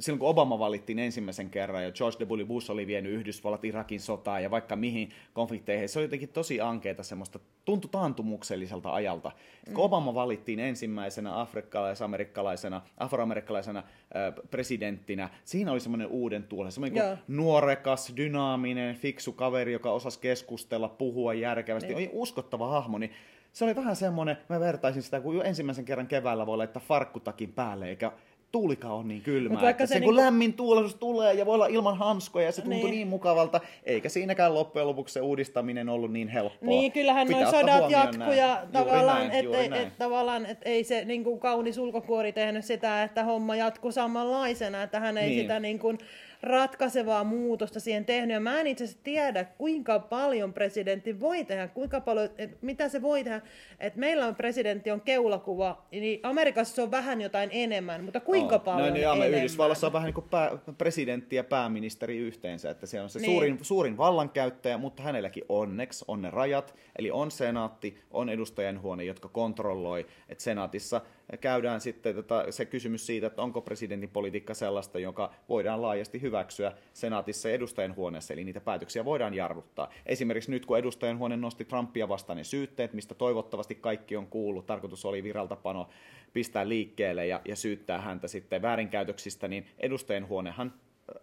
silloin 0.00 0.18
kun 0.18 0.28
Obama 0.28 0.58
valittiin 0.58 0.98
ensimmäisen 0.98 1.50
kerran 1.50 1.84
ja 1.84 1.92
George 1.92 2.24
W. 2.24 2.46
Bush 2.46 2.70
oli 2.70 2.86
vienyt 2.86 3.12
Yhdysvallat 3.12 3.64
Irakin 3.64 4.00
sotaan 4.00 4.42
ja 4.42 4.50
vaikka 4.50 4.76
mihin 4.76 5.10
konflikteihin, 5.32 5.88
se 5.88 5.98
oli 5.98 6.04
jotenkin 6.04 6.28
tosi 6.28 6.60
ankeeta 6.60 7.02
semmoista, 7.02 7.38
tuntui 7.64 7.90
taantumukselliselta 7.90 8.92
ajalta. 8.92 9.32
Mm. 9.68 9.74
Kun 9.74 9.84
Obama 9.84 10.14
valittiin 10.14 10.60
ensimmäisenä 10.60 11.40
afrikkalais-amerikkalaisena, 11.40 12.82
afroamerikkalaisena 12.96 13.78
äh, 13.78 14.34
presidenttinä, 14.50 15.28
siinä 15.44 15.72
oli 15.72 15.80
semmoinen 15.80 16.08
uuden 16.08 16.42
tuolen, 16.42 16.72
semmoinen 16.72 17.04
yeah. 17.04 17.18
nuorekas, 17.28 18.12
dynaaminen, 18.16 18.94
fiksu 18.94 19.32
kaveri, 19.32 19.72
joka 19.72 19.90
osasi 19.92 20.18
keskustella, 20.20 20.88
puhua 20.88 21.34
järkevästi, 21.34 21.88
niin. 21.88 21.96
oli 21.96 22.10
uskottava 22.12 22.68
hahmo, 22.68 22.98
niin 22.98 23.12
se 23.52 23.64
oli 23.64 23.76
vähän 23.76 23.96
semmoinen, 23.96 24.36
mä 24.48 24.60
vertaisin 24.60 25.02
sitä, 25.02 25.20
kun 25.20 25.36
jo 25.36 25.42
ensimmäisen 25.42 25.84
kerran 25.84 26.06
keväällä 26.06 26.46
voi 26.46 26.56
laittaa 26.56 26.82
farkkutakin 26.88 27.52
päälle, 27.52 27.88
eikä 27.88 28.12
tuulika 28.52 28.88
on 28.88 29.08
niin 29.08 29.22
kylmä, 29.22 29.54
vaikka 29.54 29.68
että 29.70 29.86
se, 29.86 29.94
se 29.94 30.00
kun 30.00 30.14
niinku... 30.14 30.24
lämmin 30.24 30.52
tuulisuus 30.52 30.94
tulee 30.94 31.34
ja 31.34 31.46
voi 31.46 31.54
olla 31.54 31.66
ilman 31.66 31.98
hanskoja 31.98 32.46
ja 32.46 32.52
se 32.52 32.62
tuntuu 32.62 32.80
niin. 32.80 32.90
niin 32.90 33.08
mukavalta, 33.08 33.60
eikä 33.84 34.08
siinäkään 34.08 34.54
loppujen 34.54 34.88
lopuksi 34.88 35.12
se 35.12 35.20
uudistaminen 35.20 35.88
ollut 35.88 36.12
niin 36.12 36.28
helppoa. 36.28 36.68
Niin, 36.68 36.92
kyllähän 36.92 37.28
noin 37.28 37.46
sodat 37.46 37.90
jatkuu 37.90 38.32
ja 38.32 38.62
tavallaan, 38.72 39.30
että 39.30 39.76
et, 39.76 39.98
tavallaan, 39.98 40.46
et 40.46 40.58
ei 40.62 40.84
se 40.84 41.04
niin 41.04 41.24
kuin 41.24 41.40
kaunis 41.40 41.78
ulkokuori 41.78 42.32
tehnyt 42.32 42.64
sitä, 42.64 43.02
että 43.02 43.24
homma 43.24 43.56
jatkuu 43.56 43.92
samanlaisena, 43.92 44.82
että 44.82 45.00
hän 45.00 45.18
ei 45.18 45.28
niin. 45.28 45.40
sitä 45.40 45.60
niin 45.60 45.78
kuin, 45.78 45.98
ratkaisevaa 46.42 47.24
muutosta 47.24 47.80
siihen 47.80 48.04
tehnyt. 48.04 48.34
Ja 48.34 48.40
mä 48.40 48.60
en 48.60 48.66
itse 48.66 48.84
asiassa 48.84 49.04
tiedä, 49.04 49.44
kuinka 49.44 49.98
paljon 49.98 50.52
presidentti 50.52 51.20
voi 51.20 51.44
tehdä, 51.44 51.68
kuinka 51.68 52.00
paljon, 52.00 52.28
et, 52.38 52.62
mitä 52.62 52.88
se 52.88 53.02
voi 53.02 53.24
tehdä. 53.24 53.40
Et 53.80 53.96
meillä 53.96 54.26
on 54.26 54.34
presidentti 54.34 54.90
on 54.90 55.00
keulakuva, 55.00 55.86
niin 55.90 56.20
Amerikassa 56.22 56.74
se 56.74 56.82
on 56.82 56.90
vähän 56.90 57.20
jotain 57.20 57.50
enemmän, 57.52 58.04
mutta 58.04 58.20
kuinka 58.20 58.54
oh. 58.56 58.64
paljon 58.64 58.88
no, 58.88 58.94
niin, 58.94 59.04
enemmän? 59.08 59.34
Yhdysvalloissa 59.34 59.86
on 59.86 59.92
vähän 59.92 60.06
niin 60.06 60.14
kuin 60.14 60.28
pää, 60.30 60.58
presidentti 60.78 61.36
ja 61.36 61.44
pääministeri 61.44 62.18
yhteensä, 62.18 62.70
että 62.70 62.86
se 62.86 63.00
on 63.00 63.08
se 63.08 63.18
niin. 63.18 63.30
suurin, 63.30 63.58
suurin 63.62 63.96
vallankäyttäjä, 63.96 64.78
mutta 64.78 65.02
hänelläkin 65.02 65.44
onneksi 65.48 66.04
on 66.08 66.22
ne 66.22 66.30
rajat, 66.30 66.74
eli 66.98 67.10
on 67.10 67.30
senaatti, 67.30 67.98
on 68.10 68.28
edustajanhuone, 68.28 69.04
jotka 69.04 69.28
kontrolloi, 69.28 70.06
että 70.28 70.44
senaatissa– 70.44 71.00
käydään 71.36 71.80
sitten 71.80 72.14
tota, 72.14 72.52
se 72.52 72.64
kysymys 72.64 73.06
siitä, 73.06 73.26
että 73.26 73.42
onko 73.42 73.60
presidentin 73.60 74.10
politiikka 74.10 74.54
sellaista, 74.54 74.98
joka 74.98 75.34
voidaan 75.48 75.82
laajasti 75.82 76.22
hyväksyä 76.22 76.72
senaatissa 76.92 77.48
ja 77.48 77.54
edustajanhuoneessa, 77.54 78.34
eli 78.34 78.44
niitä 78.44 78.60
päätöksiä 78.60 79.04
voidaan 79.04 79.34
jarruttaa. 79.34 79.92
Esimerkiksi 80.06 80.50
nyt, 80.50 80.66
kun 80.66 80.78
edustajanhuone 80.78 81.36
nosti 81.36 81.64
Trumpia 81.64 82.08
vastaan 82.08 82.36
ne 82.36 82.44
syytteet, 82.44 82.92
mistä 82.92 83.14
toivottavasti 83.14 83.74
kaikki 83.74 84.16
on 84.16 84.26
kuullut, 84.26 84.66
tarkoitus 84.66 85.04
oli 85.04 85.22
viraltapano 85.22 85.88
pistää 86.32 86.68
liikkeelle 86.68 87.26
ja, 87.26 87.40
ja 87.44 87.56
syyttää 87.56 88.00
häntä 88.00 88.28
sitten 88.28 88.62
väärinkäytöksistä, 88.62 89.48
niin 89.48 89.66
edustajanhuonehan 89.78 90.72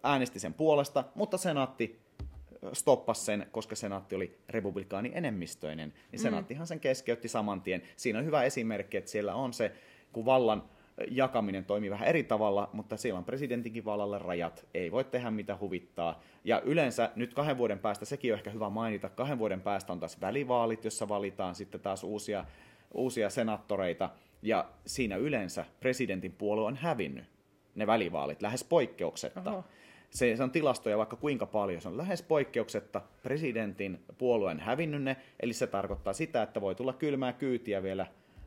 äänesti 0.02 0.40
sen 0.40 0.54
puolesta, 0.54 1.04
mutta 1.14 1.38
senaatti 1.38 2.06
stoppasi 2.72 3.24
sen, 3.24 3.46
koska 3.50 3.76
senaatti 3.76 4.14
oli 4.14 4.38
republikaani 4.48 5.10
enemmistöinen, 5.14 5.88
niin 5.88 6.20
mm. 6.20 6.22
senaattihan 6.22 6.66
sen 6.66 6.80
keskeytti 6.80 7.28
saman 7.28 7.62
tien. 7.62 7.82
Siinä 7.96 8.18
on 8.18 8.24
hyvä 8.24 8.42
esimerkki, 8.42 8.96
että 8.96 9.10
siellä 9.10 9.34
on 9.34 9.52
se 9.52 9.72
kun 10.16 10.24
vallan 10.24 10.62
jakaminen 11.10 11.64
toimii 11.64 11.90
vähän 11.90 12.08
eri 12.08 12.22
tavalla, 12.22 12.70
mutta 12.72 12.96
siellä 12.96 13.18
on 13.18 13.24
presidentinkin 13.24 13.84
vallalle 13.84 14.18
rajat, 14.18 14.66
ei 14.74 14.92
voi 14.92 15.04
tehdä 15.04 15.30
mitä 15.30 15.56
huvittaa. 15.60 16.20
Ja 16.44 16.60
yleensä 16.60 17.10
nyt 17.16 17.34
kahden 17.34 17.58
vuoden 17.58 17.78
päästä, 17.78 18.04
sekin 18.04 18.32
on 18.32 18.38
ehkä 18.38 18.50
hyvä 18.50 18.70
mainita, 18.70 19.08
kahden 19.08 19.38
vuoden 19.38 19.60
päästä 19.60 19.92
on 19.92 20.00
taas 20.00 20.20
välivaalit, 20.20 20.84
jossa 20.84 21.08
valitaan 21.08 21.54
sitten 21.54 21.80
taas 21.80 22.04
uusia, 22.04 22.44
uusia 22.94 23.30
senaattoreita, 23.30 24.10
ja 24.42 24.68
siinä 24.86 25.16
yleensä 25.16 25.64
presidentin 25.80 26.32
puolue 26.32 26.64
on 26.66 26.76
hävinnyt 26.76 27.24
ne 27.74 27.86
välivaalit 27.86 28.42
lähes 28.42 28.64
poikkeuksetta. 28.64 29.50
Oho. 29.50 29.64
Se, 30.10 30.36
se 30.36 30.42
on 30.42 30.50
tilastoja 30.50 30.98
vaikka 30.98 31.16
kuinka 31.16 31.46
paljon. 31.46 31.80
Se 31.80 31.88
on 31.88 31.96
lähes 31.96 32.22
poikkeuksetta 32.22 33.00
presidentin 33.22 34.00
puolueen 34.18 34.60
hävinnyt 34.60 35.02
ne, 35.02 35.16
eli 35.40 35.52
se 35.52 35.66
tarkoittaa 35.66 36.12
sitä, 36.12 36.42
että 36.42 36.60
voi 36.60 36.74
tulla 36.74 36.92
kylmää 36.92 37.32
kyytiä 37.32 37.82
vielä 37.82 38.06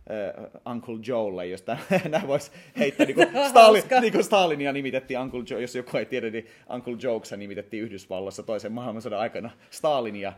uh, 0.10 0.72
Uncle 0.72 0.95
Joelle, 1.07 1.47
jos 1.47 1.64
nämä 2.10 2.28
voisi 2.28 2.51
heittää, 2.78 3.05
niin 3.07 3.16
kuin, 3.16 3.28
Stalin, 3.49 3.84
niin 4.01 4.14
kuin 4.14 4.24
Stalinia 4.24 4.74
nimitettiin 4.74 5.20
Uncle 5.20 5.43
Joe, 5.49 5.62
jos 5.62 5.76
joku 5.76 5.97
ei 5.97 6.05
tiedä, 6.05 6.30
niin 6.30 6.47
Uncle 6.74 6.97
Jokes 7.01 7.32
nimitettiin 7.32 7.84
Yhdysvalloissa 7.84 8.43
toisen 8.43 8.72
maailmansodan 8.72 9.20
aikana 9.20 9.49
Stalinia. 9.70 10.34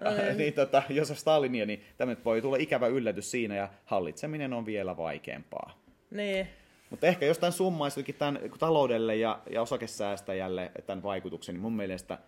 niin, 0.38 0.54
tota, 0.54 0.82
jos 0.88 1.10
on 1.10 1.16
Stalinia, 1.16 1.66
niin 1.66 1.84
tämä 1.96 2.16
voi 2.24 2.42
tulla 2.42 2.56
ikävä 2.56 2.86
yllätys 2.86 3.30
siinä, 3.30 3.54
ja 3.54 3.68
hallitseminen 3.84 4.52
on 4.52 4.66
vielä 4.66 4.96
vaikeampaa. 4.96 5.78
Niin. 6.10 6.48
Mutta 6.90 7.06
ehkä 7.06 7.26
jostain 7.26 7.52
summaisikin 7.52 8.14
tämän 8.14 8.38
taloudelle 8.58 9.16
ja, 9.16 9.38
ja 9.50 9.62
osakesäästäjälle 9.62 10.72
tämän 10.86 11.02
vaikutuksen, 11.02 11.54
niin 11.54 11.62
mun 11.62 11.72
mielestä 11.72 12.18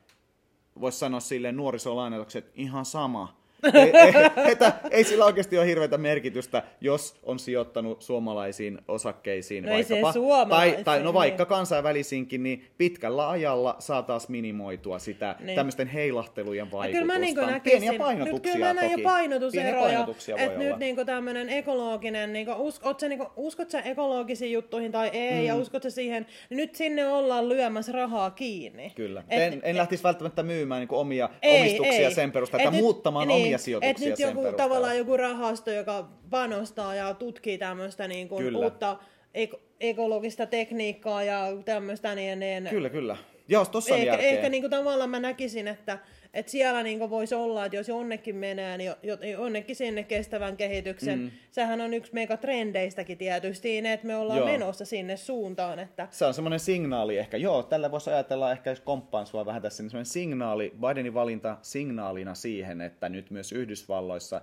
voisi 0.81 0.99
sanoa 0.99 1.20
silleen 1.20 1.57
nuorisolainatukset, 1.57 2.45
että 2.45 2.61
ihan 2.61 2.85
sama, 2.85 3.41
ei, 3.74 3.92
ei, 3.96 4.52
että 4.52 4.72
ei 4.90 5.04
sillä 5.04 5.24
oikeasti 5.24 5.58
ole 5.58 5.66
hirveätä 5.66 5.98
merkitystä, 5.98 6.62
jos 6.80 7.16
on 7.22 7.38
sijoittanut 7.38 8.02
suomalaisiin 8.02 8.78
osakkeisiin. 8.88 9.64
No 9.64 9.72
vaikkapa, 9.72 10.46
tai, 10.48 10.78
tai 10.84 11.02
no 11.02 11.14
vaikka 11.14 11.42
niin. 11.42 11.48
kansainvälisiinkin, 11.48 12.42
niin 12.42 12.66
pitkällä 12.78 13.30
ajalla 13.30 13.76
saa 13.78 14.02
taas 14.02 14.28
minimoitua 14.28 14.98
sitä 14.98 15.36
niin. 15.40 15.56
tämmöisten 15.56 15.88
heilahtelujen 15.88 16.72
vaikutusta. 16.72 17.00
Kyllä 17.00 17.12
mä 17.12 17.18
niin 17.18 17.36
näkisin, 17.36 17.80
Pieniä 17.80 17.98
painotuksia 17.98 18.34
nyt 18.34 18.52
kyllä 18.52 18.74
mä 18.74 18.80
näin 18.80 19.00
painotuseroja, 19.00 20.06
että 20.36 20.58
nyt 20.58 20.78
niin 20.78 21.06
tämmöinen 21.06 21.48
ekologinen, 21.48 22.32
niin 22.32 22.46
kuin, 22.46 22.56
sä, 23.00 23.08
niin 23.08 23.18
kuin, 23.18 23.28
uskot 23.36 23.70
sä 23.70 23.80
ekologisiin 23.80 24.52
juttuihin 24.52 24.92
tai 24.92 25.10
ei, 25.12 25.40
mm. 25.40 25.46
ja 25.46 25.56
uskot 25.56 25.82
sä 25.82 25.90
siihen, 25.90 26.26
niin 26.50 26.56
nyt 26.56 26.74
sinne 26.74 27.08
ollaan 27.08 27.48
lyömässä 27.48 27.92
rahaa 27.92 28.30
kiinni. 28.30 28.92
Kyllä. 28.94 29.24
Et, 29.28 29.52
en, 29.52 29.60
en 29.64 29.76
lähtisi 29.76 30.02
välttämättä 30.02 30.42
myymään 30.42 30.80
niin 30.80 30.88
omia 30.98 31.28
ei, 31.42 31.60
omistuksia 31.60 32.08
ei. 32.08 32.14
sen 32.14 32.32
perusteella, 32.32 32.68
että 32.68 32.80
muuttamaan 32.80 33.28
niin, 33.28 33.42
omia 33.57 33.64
sijoituksia 33.64 34.09
Et 34.12 34.18
nyt 34.18 34.18
joku, 34.18 34.57
tavallaan 34.57 34.98
joku 34.98 35.16
rahasto, 35.16 35.70
joka 35.70 36.09
panostaa 36.30 36.94
ja 36.94 37.14
tutkii 37.14 37.59
tämmöistä 37.59 38.09
niin 38.09 38.28
kuin 38.28 38.57
uutta 38.57 38.98
ek- 39.34 39.61
ekologista 39.80 40.46
tekniikkaa 40.46 41.22
ja 41.22 41.46
tämmöistä 41.64 42.14
niin, 42.14 42.40
niin 42.40 42.68
Kyllä, 42.68 42.90
kyllä. 42.90 43.16
Joo, 43.48 43.64
tossa 43.64 43.94
on 43.94 44.00
ehkä, 44.00 44.16
ehkä 44.16 44.48
niin 44.48 44.62
kuin 44.62 44.70
tavallaan 44.70 45.11
mä 45.11 45.20
näkisin, 45.20 45.68
että 45.68 45.98
että 46.37 46.53
siellä 46.53 46.82
niin 46.82 47.11
voisi 47.11 47.34
olla, 47.34 47.64
että 47.64 47.76
jos 47.76 47.89
jonnekin 47.89 48.37
menee, 48.37 48.78
niin 48.78 48.93
jonnekin 49.39 49.76
sinne 49.76 50.03
kestävän 50.03 50.57
kehityksen. 50.57 51.18
Mm. 51.18 51.30
Sehän 51.51 51.80
on 51.80 51.95
yksi 51.95 52.14
megatrendeistäkin 52.14 53.18
tietysti, 53.18 53.78
että 53.78 54.07
me 54.07 54.16
ollaan 54.16 54.39
Joo. 54.39 54.49
menossa 54.49 54.84
sinne 54.84 55.16
suuntaan. 55.16 55.78
Että... 55.78 56.09
Se 56.11 56.24
on 56.24 56.34
semmoinen 56.34 56.61
signaali 56.61 57.18
ehkä. 57.18 57.37
Joo, 57.37 57.62
tällä 57.62 57.91
voisi 57.91 58.11
ajatella 58.11 58.53
ehkä, 58.53 58.70
jos 58.70 58.80
komppaan 58.80 59.26
sua 59.26 59.47
vähän 59.47 59.62
tässä, 59.62 59.82
niin 59.82 59.91
semmoinen 59.91 60.12
signaali, 60.12 60.72
Bidenin 60.80 61.14
valinta 61.14 61.57
signaalina 61.62 62.34
siihen, 62.34 62.80
että 62.80 63.09
nyt 63.09 63.30
myös 63.30 63.53
Yhdysvalloissa 63.53 64.41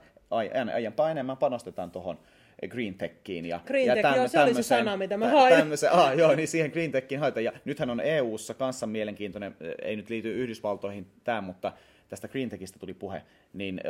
aiempaa 0.73 1.11
enemmän 1.11 1.37
panostetaan 1.37 1.91
tuohon 1.91 2.19
green 2.67 2.95
techiin. 2.95 3.45
Ja, 3.45 3.59
green 3.65 3.85
ja 3.85 3.95
tech, 3.95 4.15
joo, 4.15 4.27
se 4.27 4.39
oli 4.39 4.53
se 4.53 4.63
sana, 4.63 4.97
mitä 4.97 5.17
mä 5.17 5.29
hain. 5.29 5.55
Tämmöisen, 5.55 5.91
ah, 5.91 6.17
joo, 6.17 6.35
niin 6.35 6.47
siihen 6.47 6.71
green 6.71 6.91
techiin 6.91 7.19
haita. 7.19 7.41
Ja 7.41 7.51
nythän 7.65 7.89
on 7.89 7.99
EU-ssa 7.99 8.53
kanssa 8.53 8.87
mielenkiintoinen, 8.87 9.55
ei 9.81 9.95
nyt 9.95 10.09
liity 10.09 10.33
Yhdysvaltoihin 10.43 11.07
tämä, 11.23 11.41
mutta 11.41 11.73
tästä 12.09 12.27
green 12.27 12.49
techistä 12.49 12.79
tuli 12.79 12.93
puhe, 12.93 13.21
niin 13.53 13.81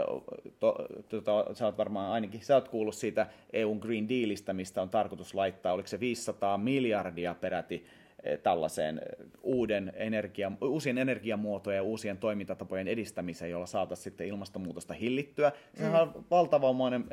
to, 0.60 0.86
to, 1.10 1.22
to, 1.22 1.50
sä 1.54 1.66
oot 1.66 1.78
varmaan 1.78 2.12
ainakin, 2.12 2.42
sä 2.42 2.56
oot 2.56 2.68
kuullut 2.68 2.96
siitä 2.96 3.28
EUn 3.54 3.78
Green 3.78 4.10
Dealista, 4.10 4.54
mistä 4.54 4.82
on 4.82 4.90
tarkoitus 4.90 5.34
laittaa, 5.34 5.74
oliko 5.74 5.88
se 5.88 6.00
500 6.00 6.58
miljardia 6.58 7.36
peräti 7.36 7.86
tällaiseen 8.44 9.02
uuden 9.44 9.94
energia, 9.96 10.52
uusien 10.62 10.98
energiamuotojen 10.98 11.78
ja 11.78 11.84
uusien 11.84 12.18
toimintatapojen 12.18 12.88
edistämiseen, 12.88 13.52
jolla 13.52 13.66
saataisiin 13.66 14.04
sitten 14.04 14.28
ilmastonmuutosta 14.28 14.94
hillittyä. 14.94 15.52
Se 15.74 15.86
on 15.86 16.08
mm. 16.08 16.24
valtavamoinen 16.32 17.06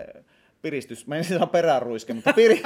piristys, 0.63 1.07
mä 1.07 1.17
en 1.17 1.25
sanoa 1.25 1.47
peräruiske, 1.47 2.15
mutta 2.15 2.33
piri, 2.33 2.63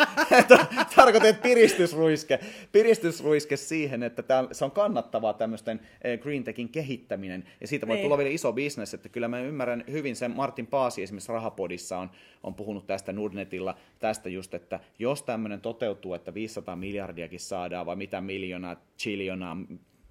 tarkoitan, 0.97 1.29
että 1.29 1.43
piristysruiske, 1.43 2.41
piristysruiske 2.73 3.57
siihen, 3.57 4.03
että 4.03 4.23
tää, 4.23 4.45
se 4.53 4.65
on 4.65 4.71
kannattavaa 4.71 5.33
tämmöisten 5.33 5.81
eh, 6.05 6.21
green 6.21 6.45
techin 6.45 6.69
kehittäminen, 6.69 7.45
ja 7.61 7.67
siitä 7.67 7.87
voi 7.87 7.97
niin. 7.97 8.05
tulla 8.05 8.19
vielä 8.19 8.31
iso 8.31 8.53
bisnes, 8.53 8.95
että 8.95 9.09
kyllä 9.09 9.29
mä 9.29 9.41
ymmärrän 9.41 9.85
hyvin 9.91 10.17
sen, 10.17 10.31
Martin 10.31 10.67
Paasi 10.67 11.03
esimerkiksi 11.03 11.33
Rahapodissa 11.33 11.99
on, 11.99 12.11
on 12.43 12.55
puhunut 12.55 12.87
tästä 12.87 13.13
Nordnetilla, 13.13 13.77
tästä 13.99 14.29
just, 14.29 14.55
että 14.55 14.81
jos 14.99 15.23
tämmöinen 15.23 15.61
toteutuu, 15.61 16.15
että 16.15 16.35
500 16.35 16.77
miljardiakin 16.77 17.41
saadaan, 17.41 17.87
vai 17.87 17.97
mitä 17.97 18.21
miljoonaa, 18.21 18.77
chiljonaa, 18.99 19.57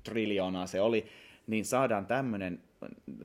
triljoonaa 0.03 0.67
se 0.67 0.81
oli, 0.81 1.05
niin 1.47 1.65
saadaan 1.65 2.05
tämmöinen 2.05 2.59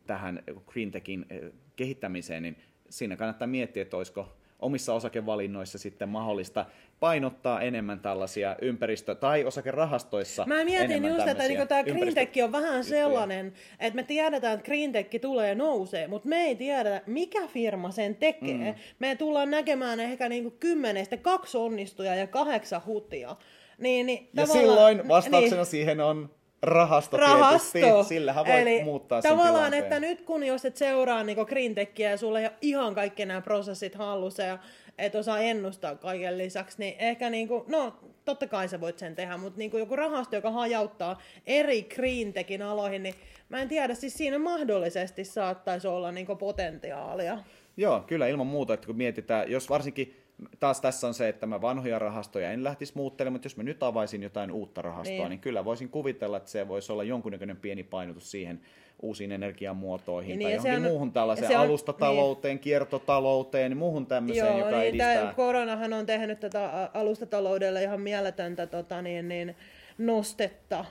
tähän 0.07 0.43
green 0.67 0.91
techin 0.91 1.27
eh, 1.31 1.41
kehittämiseen, 1.77 2.43
niin 2.43 2.57
siinä 2.91 3.17
kannattaa 3.17 3.49
miettiä, 3.49 3.83
että 3.83 3.97
olisiko 3.97 4.38
omissa 4.59 4.95
osakevalinnoissa 4.95 5.79
sitten 5.79 6.09
mahdollista 6.09 6.67
painottaa 7.01 7.61
enemmän 7.61 8.01
tällaisia 8.01 8.57
ympäristö- 8.63 9.15
tai 9.15 9.45
osakerahastoissa 9.45 10.45
Mä 10.47 10.65
mietin 10.65 11.05
just, 11.05 11.29
että 11.29 11.49
niin 11.49 11.69
tämä 11.69 11.83
Greentech 11.85 12.45
on 12.45 12.53
vähän 12.53 12.85
sellainen, 12.85 13.53
että 13.81 13.97
me 13.97 14.03
tiedetään, 14.03 14.55
että 14.55 14.67
Greentech 14.67 15.21
tulee 15.21 15.55
nousee, 15.55 16.09
mutta 16.09 16.29
me 16.29 16.37
ei 16.37 16.57
tiedä, 16.57 17.03
mikä 17.07 17.47
firma 17.47 17.91
sen 17.91 18.17
tekee. 18.17 18.73
Mm. 18.73 18.79
Me 18.99 19.17
tullaan 19.17 19.51
näkemään 19.51 20.01
ehkä 20.01 20.29
niin 20.29 20.53
kymmenestä 20.53 21.17
kaksi 21.17 21.59
onnistuja 21.59 22.15
ja 22.15 22.27
kahdeksan 22.27 22.83
hutia. 22.87 23.37
Niin, 23.79 24.07
niin, 24.07 24.29
ja 24.35 24.47
silloin 24.47 25.09
vastauksena 25.09 25.57
niin, 25.57 25.67
siihen 25.67 26.01
on 26.01 26.31
rahasto, 26.63 27.17
rahasto. 27.17 27.73
tietysti, 27.73 28.09
sillähän 28.09 28.47
voi 28.47 28.61
Eli 28.61 28.85
muuttaa 28.85 29.21
sen 29.21 29.31
tavallaan, 29.31 29.55
tilanteen. 29.55 29.83
että 29.83 30.01
nyt 30.01 30.21
kun 30.21 30.45
jos 30.45 30.65
et 30.65 30.77
seuraa 30.77 31.25
niin 31.25 31.39
Greentechia 31.47 32.11
ja 32.11 32.17
sulla 32.17 32.41
ei 32.41 32.47
ole 32.47 32.55
ihan 32.61 32.95
kaikki 32.95 33.27
nämä 33.27 33.41
prosessit 33.41 33.95
hallussa 33.95 34.43
ja 34.43 34.59
et 34.99 35.15
osaa 35.15 35.39
ennustaa 35.41 35.97
kaiken 35.97 36.39
lisäksi, 36.39 36.79
niin 36.79 36.95
ehkä 36.99 37.31
niin 37.31 37.49
kuin, 37.49 37.65
no 37.67 37.97
totta 38.25 38.47
kai 38.47 38.69
sä 38.69 38.81
voit 38.81 38.99
sen 38.99 39.15
tehdä, 39.15 39.37
mutta 39.37 39.59
niin 39.59 39.71
kuin 39.71 39.79
joku 39.79 39.97
rahasto, 39.97 40.37
joka 40.37 40.51
hajauttaa 40.51 41.23
eri 41.47 41.83
Greentechin 41.83 42.63
aloihin, 42.63 43.03
niin 43.03 43.15
mä 43.49 43.63
en 43.63 43.69
tiedä, 43.69 43.95
siis 43.95 44.15
siinä 44.15 44.39
mahdollisesti 44.39 45.25
saattaisi 45.25 45.89
olla 45.89 46.13
niin 46.13 46.27
potentiaalia. 46.39 47.39
Joo, 47.77 48.01
kyllä 48.01 48.27
ilman 48.27 48.47
muuta, 48.47 48.75
että 48.75 48.87
kun 48.87 48.97
mietitään, 48.97 49.51
jos 49.51 49.71
varsinkin 49.71 50.17
taas 50.61 50.81
tässä 50.81 51.07
on 51.07 51.15
se, 51.15 51.29
että 51.29 51.47
mä 51.47 51.61
vanhoja 51.61 51.99
rahastoja 51.99 52.53
en 52.53 52.65
lähtisi 52.65 52.93
muuttelemaan, 52.97 53.35
mutta 53.35 53.47
jos 53.47 53.57
mä 53.57 53.63
nyt 53.63 53.83
avaisin 53.83 54.23
jotain 54.23 54.51
uutta 54.51 54.83
rahastoa, 54.83 55.17
niin, 55.17 55.29
niin 55.29 55.41
kyllä 55.41 55.65
voisin 55.65 55.89
kuvitella, 55.89 56.37
että 56.37 56.51
se 56.51 56.69
voisi 56.69 56.93
olla 56.93 57.05
jonkunnäköinen 57.05 57.57
pieni 57.57 57.83
painotus 57.83 58.31
siihen 58.31 58.61
uusiin 59.03 59.33
energiamuotoihin 59.33 60.39
niin, 60.39 60.47
tai 60.47 60.55
johonkin 60.55 60.87
on, 60.87 60.93
muuhun 60.93 61.13
tällaiseen 61.13 61.59
on, 61.61 61.67
alustatalouteen, 61.67 62.55
niin. 62.55 62.61
kiertotalouteen, 62.61 63.77
muuhun 63.77 64.07
tämmöiseen, 64.07 64.47
Joo, 64.47 64.59
joka 64.59 64.71
niin, 64.71 64.89
edistää. 64.89 65.21
Tämä 65.21 65.35
koronahan 65.35 65.93
on 65.93 66.07
tehnyt 66.07 66.41
tätä 66.41 66.91
alustataloudelle 66.95 67.83
ihan 67.83 68.01
mieletöntä 68.01 68.67
tota, 68.67 69.03
niin, 69.03 69.29
niin, 69.29 69.57
nostetta 69.99 70.85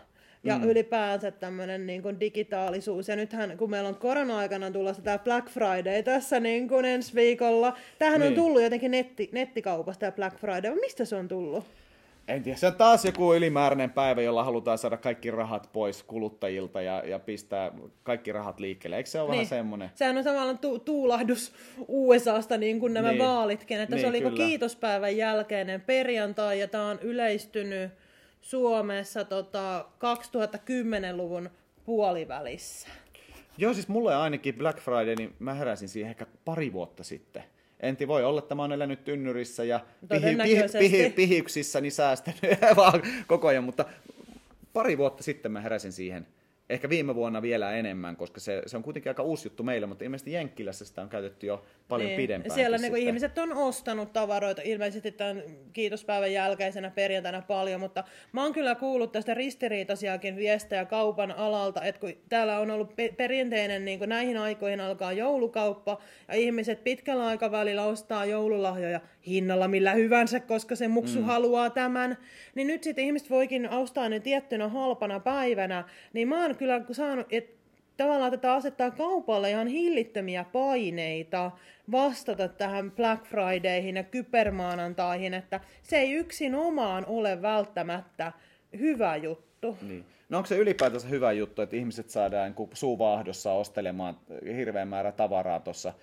ja 0.48 0.58
mm. 0.58 0.70
ylipäänsä 0.70 1.32
tämmöinen 1.32 1.88
niin 1.88 2.02
kuin 2.02 2.20
digitaalisuus. 2.20 3.08
Ja 3.08 3.16
nythän, 3.16 3.58
kun 3.58 3.70
meillä 3.70 3.90
on 3.90 3.96
korona-aikana 3.96 4.72
tulossa 4.72 5.02
tämä 5.02 5.20
Black 5.20 5.50
Friday 5.50 6.04
tässä 6.04 6.40
niin 6.40 6.68
kuin 6.68 6.86
ensi 6.86 7.16
viikolla, 7.16 7.78
tämähän 8.00 8.22
niin. 8.22 8.30
on 8.30 8.36
tullut 8.36 8.62
jotenkin 8.62 8.92
netti, 8.92 9.30
nettikaupasta 9.32 10.00
tämä 10.00 10.12
Black 10.12 10.38
Friday. 10.38 10.76
Mistä 10.76 11.06
se 11.06 11.16
on 11.16 11.28
tullut? 11.28 11.66
En 12.28 12.44
tiedä, 12.44 12.58
se 12.58 12.68
on 12.68 12.76
taas 12.76 13.06
joku 13.06 13.34
ylimääräinen 13.34 13.90
päivä, 13.90 14.22
jolla 14.22 14.44
halutaan 14.44 14.78
saada 14.78 14.98
kaikki 14.98 15.32
rahat 15.32 15.70
pois 15.74 16.04
kuluttajilta 16.04 16.82
ja, 16.82 17.04
ja 17.06 17.20
pistää 17.20 17.72
kaikki 18.04 18.32
rahat 18.32 18.60
liikkeelle. 18.60 18.98
Eikö 18.98 19.10
se 19.10 19.20
ole 19.20 19.30
niin. 19.30 19.38
vähän 19.38 19.46
semmoinen? 19.46 19.90
Sehän 19.96 20.18
on 20.18 20.24
samalla 20.24 20.54
tu- 20.54 20.80
tuulahdus 20.80 21.54
USAsta 21.88 22.58
niin 22.58 22.80
kuin 22.80 22.94
nämä 22.94 23.10
niin. 23.10 23.20
vaalitkin, 23.20 23.82
että 23.82 23.96
niin, 23.96 24.02
se 24.02 24.08
oli 24.08 24.36
kiitospäivän 24.36 25.18
jälkeinen 25.18 25.82
perjantai 25.82 26.60
ja 26.60 26.68
tämä 26.68 26.90
on 26.90 27.00
yleistynyt 27.02 27.92
Suomessa 28.48 29.26
tota, 29.26 29.86
2010-luvun 29.96 31.50
puolivälissä. 31.86 32.88
Joo, 33.58 33.74
siis 33.74 33.88
mulle 33.88 34.16
ainakin 34.16 34.56
Black 34.56 34.80
Friday, 34.80 35.16
niin 35.16 35.36
mä 35.40 35.54
heräsin 35.54 35.90
siihen 35.90 36.10
ehkä 36.10 36.26
pari 36.46 36.74
vuotta 36.74 37.04
sitten. 37.04 37.44
Enti 37.80 38.08
voi 38.08 38.24
olla, 38.24 38.40
että 38.40 38.56
mä 38.56 38.62
oon 38.62 38.72
elänyt 38.72 39.04
tynnyrissä 39.04 39.64
ja 39.64 39.80
pihi, 40.10 40.36
pihi, 40.44 40.64
pihi, 40.80 41.10
pihiksissä 41.10 41.82
niin 41.82 41.92
säästänyt 41.92 42.42
vaan 42.76 43.02
koko 43.28 43.48
ajan, 43.48 43.64
mutta 43.64 43.86
pari 44.74 44.98
vuotta 44.98 45.24
sitten 45.24 45.52
mä 45.52 45.62
heräsin 45.62 45.92
siihen 45.92 46.28
Ehkä 46.70 46.90
viime 46.90 47.16
vuonna 47.16 47.42
vielä 47.42 47.72
enemmän, 47.72 48.16
koska 48.16 48.40
se, 48.40 48.62
se 48.66 48.78
on 48.78 48.84
kuitenkin 48.84 49.10
aika 49.10 49.24
uusi 49.24 49.48
juttu 49.48 49.64
meillä, 49.64 49.88
mutta 49.88 50.04
ilmeisesti 50.04 50.32
Jenkkilässä 50.32 50.86
sitä 50.86 51.02
on 51.02 51.10
käytetty 51.10 51.48
jo 51.48 51.64
paljon 51.88 52.08
niin. 52.08 52.18
pidempään. 52.18 52.56
Siellä 52.56 52.78
niin 52.78 52.98
ihmiset 52.98 53.38
on 53.38 53.54
ostanut 53.54 54.14
tavaroita 54.14 54.62
ilmeisesti 54.66 55.12
tämän 55.12 55.44
kiitospäivän 55.74 56.34
jälkeisenä 56.34 56.92
perjantaina 56.92 57.42
paljon, 57.42 57.80
mutta 57.80 58.04
mä 58.32 58.44
oon 58.44 58.54
kyllä 58.54 58.76
kuullut 58.76 59.12
tästä 59.12 59.34
ristiriitaisiakin 59.34 60.36
viestejä 60.36 60.86
kaupan 60.86 61.32
alalta, 61.32 61.84
että 61.84 62.02
kun 62.02 62.14
täällä 62.30 62.60
on 62.60 62.72
ollut 62.72 62.96
pe- 62.96 63.14
perinteinen, 63.18 63.86
niin 63.86 64.00
kuin 64.00 64.10
näihin 64.10 64.38
aikoihin 64.38 64.80
alkaa 64.80 65.14
joulukauppa, 65.14 66.02
ja 66.28 66.36
ihmiset 66.36 66.84
pitkällä 66.84 67.26
aikavälillä 67.26 67.84
ostaa 67.84 68.26
joululahjoja 68.26 69.00
hinnalla 69.28 69.68
millä 69.68 69.94
hyvänsä, 69.94 70.40
koska 70.40 70.76
se 70.76 70.88
muksu 70.88 71.20
mm. 71.20 71.26
haluaa 71.26 71.70
tämän, 71.70 72.18
niin 72.56 72.68
nyt 72.68 72.84
sitten 72.84 73.06
ihmiset 73.06 73.30
voikin 73.30 73.70
ostaa 73.70 74.10
ne 74.10 74.20
tiettynä 74.20 74.68
halpana 74.68 75.20
päivänä, 75.20 75.84
niin 76.14 76.28
mä 76.28 76.42
oon 76.42 76.56
kyllä 76.56 76.82
saanut, 76.92 77.28
että 77.30 77.58
tavallaan 77.98 78.32
tätä 78.32 78.54
asettaa 78.54 78.92
kaupalle 78.92 79.50
ihan 79.50 79.68
hillittömiä 79.68 80.46
paineita 80.52 81.52
vastata 81.92 82.48
tähän 82.48 82.92
Black 82.92 83.26
Fridayhin 83.26 83.96
ja 83.96 84.04
kybermaanantaihin, 84.04 85.34
että 85.34 85.60
se 85.84 85.98
ei 85.98 86.12
yksin 86.12 86.56
omaan 86.56 87.06
ole 87.06 87.42
välttämättä 87.42 88.32
hyvä 88.80 89.16
juttu. 89.16 89.78
Niin. 89.82 90.06
No 90.30 90.38
onko 90.38 90.48
se 90.48 90.58
ylipäätänsä 90.58 91.08
hyvä 91.08 91.32
juttu, 91.32 91.62
että 91.62 91.76
ihmiset 91.76 92.10
saadaan 92.10 92.54
niin 92.58 92.70
suuvaahdossa 92.74 93.52
ostelemaan 93.52 94.18
hirveän 94.56 94.88
määrä 94.88 95.12
tavaraa 95.12 95.60
tuossa? 95.60 95.94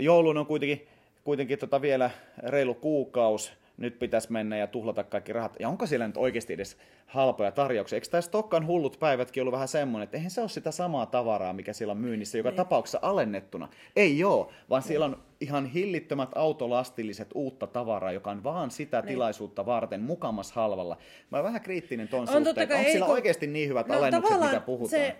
Joulun 0.00 0.38
on 0.38 0.46
kuitenkin, 0.46 0.88
kuitenkin 1.24 1.58
tota 1.58 1.80
vielä 1.80 2.10
reilu 2.38 2.74
kuukausi, 2.74 3.52
nyt 3.76 3.98
pitäisi 3.98 4.32
mennä 4.32 4.56
ja 4.56 4.66
tuhlata 4.66 5.04
kaikki 5.04 5.32
rahat. 5.32 5.56
Ja 5.60 5.68
onko 5.68 5.86
siellä 5.86 6.06
nyt 6.06 6.16
oikeasti 6.16 6.52
edes 6.52 6.76
halpoja 7.06 7.52
tarjouksia? 7.52 7.96
Eikö 7.96 8.08
tämä 8.10 8.20
Stokkan 8.20 8.66
hullut 8.66 8.96
päivätkin 9.00 9.40
ollut 9.40 9.52
vähän 9.52 9.68
semmoinen, 9.68 10.04
että 10.04 10.16
eihän 10.16 10.30
se 10.30 10.40
ole 10.40 10.48
sitä 10.48 10.70
samaa 10.70 11.06
tavaraa, 11.06 11.52
mikä 11.52 11.72
siellä 11.72 11.92
on 11.92 11.98
myynnissä, 11.98 12.38
joka 12.38 12.48
niin. 12.50 12.56
tapauksessa 12.56 12.98
alennettuna? 13.02 13.68
Ei 13.96 14.18
joo, 14.18 14.52
vaan 14.70 14.80
niin. 14.80 14.88
siellä 14.88 15.06
on 15.06 15.22
ihan 15.40 15.66
hillittömät 15.66 16.30
autolastilliset 16.34 17.28
uutta 17.34 17.66
tavaraa, 17.66 18.12
joka 18.12 18.30
on 18.30 18.44
vaan 18.44 18.70
sitä 18.70 19.00
niin. 19.00 19.08
tilaisuutta 19.08 19.66
varten 19.66 20.00
mukamas 20.00 20.52
halvalla. 20.52 20.96
Mä 21.30 21.38
olen 21.38 21.44
vähän 21.44 21.60
kriittinen 21.60 22.08
ton 22.08 22.20
on 22.20 22.44
suhteen. 22.44 22.72
Onko 22.72 22.90
sillä 22.90 23.06
kun... 23.06 23.14
oikeasti 23.14 23.46
niin 23.46 23.68
hyvät 23.68 23.88
no, 23.88 23.98
alennukset, 23.98 24.40
mitä 24.40 24.60
puhutaan? 24.60 24.90
Se 24.90 25.16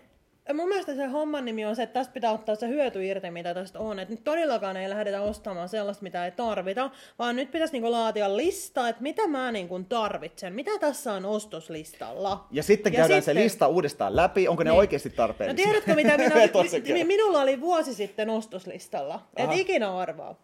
mun 0.55 0.69
mielestä 0.69 0.95
se 0.95 1.07
homman 1.07 1.45
nimi 1.45 1.65
on 1.65 1.77
se, 1.77 1.83
että 1.83 2.01
tästä 2.01 2.13
pitää 2.13 2.33
ottaa 2.33 2.55
se 2.55 2.69
hyöty 2.69 3.07
irti, 3.07 3.31
mitä 3.31 3.55
tästä 3.55 3.79
on. 3.79 3.99
Että 3.99 4.15
nyt 4.15 4.25
todellakaan 4.25 4.77
ei 4.77 4.91
lähdetä 4.91 5.21
ostamaan 5.21 5.69
sellaista, 5.69 6.03
mitä 6.03 6.25
ei 6.25 6.31
tarvita, 6.31 6.91
vaan 7.19 7.37
nyt 7.37 7.51
pitäisi 7.51 7.73
niinku 7.73 7.91
laatia 7.91 8.37
lista, 8.37 8.89
että 8.89 9.03
mitä 9.03 9.29
mä 9.29 9.53
niinku 9.53 9.81
tarvitsen, 9.89 10.55
mitä 10.55 10.79
tässä 10.79 11.13
on 11.13 11.25
ostoslistalla. 11.25 12.47
Ja 12.51 12.63
sitten 12.63 12.93
ja 12.93 12.97
käydään 12.97 13.23
sitten... 13.23 13.37
se 13.37 13.43
lista 13.43 13.69
uudestaan 13.69 14.17
läpi, 14.17 14.49
onko 14.49 14.63
ne 14.63 14.71
niin. 14.71 14.79
oikeasti 14.79 15.11
tarpeellisia? 15.11 15.67
No 15.67 15.71
tiedätkö, 15.71 15.95
mitä 15.95 16.19
minä, 16.19 16.95
mi, 16.99 17.05
minulla 17.05 17.41
oli 17.41 17.61
vuosi 17.61 17.95
sitten 17.95 18.31
ostoslistalla, 18.31 19.21
et 19.37 19.51
ikinä 19.53 19.97
arvaa. 19.97 20.35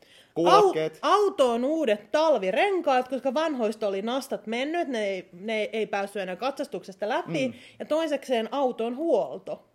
Au, 0.44 0.72
autoon 1.02 1.64
uudet 1.64 2.10
talvirenkaat, 2.10 3.08
koska 3.08 3.34
vanhoista 3.34 3.88
oli 3.88 4.02
nastat 4.02 4.46
mennyt, 4.46 4.88
ne 4.88 5.04
ei, 5.04 5.28
ne 5.32 5.62
ei 5.62 5.86
päässyt 5.86 6.22
enää 6.22 6.36
katsastuksesta 6.36 7.08
läpi. 7.08 7.48
Mm. 7.48 7.54
Ja 7.78 7.84
toisekseen 7.84 8.48
auton 8.52 8.96
huolto 8.96 9.67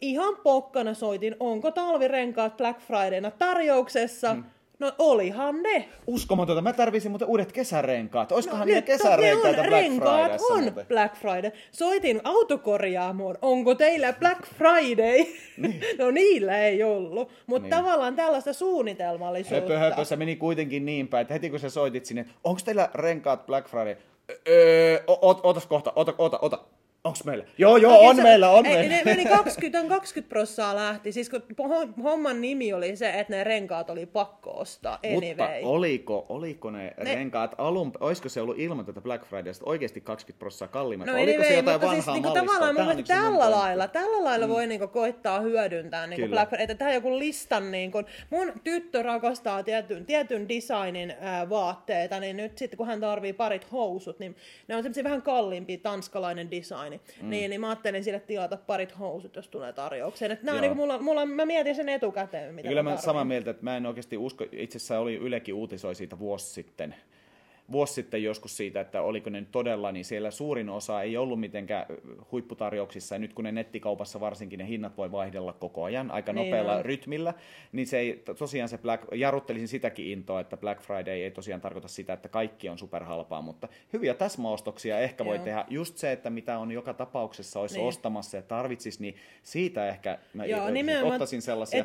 ihan 0.00 0.36
pokkana 0.36 0.94
soitin, 0.94 1.36
onko 1.40 1.70
talvirenkaat 1.70 2.56
Black 2.56 2.80
Fridayna 2.80 3.30
tarjouksessa. 3.30 4.32
Hmm. 4.32 4.44
No 4.78 4.92
olihan 4.98 5.62
ne. 5.62 5.88
Uskomatonta. 6.06 6.62
Mä 6.62 6.72
tarvisin 6.72 7.10
muuten 7.10 7.28
uudet 7.28 7.52
kesärenkaat. 7.52 8.32
Oiskohan 8.32 8.60
no, 8.60 8.64
niitä 8.74 8.82
kesärenkaita 8.82 9.62
Black 9.62 9.70
renkaat 9.70 10.32
on 10.50 10.62
muuten? 10.62 10.86
Black 10.86 11.16
Friday. 11.16 11.50
Soitin 11.72 12.20
autokorjaamoon. 12.24 13.38
Onko 13.42 13.74
teillä 13.74 14.12
Black 14.12 14.46
Friday? 14.46 15.26
Niin. 15.58 15.80
no 15.98 16.10
niillä 16.10 16.58
ei 16.58 16.82
ollut. 16.82 17.30
Mutta 17.46 17.62
niin. 17.62 17.70
tavallaan 17.70 18.16
tällaista 18.16 18.52
suunnitelmallisuutta. 18.52 19.72
Höpö, 19.72 19.78
höpö, 19.78 20.04
se 20.04 20.16
meni 20.16 20.36
kuitenkin 20.36 20.84
niin 20.84 21.08
päin, 21.08 21.22
että 21.22 21.34
heti 21.34 21.50
kun 21.50 21.60
sä 21.60 21.70
soitit 21.70 22.04
sinne, 22.04 22.26
onko 22.44 22.60
teillä 22.64 22.90
renkaat 22.94 23.46
Black 23.46 23.68
Friday? 23.68 23.96
Öö, 24.48 25.02
otas 25.42 25.66
kohta, 25.66 25.92
ota, 25.96 26.14
ota, 26.18 26.38
ota. 26.42 26.58
Onks 27.08 27.24
meillä? 27.24 27.44
Joo, 27.58 27.76
joo, 27.76 27.92
Oikein 27.92 28.10
on 28.10 28.16
se, 28.16 28.22
meillä, 28.22 28.50
on 28.50 28.66
ei, 28.66 28.74
meillä. 28.74 28.96
Ne 28.96 29.02
meni 29.04 29.26
20, 29.36 29.88
20 29.88 30.28
prossaa 30.28 30.76
lähti. 30.76 31.12
Siis 31.12 31.30
kun 31.30 31.42
homman 32.02 32.40
nimi 32.40 32.72
oli 32.72 32.96
se, 32.96 33.10
että 33.10 33.32
ne 33.36 33.44
renkaat 33.44 33.90
oli 33.90 34.06
pakko 34.06 34.50
ostaa 34.50 34.98
anyway. 35.04 35.28
Mutta 35.28 35.68
oliko, 35.68 36.26
oliko 36.28 36.70
ne, 36.70 36.94
ne 37.04 37.14
renkaat 37.14 37.54
alun, 37.58 37.92
olisiko 38.00 38.28
se 38.28 38.40
ollut 38.40 38.58
ilman 38.58 38.84
tätä 38.84 39.00
Black 39.00 39.24
Fridaysta 39.24 39.64
oikeasti 39.66 40.00
20 40.00 40.38
prossaa 40.38 40.68
kalliimmat? 40.68 41.06
No 41.06 41.12
oliko 41.12 41.30
anyway, 41.30 41.48
se 41.48 41.56
jotain 41.56 41.80
mutta 41.80 41.94
siis 41.94 42.06
vanhaa 42.06 42.14
siis, 42.14 42.34
niinku, 42.36 42.46
tavallaan 42.46 42.74
mun 42.74 42.96
niinku 42.96 43.02
tällä 43.02 43.50
lailla, 43.50 43.88
tällä 43.88 44.24
lailla 44.24 44.46
mm. 44.46 44.52
voi 44.52 44.66
niinku 44.66 44.88
koittaa 44.88 45.40
hyödyntää 45.40 46.06
niinku 46.06 46.28
Black 46.28 46.48
Friday. 46.48 46.64
Että 46.64 46.74
tämä 46.74 46.92
joku 46.92 47.18
listan, 47.18 47.70
niinku, 47.70 48.02
mun 48.30 48.52
tyttö 48.64 49.02
rakastaa 49.02 49.62
tietyn, 49.62 50.06
tietyn 50.06 50.48
designin 50.48 51.14
ää, 51.20 51.50
vaatteita, 51.50 52.20
niin 52.20 52.36
nyt 52.36 52.58
sitten 52.58 52.76
kun 52.76 52.86
hän 52.86 53.00
tarvii 53.00 53.32
parit 53.32 53.72
housut, 53.72 54.18
niin 54.18 54.36
ne 54.68 54.76
on 54.76 54.82
semmoisia 54.82 55.04
vähän 55.04 55.22
kalliimpia 55.22 55.78
tanskalainen 55.82 56.50
design 56.50 56.97
niin, 57.06 57.24
mm. 57.24 57.30
niin, 57.30 57.50
niin 57.50 57.60
mä 57.60 57.68
ajattelin 57.68 58.04
sille 58.04 58.20
tilata 58.20 58.56
parit 58.56 58.98
housut, 58.98 59.36
jos 59.36 59.48
tulee 59.48 59.72
tarjoukseen. 59.72 60.30
Että 60.30 60.60
niin 60.60 60.76
mulla, 60.76 60.98
mulla, 60.98 61.26
mä 61.26 61.46
mietin 61.46 61.74
sen 61.74 61.88
etukäteen, 61.88 62.54
mitä 62.54 62.68
Kyllä 62.68 62.82
mä, 62.82 62.90
mä 62.90 62.96
samaa 62.96 63.24
mieltä, 63.24 63.50
että 63.50 63.64
mä 63.64 63.76
en 63.76 63.86
oikeasti 63.86 64.16
usko, 64.16 64.44
itse 64.52 64.76
asiassa 64.76 64.98
oli 64.98 65.14
Ylekin 65.14 65.54
uutisoi 65.54 65.94
siitä 65.94 66.18
vuosi 66.18 66.46
sitten, 66.46 66.94
vuosi 67.72 67.94
sitten 67.94 68.22
joskus 68.22 68.56
siitä, 68.56 68.80
että 68.80 69.02
oliko 69.02 69.30
ne 69.30 69.40
nyt 69.40 69.50
todella, 69.50 69.92
niin 69.92 70.04
siellä 70.04 70.30
suurin 70.30 70.68
osa 70.68 71.02
ei 71.02 71.16
ollut 71.16 71.40
mitenkään 71.40 71.86
huipputarjouksissa, 72.32 73.14
ja 73.14 73.18
nyt 73.18 73.34
kun 73.34 73.44
ne 73.44 73.52
nettikaupassa 73.52 74.20
varsinkin 74.20 74.58
ne 74.58 74.68
hinnat 74.68 74.96
voi 74.96 75.12
vaihdella 75.12 75.52
koko 75.52 75.84
ajan 75.84 76.10
aika 76.10 76.32
niin 76.32 76.44
nopealla 76.44 76.74
on. 76.74 76.84
rytmillä, 76.84 77.34
niin 77.72 77.86
se 77.86 77.98
ei, 77.98 78.22
tosiaan 78.38 78.68
se 78.68 78.78
Black, 78.78 79.04
jarruttelisin 79.14 79.68
sitäkin 79.68 80.06
intoa, 80.06 80.40
että 80.40 80.56
Black 80.56 80.80
Friday 80.80 81.14
ei 81.14 81.30
tosiaan 81.30 81.60
tarkoita 81.60 81.88
sitä, 81.88 82.12
että 82.12 82.28
kaikki 82.28 82.68
on 82.68 82.78
superhalpaa, 82.78 83.42
mutta 83.42 83.68
hyviä 83.92 84.14
täsmäostoksia 84.14 84.98
ehkä 84.98 85.24
voi 85.24 85.36
Joo. 85.36 85.44
tehdä. 85.44 85.64
Just 85.68 85.96
se, 85.96 86.12
että 86.12 86.30
mitä 86.30 86.58
on 86.58 86.72
joka 86.72 86.94
tapauksessa 86.94 87.60
olisi 87.60 87.78
niin. 87.78 87.88
ostamassa 87.88 88.36
ja 88.36 88.42
tarvitsisi, 88.42 89.02
niin 89.02 89.16
siitä 89.42 89.88
ehkä 89.88 90.18
mä 90.34 90.44
Joo, 90.44 90.68
ottaisin 91.02 91.42
sellaisia 91.42 91.84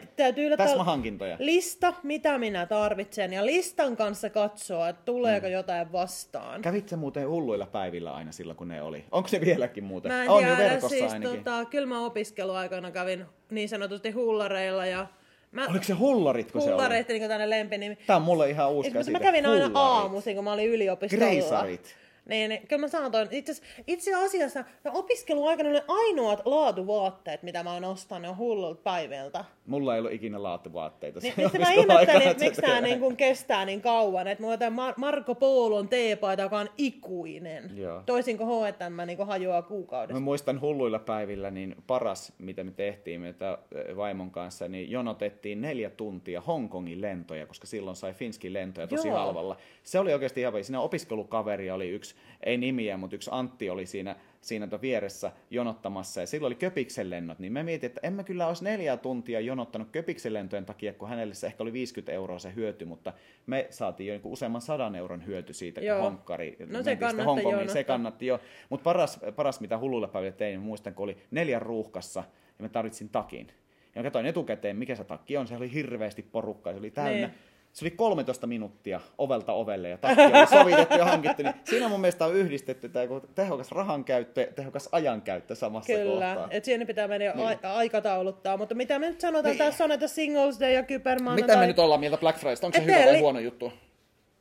täsmähankintoja. 0.58 1.38
Lista, 1.40 1.94
mitä 2.04 2.38
minä 2.38 2.66
tarvitsen, 2.66 3.34
ja 3.34 3.46
listan 3.46 3.98
kanssa 3.98 4.30
katsoa, 4.30 4.90
että 4.90 5.02
tuleeko 5.06 5.48
mm. 5.48 5.54
jotain 5.54 5.73
jotain 5.78 5.92
vastaan. 5.92 6.62
Kävit 6.62 6.90
sä 6.90 6.98
muuten 6.98 7.30
hulluilla 7.30 7.66
päivillä 7.66 8.14
aina 8.14 8.32
silloin, 8.32 8.58
kun 8.58 8.68
ne 8.68 8.82
oli? 8.82 9.06
Onko 9.12 9.30
se 9.30 9.42
vieläkin 9.42 9.84
muuten? 9.84 10.12
Mä 10.12 10.24
en 10.24 10.30
on 10.30 10.38
tiedä, 10.38 10.52
jo 10.52 10.58
verkossa 10.58 10.90
siis, 10.90 11.14
ainakin. 11.14 11.44
Tota, 11.44 11.66
kyllä 11.66 11.88
mä 11.88 12.06
opiskeluaikana 12.06 12.92
kävin 12.92 13.26
niin 13.52 13.70
sanotusti 13.70 14.12
hullareilla 14.12 14.86
ja 14.86 15.08
Mä, 15.52 15.68
Oliko 15.70 15.84
se 15.84 15.94
hullaritko 15.94 16.60
se 16.60 16.66
oli? 16.66 16.72
Hullarit, 16.74 17.08
niin 17.08 17.50
lempinimi. 17.50 17.96
Tää 17.96 18.16
on 18.16 18.22
mulle 18.22 18.50
ihan 18.50 18.72
uusi 18.72 18.92
käsite. 18.92 19.12
Mä 19.12 19.24
kävin 19.24 19.46
aina 19.46 19.72
aamuisin, 19.74 20.36
kun 20.36 20.44
mä 20.44 20.54
olin 20.54 20.70
yliopistolla. 20.70 21.26
Greisarit. 21.26 21.96
Niin, 22.26 22.50
niin 22.50 22.68
kyllä 22.68 22.82
mä 22.82 22.88
sanoin, 22.88 23.28
itse, 23.32 23.54
itse 23.88 24.16
asiassa 24.16 24.64
no 24.84 24.92
opiskeluaikana 24.94 25.70
ne 25.70 25.84
ainoat 25.88 26.42
laatuvaatteet, 26.46 27.44
mitä 27.44 27.64
mä 27.64 27.74
oon 27.74 27.84
ostanut, 27.84 28.32
on 28.32 28.38
hullulta 28.38 28.82
päiviltä. 28.84 29.46
Mulla 29.68 29.94
ei 29.94 30.00
ollut 30.00 30.14
ikinä 30.14 30.44
laatuvaatteita. 30.44 31.20
Niin, 31.20 31.34
niin 31.38 31.62
mä 31.62 31.72
ihmettelin, 31.72 32.28
että 32.28 32.44
miksi 32.44 32.62
tämä 32.62 32.82
niin 32.82 33.00
kun 33.00 33.16
kestää 33.16 33.66
niin 33.66 33.82
kauan. 33.82 34.28
Että 34.28 34.42
mulla 34.42 34.54
on 34.54 34.74
Mar- 34.74 34.94
Marko 34.98 35.36
Poolon 35.36 35.88
teepaita, 35.88 36.44
joka 36.44 36.60
on 36.60 36.70
ikuinen. 36.78 37.72
Joo. 37.76 38.04
Toisin 38.06 38.38
kuin 38.38 38.50
H&M 38.50 39.08
niin 39.08 39.28
hajoaa 39.28 39.62
kuukaudessa. 39.62 40.20
Mä 40.20 40.24
muistan 40.24 40.62
hulluilla 40.62 41.00
päivillä, 41.00 41.52
niin 41.52 41.76
paras, 41.88 42.34
mitä 42.38 42.64
me 42.64 42.72
tehtiin 42.72 43.22
mitä 43.22 43.58
vaimon 43.96 44.32
kanssa, 44.32 44.68
niin 44.68 44.92
jonotettiin 44.92 45.62
neljä 45.62 45.90
tuntia 45.90 46.42
Hongkongin 46.42 47.02
lentoja, 47.02 47.46
koska 47.46 47.68
silloin 47.68 47.96
sai 47.96 48.14
Finskin 48.14 48.54
lentoja 48.54 48.88
tosi 48.88 49.08
Joo. 49.08 49.18
halvalla. 49.18 49.58
Se 49.84 50.00
oli 50.00 50.14
oikeasti 50.14 50.42
ihan 50.42 50.64
Siinä 50.64 50.82
opiskelukaveri 50.82 51.72
oli 51.72 51.90
yksi, 51.90 52.16
ei 52.44 52.58
nimiä, 52.58 52.98
mutta 52.98 53.16
yksi 53.16 53.30
Antti 53.34 53.70
oli 53.70 53.86
siinä 53.86 54.16
siinä 54.44 54.68
vieressä 54.82 55.32
jonottamassa 55.50 56.22
ja 56.22 56.28
silloin 56.28 56.50
oli 56.50 56.56
Köpiksen 56.56 57.10
lennot, 57.10 57.40
niin 57.40 57.54
me 57.54 57.64
mietin, 57.64 57.88
että 57.88 58.00
emme 58.04 58.24
kyllä 58.24 58.48
olisi 58.48 58.64
neljä 58.64 58.98
tuntia 58.98 59.40
jonottanut 59.40 59.90
Köpiksen 59.92 60.34
lentojen 60.34 60.66
takia, 60.66 60.94
kun 60.94 61.10
hänelle 61.10 61.34
se 61.34 61.48
ehkä 61.48 61.64
oli 61.64 61.74
50 61.74 62.12
euroa 62.12 62.40
se 62.40 62.56
hyöty, 62.56 62.86
mutta 62.86 63.14
me 63.46 63.68
saatiin 63.70 64.08
jo 64.08 64.14
niin 64.14 64.22
useamman 64.26 64.62
sadan 64.62 64.96
euron 64.96 65.26
hyöty 65.26 65.54
siitä, 65.54 65.82
kun 65.82 65.88
Joo. 65.88 66.02
honkkari 66.02 66.58
no 66.70 66.84
se 66.84 66.96
kannatti 66.96 67.44
se 67.74 67.84
kannatti 67.84 68.26
jo. 68.26 68.40
Mutta 68.70 68.84
paras, 68.84 69.20
paras, 69.36 69.60
mitä 69.60 69.78
hululla 69.78 70.08
päivillä 70.08 70.36
tein, 70.36 70.60
muistan, 70.60 70.94
kun 70.94 71.04
oli 71.04 71.18
neljän 71.32 71.62
ruuhkassa 71.62 72.24
ja 72.60 72.64
mä 72.64 72.70
tarvitsin 72.70 73.10
takin. 73.10 73.48
Ja 73.96 74.02
mä 74.02 74.04
katsoin 74.04 74.26
etukäteen, 74.26 74.76
mikä 74.76 74.96
se 74.96 75.04
takki 75.04 75.38
on. 75.38 75.48
Se 75.48 75.56
oli 75.56 75.74
hirveästi 75.74 76.22
porukkaa, 76.22 76.74
se 76.74 76.80
oli 76.80 76.92
täynnä. 76.92 77.28
Niin 77.28 77.38
se 77.74 77.86
oli 77.86 77.92
13 77.92 78.48
minuuttia 78.48 79.00
ovelta 79.18 79.54
ovelle 79.54 79.90
ja 79.90 79.98
takki 79.98 80.22
oli 80.22 80.48
sovitettu 80.48 80.98
ja 80.98 81.06
hankittu. 81.06 81.44
Niin 81.44 81.54
siinä 81.64 81.88
mun 81.88 82.02
mielestä 82.02 82.26
on 82.26 82.36
yhdistetty 82.36 82.90
tämä 82.90 83.06
tehokas 83.36 83.72
rahankäyttö 83.72 84.42
ja 84.42 84.48
tehokas 84.48 84.90
ajankäyttö 84.92 85.56
samassa 85.56 85.94
Kyllä, 85.94 86.26
kohtaa. 86.34 86.48
että 86.52 86.66
siinä 86.66 86.86
pitää 86.86 87.08
mennä 87.08 87.34
niin. 87.34 87.48
a- 87.64 87.74
aikatauluttaa. 87.74 88.58
Mutta 88.58 88.76
mitä 88.76 89.00
me 89.00 89.10
nyt 89.10 89.22
sanotaan, 89.22 89.56
niin. 89.56 89.58
tässä 89.58 89.84
on 89.84 89.90
näitä 89.90 90.08
Singles 90.08 90.60
Day 90.60 90.72
ja 90.72 90.84
Kybermaana. 90.84 91.36
Mitä 91.36 91.48
tai... 91.48 91.58
me 91.58 91.68
nyt 91.68 91.80
ollaan 91.80 92.00
mieltä 92.00 92.18
Black 92.18 92.40
Fridaysta? 92.40 92.68
Onko 92.68 92.78
se 92.78 92.86
hyvä 92.86 93.06
vai 93.06 93.20
huono 93.20 93.40
juttu? 93.40 93.74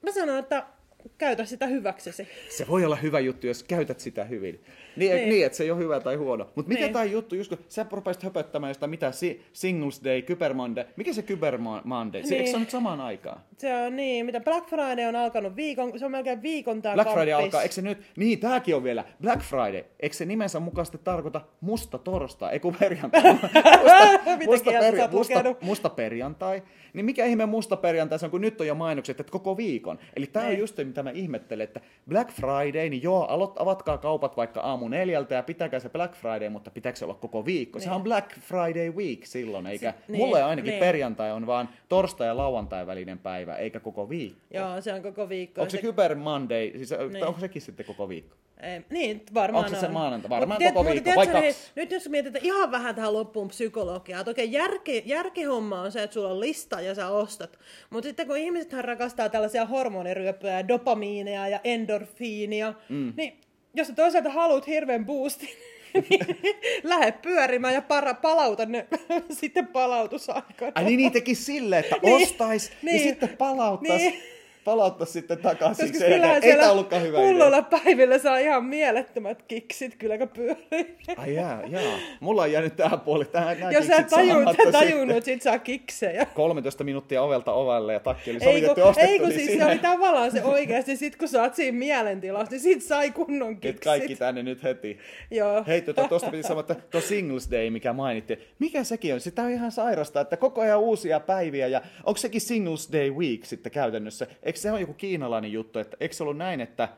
Mä 0.03 0.13
sanon, 0.13 0.39
että 0.39 0.67
käytä 1.19 1.45
sitä 1.45 1.67
hyväksesi. 1.67 2.29
Se 2.49 2.69
voi 2.69 2.85
olla 2.85 2.97
hyvä 2.97 3.21
juttu, 3.21 3.47
jos 3.47 3.63
käytät 3.63 4.01
sitä 4.01 4.25
hyvin. 4.25 4.65
Niin, 4.97 5.15
niin. 5.15 5.29
niin 5.29 5.47
että 5.47 5.59
se 5.59 5.65
ei 5.65 5.71
ole 5.71 5.79
hyvä 5.79 6.01
tai 6.01 6.17
huono. 6.17 6.49
Mutta 6.55 6.69
mikä 6.69 6.81
niin. 6.85 6.93
tämä 6.93 7.05
juttu, 7.05 7.35
just 7.35 7.49
kun 7.49 7.59
sä 7.69 7.87
rupesit 7.93 8.23
höpöttämään 8.23 8.71
jostain 8.71 8.91
mitä, 8.91 9.13
si- 9.13 9.43
Singles 9.53 10.01
Day, 10.05 10.23
Kyber 10.23 10.55
Monday, 10.55 10.85
mikä 10.97 11.13
se 11.13 11.23
Kyber 11.23 11.59
Monday? 11.85 12.23
Niin. 12.23 12.35
eikö 12.35 12.51
se 12.51 12.57
on 12.57 12.63
nyt 12.63 12.71
samaan 12.71 13.01
aikaan? 13.01 13.41
Se 13.59 13.75
on 13.75 13.97
niin, 13.97 14.27
mitä 14.27 14.41
Black 14.41 14.69
Friday 14.69 15.05
on 15.05 15.17
alkanut 15.17 15.57
viikon, 15.57 15.99
se 15.99 16.05
on 16.05 16.11
melkein 16.11 16.43
viikon 16.43 16.83
tää 16.83 16.95
Black 16.95 17.07
kampis. 17.09 17.23
Friday 17.23 17.43
alkaa, 17.45 17.63
eikö 17.63 17.75
se 17.75 17.83
nyt, 17.83 17.99
niin 18.17 18.41
tääkin 18.41 18.77
on 18.77 18.85
vielä, 18.85 19.05
Black 19.23 19.43
Friday, 19.43 19.85
eikö 20.01 20.17
se 20.17 20.25
nimensä 20.25 20.61
mukaisesti 20.61 20.99
tarkoita 21.05 21.41
musta 21.61 21.99
torstai, 21.99 22.53
ei 22.53 22.61
kun 22.61 22.77
perjantai, 22.81 23.23
musta, 23.33 24.47
musta, 24.47 24.71
perja, 24.71 25.09
musta, 25.13 25.55
musta 25.61 25.89
perjantai, 25.89 26.63
niin 26.93 27.05
mikä 27.05 27.25
ihme 27.25 27.47
musta 27.47 27.77
perjantai 27.77 28.19
se 28.19 28.27
on, 28.27 28.31
kun 28.31 28.41
nyt 28.41 28.61
on 28.61 28.67
jo 28.67 28.75
mainokset, 28.75 29.21
että 29.21 29.33
koko 29.33 29.57
viikon. 29.57 29.99
Eli 30.17 30.27
tämä 30.27 30.45
on 30.45 30.51
niin. 30.51 30.61
just 30.61 30.77
se, 30.77 30.85
mitä 30.85 31.03
mä 31.03 31.11
ihmettelen, 31.11 31.65
että 31.65 31.81
Black 32.09 32.31
Friday, 32.31 32.89
niin 32.89 33.03
joo, 33.03 33.25
aloit, 33.25 33.51
avatkaa 33.57 33.99
kaupat 33.99 34.37
vaikka 34.37 34.61
aamu 34.61 34.82
neljältä 34.89 35.35
ja 35.35 35.43
pitäkää 35.43 35.81
se 35.81 35.89
Black 35.89 36.15
Friday, 36.15 36.49
mutta 36.49 36.71
pitääkö 36.71 36.99
se 36.99 37.05
olla 37.05 37.15
koko 37.15 37.45
viikko? 37.45 37.79
Niin. 37.79 37.83
Sehän 37.83 37.97
on 37.97 38.03
Black 38.03 38.31
Friday 38.41 38.91
week 38.91 39.27
silloin, 39.27 39.67
eikä 39.67 39.91
se, 39.91 40.13
niin, 40.13 40.19
mulle 40.19 40.43
ainakin 40.43 40.71
niin. 40.71 40.81
perjantai 40.81 41.33
on 41.33 41.47
vaan 41.47 41.69
torstai 41.89 42.27
ja 42.27 42.37
lauantai 42.37 42.87
välinen 42.87 43.19
päivä, 43.19 43.57
eikä 43.57 43.81
koko 43.81 44.09
viikko. 44.09 44.41
Joo, 44.51 44.81
se 44.81 44.93
on 44.93 45.03
koko 45.03 45.29
viikko. 45.29 45.61
Onko 45.61 45.71
se 45.71 45.79
Kyber 45.79 46.15
Monday, 46.15 46.71
siis 46.77 46.91
niin. 47.13 47.25
onko 47.25 47.41
sekin 47.41 47.63
sitten 47.63 47.87
koko 47.87 48.09
viikko? 48.09 48.37
Ei, 48.63 48.85
niin, 48.91 49.23
varmaan 49.35 49.65
Onko 49.65 49.77
se, 49.77 49.81
se 49.81 49.93
maanantai? 49.93 50.31
Varmaan 50.31 50.63
Mut, 50.63 50.75
koko 50.75 50.91
viikko, 50.91 51.11
vai 51.17 51.27
kaksi? 51.27 51.71
Nyt 51.77 51.91
jos 51.91 52.09
mietitään 52.09 52.45
ihan 52.45 52.71
vähän 52.71 52.95
tähän 52.95 53.13
loppuun 53.13 53.49
psykologiaa, 53.49 54.21
että 54.21 54.31
okei, 54.31 54.53
järki, 54.53 55.03
järkihomma 55.07 55.81
on 55.81 55.93
se, 55.93 56.03
että 56.03 56.15
sulla 56.15 56.29
on 56.29 56.41
lista 56.41 56.81
ja 56.81 56.95
sä 56.95 57.09
ostat. 57.09 57.59
Mutta 57.91 58.09
sitten 58.09 58.27
kun 58.27 58.37
ihmiset 58.37 58.73
rakastaa 58.73 59.29
tällaisia 59.29 59.67
hormoniryöppöjä, 59.67 60.69
dopamiineja 60.69 61.49
ja 61.49 61.61
endorfiinia, 61.65 62.75
mm. 62.89 63.13
niin 63.17 63.41
jos 63.75 63.87
sä 63.87 63.95
toisaalta 63.95 64.31
haluat 64.31 64.67
hirveän 64.67 65.07
boostin, 65.07 65.49
niin 66.11 66.27
lähde 66.83 67.13
pyörimään 67.13 67.75
ja 67.75 67.83
para, 67.83 68.15
palauta 68.15 68.67
ne 68.67 68.87
sitten 69.41 69.67
palautusaikana. 69.67 70.73
Ai 70.75 70.85
niin, 70.85 70.97
niin 70.97 71.13
teki 71.13 71.35
sille, 71.35 71.79
että 71.79 71.97
niin, 72.03 72.23
ostais 72.23 72.73
niin, 72.83 72.97
ja 72.97 73.03
sitten 73.03 73.29
palauttaisi. 73.29 74.05
Niin 74.05 74.23
palauttaa 74.65 75.07
sitten 75.07 75.39
takaisin. 75.39 75.87
Koska 75.87 75.99
se 75.99 76.07
ei, 76.07 76.21
ei 76.43 76.57
tämä 76.57 76.73
ollutkaan 76.73 77.03
hyvä 77.03 77.19
idea. 77.31 77.63
päivillä 77.63 78.19
saa 78.19 78.39
ihan 78.39 78.65
mielettömät 78.65 79.43
kiksit, 79.43 79.97
kyllä 79.97 80.27
pyörii. 80.27 80.97
Ai 81.17 81.35
jää, 81.35 81.63
jaa. 81.69 81.99
Mulla 82.21 82.43
on 82.43 82.53
jäänyt 82.53 82.77
tähän 82.77 83.01
puoli. 83.01 83.25
Tähän, 83.25 83.73
Jos 83.73 83.87
sä 83.87 84.03
tajunnut, 84.03 84.57
sä 84.65 84.73
tajunnut, 84.73 85.17
että 85.17 85.31
sit 85.31 85.43
saa 85.43 85.59
kiksejä. 85.59 86.27
13 86.35 86.85
minuuttia 86.85 87.23
ovelta 87.23 87.53
ovelle 87.53 87.93
ja 87.93 88.01
takki 88.01 88.31
oli 88.31 88.41
sovitettu 88.41 88.81
ei, 88.81 88.87
ostettu. 88.87 89.11
Ei 89.11 89.19
kun 89.19 89.29
niin 89.29 89.39
siis 89.39 89.51
siinä... 89.51 89.65
se 89.65 89.71
oli 89.71 89.79
tavallaan 89.79 90.31
se 90.31 90.45
oikeasti, 90.45 90.97
sit 90.97 91.17
kun 91.17 91.29
sä 91.29 91.43
oot 91.43 91.55
siinä 91.55 91.79
mielentilassa, 91.79 92.51
niin 92.51 92.61
sit 92.61 92.83
sai 92.83 93.11
kunnon 93.11 93.57
kiksit. 93.57 93.77
Et 93.77 93.85
kaikki 93.85 94.17
tänne 94.17 94.43
nyt 94.43 94.63
heti. 94.63 94.99
Joo. 95.31 95.65
Hei, 95.67 95.83
tuosta 95.83 96.09
tota, 96.09 96.31
piti 96.31 96.43
sanoa, 96.43 96.61
että 96.61 96.75
tuo 96.75 97.01
Singles 97.01 97.51
Day, 97.51 97.71
mikä 97.71 97.93
mainittiin, 97.93 98.39
mikä 98.59 98.85
sekin 98.85 99.15
on? 99.15 99.21
Sitä 99.21 99.43
on 99.43 99.51
ihan 99.51 99.73
sairasta, 99.73 100.21
että 100.21 100.37
koko 100.37 100.61
ajan 100.61 100.81
uusia 100.81 101.21
päiviä 101.21 101.67
ja 101.67 101.83
onko 102.05 102.19
sekin 102.19 102.41
Singles 102.41 102.93
Day 102.93 103.11
Week 103.11 103.45
sitten 103.45 103.73
käytännössä? 103.73 104.27
Eikö 104.53 104.61
se 104.61 104.73
ole 104.73 104.81
joku 104.81 104.95
kiinalainen 104.95 105.53
juttu, 105.53 105.79
että 105.79 105.97
eikö 106.01 106.15
se 106.15 106.23
ollut 106.23 106.37
näin, 106.37 106.61
että 106.61 106.89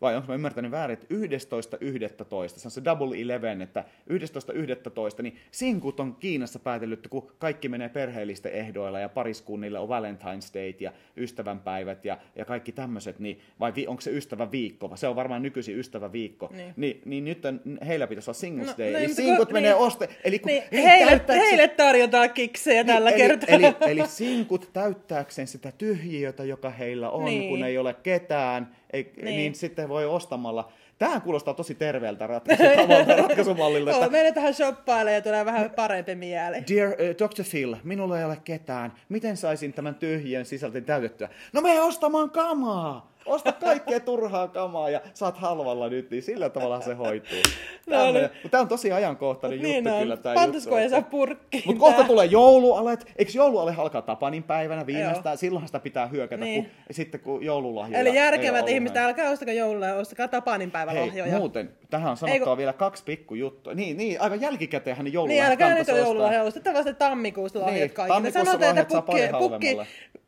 vai 0.00 0.16
onko 0.16 0.28
mä 0.28 0.34
ymmärtänyt 0.34 0.70
väärin, 0.70 0.94
että 0.94 1.14
11.11. 1.14 2.58
se 2.58 2.68
on 2.68 2.70
se 2.70 2.84
double 2.84 3.20
eleven, 3.22 3.62
että 3.62 3.84
11.11. 4.10 5.22
niin 5.22 5.36
sinkut 5.50 6.00
on 6.00 6.14
Kiinassa 6.14 6.58
päätellyt, 6.58 7.08
kun 7.08 7.32
kaikki 7.38 7.68
menee 7.68 7.88
perheellisten 7.88 8.52
ehdoilla 8.52 9.00
ja 9.00 9.08
pariskunnille 9.08 9.78
on 9.78 9.88
Valentine's 9.88 10.54
Day 10.54 10.74
ja 10.80 10.92
ystävänpäivät 11.16 12.04
ja, 12.04 12.18
ja 12.36 12.44
kaikki 12.44 12.72
tämmöiset, 12.72 13.18
niin 13.18 13.40
vai 13.60 13.74
vi, 13.74 13.86
onko 13.86 14.00
se 14.00 14.10
ystäväviikko, 14.10 14.90
se 14.94 15.08
on 15.08 15.16
varmaan 15.16 15.42
nykyisin 15.42 15.78
ystäväviikko, 15.78 16.50
niin, 16.52 16.74
niin, 16.76 17.02
niin 17.04 17.24
nyt 17.24 17.44
on, 17.44 17.60
heillä 17.86 18.06
pitäisi 18.06 18.30
olla 18.30 18.38
Singles 18.38 18.68
no, 18.68 18.74
Day, 18.78 18.92
no, 18.92 18.98
eli 18.98 19.14
sinkut 19.14 19.48
kun, 19.48 19.52
menee 19.52 19.72
niin, 19.72 19.82
oste, 19.82 20.08
eli 20.24 20.38
kun 20.38 20.48
niin, 20.48 20.62
heille, 20.72 21.10
täyttääkseen, 21.10 21.48
heille 21.48 21.68
tarjotaan 21.68 22.30
kiksejä 22.30 22.82
niin, 22.82 22.94
tällä 22.94 23.10
eli, 23.10 23.18
kertaa. 23.18 23.54
Eli, 23.54 23.64
eli, 23.64 23.74
eli 23.80 24.02
sinkut 24.26 24.70
täyttääkseen 24.72 25.46
sitä 25.48 25.72
tyhjiötä, 25.78 26.44
joka 26.44 26.70
heillä 26.70 27.10
on, 27.10 27.24
niin. 27.24 27.48
kun 27.48 27.64
ei 27.64 27.78
ole 27.78 27.94
ketään, 27.94 28.76
ei, 28.92 29.12
niin. 29.16 29.24
niin 29.24 29.54
sitten 29.54 29.88
voi 29.88 30.06
ostamalla. 30.06 30.72
Tähän 30.98 31.22
kuulostaa 31.22 31.54
tosi 31.54 31.74
terveeltä 31.74 32.26
ratkaisumallilta. 33.22 33.90
Että... 33.90 34.08
Mene 34.08 34.32
tähän 34.32 34.54
shoppailemaan 34.54 35.14
ja 35.14 35.22
tulee 35.22 35.44
vähän 35.44 35.70
parempi 35.70 36.14
mieli. 36.14 36.56
Dear 36.68 36.88
uh, 36.88 36.96
Dr. 36.96 37.44
Phil, 37.50 37.76
minulla 37.84 38.18
ei 38.18 38.24
ole 38.24 38.38
ketään. 38.44 38.92
Miten 39.08 39.36
saisin 39.36 39.72
tämän 39.72 39.94
tyhjän 39.94 40.44
sisältön 40.44 40.84
täytettyä? 40.84 41.28
No 41.52 41.60
me 41.60 41.80
ostamaan 41.80 42.30
kamaa! 42.30 43.15
Osta 43.26 43.52
kaikkea 43.52 44.00
turhaa 44.00 44.48
kamaa 44.48 44.90
ja 44.90 45.00
saat 45.14 45.38
halvalla 45.38 45.88
nyt, 45.88 46.10
niin 46.10 46.22
sillä 46.22 46.50
tavalla 46.50 46.80
se 46.80 46.94
hoituu. 46.94 47.38
No, 47.86 48.12
niin. 48.12 48.50
Tämä 48.50 48.60
on 48.60 48.68
tosi 48.68 48.92
ajankohtainen 48.92 49.62
niin 49.62 49.74
juttu 49.74 49.90
on. 49.90 50.00
kyllä. 50.00 50.14
Että... 50.14 51.02
purkki. 51.10 51.62
Mutta 51.66 51.80
kohta 51.80 52.04
tulee 52.04 52.26
joulualet. 52.26 53.12
Eikö 53.16 53.32
jouluale 53.34 53.74
alkaa 53.78 54.02
Tapanin 54.02 54.42
päivänä 54.42 54.86
viimeistään? 54.86 55.32
Joo. 55.32 55.36
Silloinhan 55.36 55.68
sitä 55.68 55.80
pitää 55.80 56.06
hyökätä, 56.06 56.44
niin. 56.44 56.62
kun, 56.64 56.72
sitten 56.90 57.20
kun 57.20 57.44
joululahjoja 57.44 58.00
Eli 58.00 58.16
järkevät 58.16 58.68
ihmiset, 58.68 58.96
älkää 58.96 59.30
ostako 59.30 59.50
joulua, 59.50 59.94
ostakaa 59.94 60.28
Tapanin 60.28 60.70
päivän 60.70 60.94
Hei, 60.94 61.06
lahjoja. 61.06 61.38
muuten, 61.38 61.70
tähän 61.90 62.10
on 62.10 62.16
sanottava 62.16 62.50
Eiku... 62.50 62.56
vielä 62.56 62.72
kaksi 62.72 63.04
pikkujuttua. 63.04 63.74
Niin, 63.74 63.96
niin 63.96 64.20
aivan 64.20 64.40
jälkikäteen 64.40 65.04
ne 65.04 65.10
joululahjat 65.10 65.48
Niin, 65.48 65.50
älkää 65.50 65.78
nyt 65.78 65.88
ole 65.88 65.98
joululahjoja, 65.98 66.42
ostetaan 66.42 66.76
vasta 66.76 66.94
tammikuussa 66.94 67.60
lahjat 67.60 67.74
niin, 67.74 67.90
kaikille. 67.90 68.14
Tammikuussa 68.14 68.68
lahjat 68.68 68.90
saa 68.90 69.02
pukki, 69.02 69.28
pukki 69.38 69.76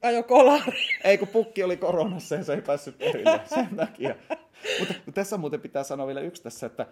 ajo 0.02 0.22
kolari. 0.22 0.78
Ei, 1.04 1.18
kun 1.18 1.28
pukki 1.28 1.62
oli 1.62 1.76
koronassa 1.76 2.34
ja 2.34 2.44
se 2.44 2.54
ei 2.54 2.62
päässyt 2.62 2.98
perille 2.98 3.40
sen 3.54 3.76
takia. 3.76 4.14
Mutta 4.78 4.94
tässä 5.14 5.36
muuten 5.36 5.60
pitää 5.60 5.82
sanoa 5.84 6.06
vielä 6.06 6.20
yksi 6.20 6.42
tässä, 6.42 6.66
että 6.66 6.86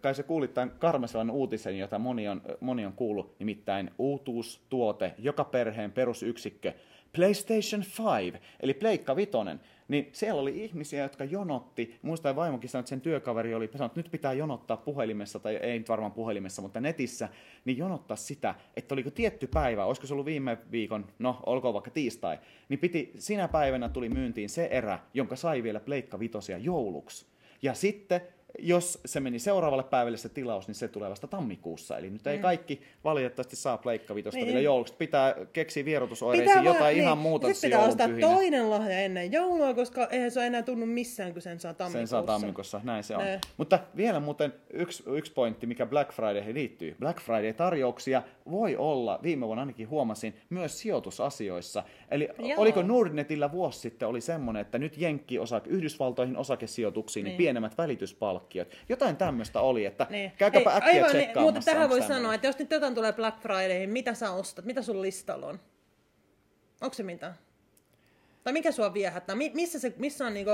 kai 0.00 0.14
se 0.14 0.22
kuulit 0.22 0.54
tämän 0.54 0.70
Karmesalan 0.78 1.30
uutisen, 1.30 1.78
jota 1.78 1.98
moni 1.98 2.28
on, 2.28 2.42
moni 2.60 2.86
on 2.86 2.92
kuullut, 2.92 3.38
nimittäin 3.38 3.90
uutuustuote, 3.98 5.14
joka 5.18 5.44
perheen 5.44 5.92
perusyksikkö, 5.92 6.72
PlayStation 7.16 7.84
5, 8.22 8.38
eli 8.60 8.74
Pleikka 8.74 9.16
Vitonen, 9.16 9.60
niin 9.88 10.08
siellä 10.12 10.40
oli 10.40 10.64
ihmisiä, 10.64 11.02
jotka 11.02 11.24
jonotti. 11.24 11.98
Muistan 12.02 12.36
vaimokin 12.36 12.70
sanoi, 12.70 12.80
että 12.80 12.88
sen 12.88 13.00
työkaveri 13.00 13.54
oli 13.54 13.70
sanonut, 13.72 13.90
että 13.90 14.00
nyt 14.00 14.10
pitää 14.10 14.32
jonottaa 14.32 14.76
puhelimessa, 14.76 15.38
tai 15.38 15.56
ei 15.56 15.78
nyt 15.78 15.88
varmaan 15.88 16.12
puhelimessa, 16.12 16.62
mutta 16.62 16.80
netissä, 16.80 17.28
niin 17.64 17.78
jonottaa 17.78 18.16
sitä, 18.16 18.54
että 18.76 18.94
oliko 18.94 19.10
tietty 19.10 19.46
päivä, 19.46 19.84
olisiko 19.84 20.06
se 20.06 20.12
ollut 20.12 20.26
viime 20.26 20.58
viikon, 20.70 21.06
no 21.18 21.40
olkoon 21.46 21.74
vaikka 21.74 21.90
tiistai, 21.90 22.38
niin 22.68 22.78
piti, 22.78 23.12
sinä 23.18 23.48
päivänä 23.48 23.88
tuli 23.88 24.08
myyntiin 24.08 24.48
se 24.48 24.64
erä, 24.64 24.98
jonka 25.14 25.36
sai 25.36 25.62
vielä 25.62 25.80
Pleikka 25.80 26.18
Vitosia 26.18 26.58
jouluksi. 26.58 27.26
Ja 27.62 27.74
sitten 27.74 28.20
jos 28.58 29.00
se 29.04 29.20
meni 29.20 29.38
seuraavalle 29.38 29.84
päivälle 29.84 30.18
se 30.18 30.28
tilaus, 30.28 30.66
niin 30.66 30.74
se 30.74 30.88
tulee 30.88 31.10
vasta 31.10 31.26
tammikuussa. 31.26 31.98
Eli 31.98 32.10
nyt 32.10 32.26
ei 32.26 32.36
mm. 32.36 32.42
kaikki 32.42 32.82
valitettavasti 33.04 33.56
saa 33.56 33.78
Pleikka 33.78 34.14
Vitosta 34.14 34.36
niin. 34.36 34.46
vielä 34.46 34.60
jouluksi. 34.60 34.94
Pitää 34.98 35.34
keksiä 35.52 35.84
vierotusoireisiin 35.84 36.64
jotain 36.64 36.94
niin. 36.94 37.04
ihan 37.04 37.18
muuta 37.18 37.46
Sitten 37.46 37.70
pitää 37.70 37.86
ostaa 37.86 38.08
pyhinä. 38.08 38.26
toinen 38.26 38.70
lahja 38.70 38.98
ennen 38.98 39.32
joulua, 39.32 39.74
koska 39.74 40.06
eihän 40.06 40.30
se 40.30 40.40
ole 40.40 40.46
enää 40.46 40.62
tunnu 40.62 40.86
missään, 40.86 41.32
kun 41.32 41.42
sen 41.42 41.60
saa 41.60 41.74
tammikuussa. 41.74 41.98
Sen 41.98 42.08
saa 42.08 42.22
tammikuussa, 42.22 42.80
näin 42.84 43.04
se 43.04 43.16
on. 43.16 43.24
Ne. 43.24 43.40
Mutta 43.56 43.78
vielä 43.96 44.20
muuten 44.20 44.54
yksi, 44.72 45.02
yksi 45.06 45.32
pointti, 45.32 45.66
mikä 45.66 45.86
Black 45.86 46.12
Friday 46.12 46.54
liittyy. 46.54 46.96
Black 47.00 47.20
Friday-tarjouksia 47.20 48.22
voi 48.50 48.76
olla, 48.76 49.20
viime 49.22 49.46
vuonna 49.46 49.62
ainakin 49.62 49.88
huomasin, 49.88 50.34
myös 50.50 50.80
sijoitusasioissa. 50.80 51.82
Eli 52.10 52.28
Joo. 52.38 52.60
oliko 52.60 52.82
Nordnetillä 52.82 53.52
vuosi 53.52 53.80
sitten 53.80 54.08
oli 54.08 54.20
semmoinen, 54.20 54.60
että 54.60 54.78
nyt 54.78 54.98
Jenkki 54.98 55.38
osa, 55.38 55.60
Yhdysvaltoihin 55.66 56.36
osakesijoituksiin, 56.36 57.24
niin, 57.24 57.30
niin 57.30 57.38
pienemmät 57.38 57.76
välityspalkkiot. 58.42 58.68
Jotain 58.88 59.16
tämmöistä 59.16 59.60
oli, 59.60 59.84
että 59.84 60.06
niin. 60.10 60.32
käykääpä 60.38 60.70
Hei, 60.70 60.78
äkkiä 60.78 61.06
aivan, 61.06 61.16
niin, 61.16 61.40
Mutta 61.40 61.60
tähän 61.60 61.90
voi 61.90 62.02
sanoa, 62.02 62.34
että 62.34 62.46
jos 62.46 62.58
nyt 62.58 62.70
jotain 62.70 62.94
tulee 62.94 63.12
Black 63.12 63.40
Fridayhin, 63.40 63.90
mitä 63.90 64.14
sä 64.14 64.30
ostat? 64.30 64.64
Mitä 64.64 64.82
sun 64.82 65.02
listalla 65.02 65.46
on? 65.46 65.60
Onko 66.80 66.94
se 66.94 67.02
mitään? 67.02 67.34
Tai 68.44 68.52
mikä 68.52 68.72
sua 68.72 68.94
viehättää? 68.94 69.36
Missä, 69.36 69.78
se, 69.78 69.94
missä 69.96 70.26
on 70.26 70.34
niinku 70.34 70.50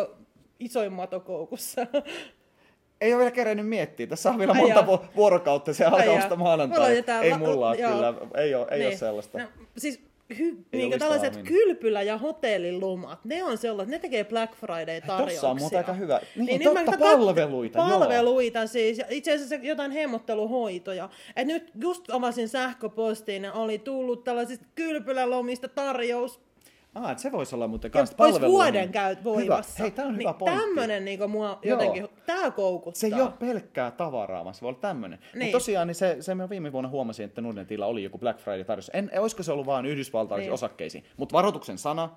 isoin 0.59 0.93
matokoukussa? 0.93 1.87
Ei 3.01 3.13
ole 3.13 3.19
vielä 3.19 3.31
kerennyt 3.31 3.69
miettiä. 3.69 4.07
Tässä 4.07 4.31
on 4.31 4.39
vielä 4.39 4.53
Ai 4.53 4.61
monta 4.61 4.87
vuorokautta 5.17 5.75
se 5.75 5.85
alkaa 5.85 6.37
maanantai. 6.37 7.05
Ei 7.23 7.39
mulla 7.39 7.71
la- 7.71 7.77
kyllä, 7.77 8.15
ei 8.35 8.55
ole, 8.55 8.67
ei 8.71 8.79
niin. 8.79 8.89
ole 8.89 8.97
sellaista. 8.97 9.39
No, 9.39 9.49
siis 9.77 10.08
hy, 10.39 10.57
niin 10.73 10.99
tällaiset 10.99 11.35
minä. 11.35 11.49
kylpylä- 11.49 12.03
ja 12.03 12.19
hotellilomat, 12.19 13.25
ne 13.25 13.45
on 13.45 13.59
sellaiset, 13.59 13.91
ne 13.91 13.99
tekee 13.99 14.25
Black 14.25 14.55
Friday-tarjouksia. 14.55 15.35
Tossa 15.35 15.49
on 15.49 15.59
muuta 15.59 15.79
aika 15.79 15.93
hyvä. 15.93 16.21
Niin, 16.37 16.47
niin 16.47 16.63
totta, 16.63 16.91
nyt 16.91 17.01
palveluita. 17.01 17.79
Palveluita 17.79 18.59
joo. 18.59 18.67
siis, 18.67 19.01
itse 19.11 19.35
asiassa 19.35 19.55
jotain 19.55 19.91
hemmotteluhoitoja. 19.91 21.09
Et 21.37 21.47
nyt 21.47 21.71
just 21.81 22.11
avasin 22.11 22.49
sähköpostiin 22.49 23.45
ja 23.45 23.53
oli 23.53 23.79
tullut 23.79 24.25
tällaisista 24.25 24.67
kylpylälomista 24.75 25.69
tarjous 25.69 26.41
Ah, 27.05 27.17
se 27.17 27.33
voisi 27.33 27.55
olla 27.55 27.69
muuten 27.69 27.91
kanssa 27.91 28.17
palvelu. 28.17 28.53
vuoden 28.53 28.93
käyt 28.93 29.25
voimassa. 29.25 29.73
Hyvä. 29.79 29.83
Hei, 29.85 29.91
tämä 29.91 30.09
on 30.09 30.15
niin, 30.15 30.21
hyvä 30.21 30.33
pointti. 30.33 30.61
Tämmöinen 30.61 31.05
niin 31.05 31.31
mua 31.31 31.59
jotenkin, 31.63 32.09
tämä 32.27 32.51
koukuttaa. 32.51 33.01
Se 33.01 33.07
ei 33.07 33.21
ole 33.23 33.31
pelkkää 33.39 33.91
tavaraa, 33.91 34.45
vaan 34.45 34.55
se 34.55 34.61
voi 34.61 34.69
olla 34.69 34.79
tämmöinen. 34.79 35.19
Niin. 35.19 35.45
Mutta 35.45 35.53
tosiaan 35.53 35.87
niin 35.87 35.95
se, 35.95 36.17
se 36.21 36.35
mä 36.35 36.49
viime 36.49 36.73
vuonna 36.73 36.91
huomasin, 36.91 37.25
että 37.25 37.41
Nordnetilla 37.41 37.87
oli 37.87 38.03
joku 38.03 38.19
Black 38.19 38.41
Friday 38.41 38.65
tarjous. 38.65 38.91
En, 38.95 39.11
olisiko 39.19 39.43
se 39.43 39.53
ollut 39.53 39.67
vain 39.67 39.87
Yhdysvaltaisiin 39.87 40.47
niin. 40.47 40.55
osakkeisiin. 40.55 41.05
Mutta 41.17 41.33
varoituksen 41.33 41.79
sana, 41.79 42.17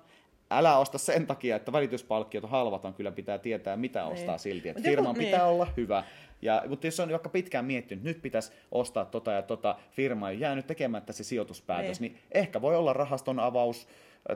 älä 0.50 0.78
osta 0.78 0.98
sen 0.98 1.26
takia, 1.26 1.56
että 1.56 1.72
välityspalkkiot 1.72 2.44
on 2.44 2.50
halvat, 2.50 2.82
vaan 2.82 2.94
kyllä 2.94 3.12
pitää 3.12 3.38
tietää, 3.38 3.76
mitä 3.76 4.02
niin. 4.02 4.12
ostaa 4.12 4.38
silti. 4.38 4.68
Että 4.68 4.82
firman 4.82 5.14
pitää 5.14 5.42
niin. 5.42 5.52
olla 5.52 5.66
hyvä. 5.76 6.04
Ja, 6.42 6.62
mutta 6.68 6.86
jos 6.86 7.00
on 7.00 7.10
vaikka 7.10 7.28
pitkään 7.28 7.64
miettinyt, 7.64 8.04
nyt 8.04 8.22
pitäisi 8.22 8.52
ostaa 8.72 9.04
tota 9.04 9.32
ja 9.32 9.42
tota 9.42 9.76
firmaa 9.90 10.32
ja 10.32 10.38
jäänyt 10.38 10.66
tekemättä 10.66 11.12
se 11.12 11.24
sijoituspäätös, 11.24 12.00
niin, 12.00 12.12
niin 12.12 12.22
ehkä 12.32 12.60
voi 12.60 12.76
olla 12.76 12.92
rahaston 12.92 13.40
avaus, 13.40 13.88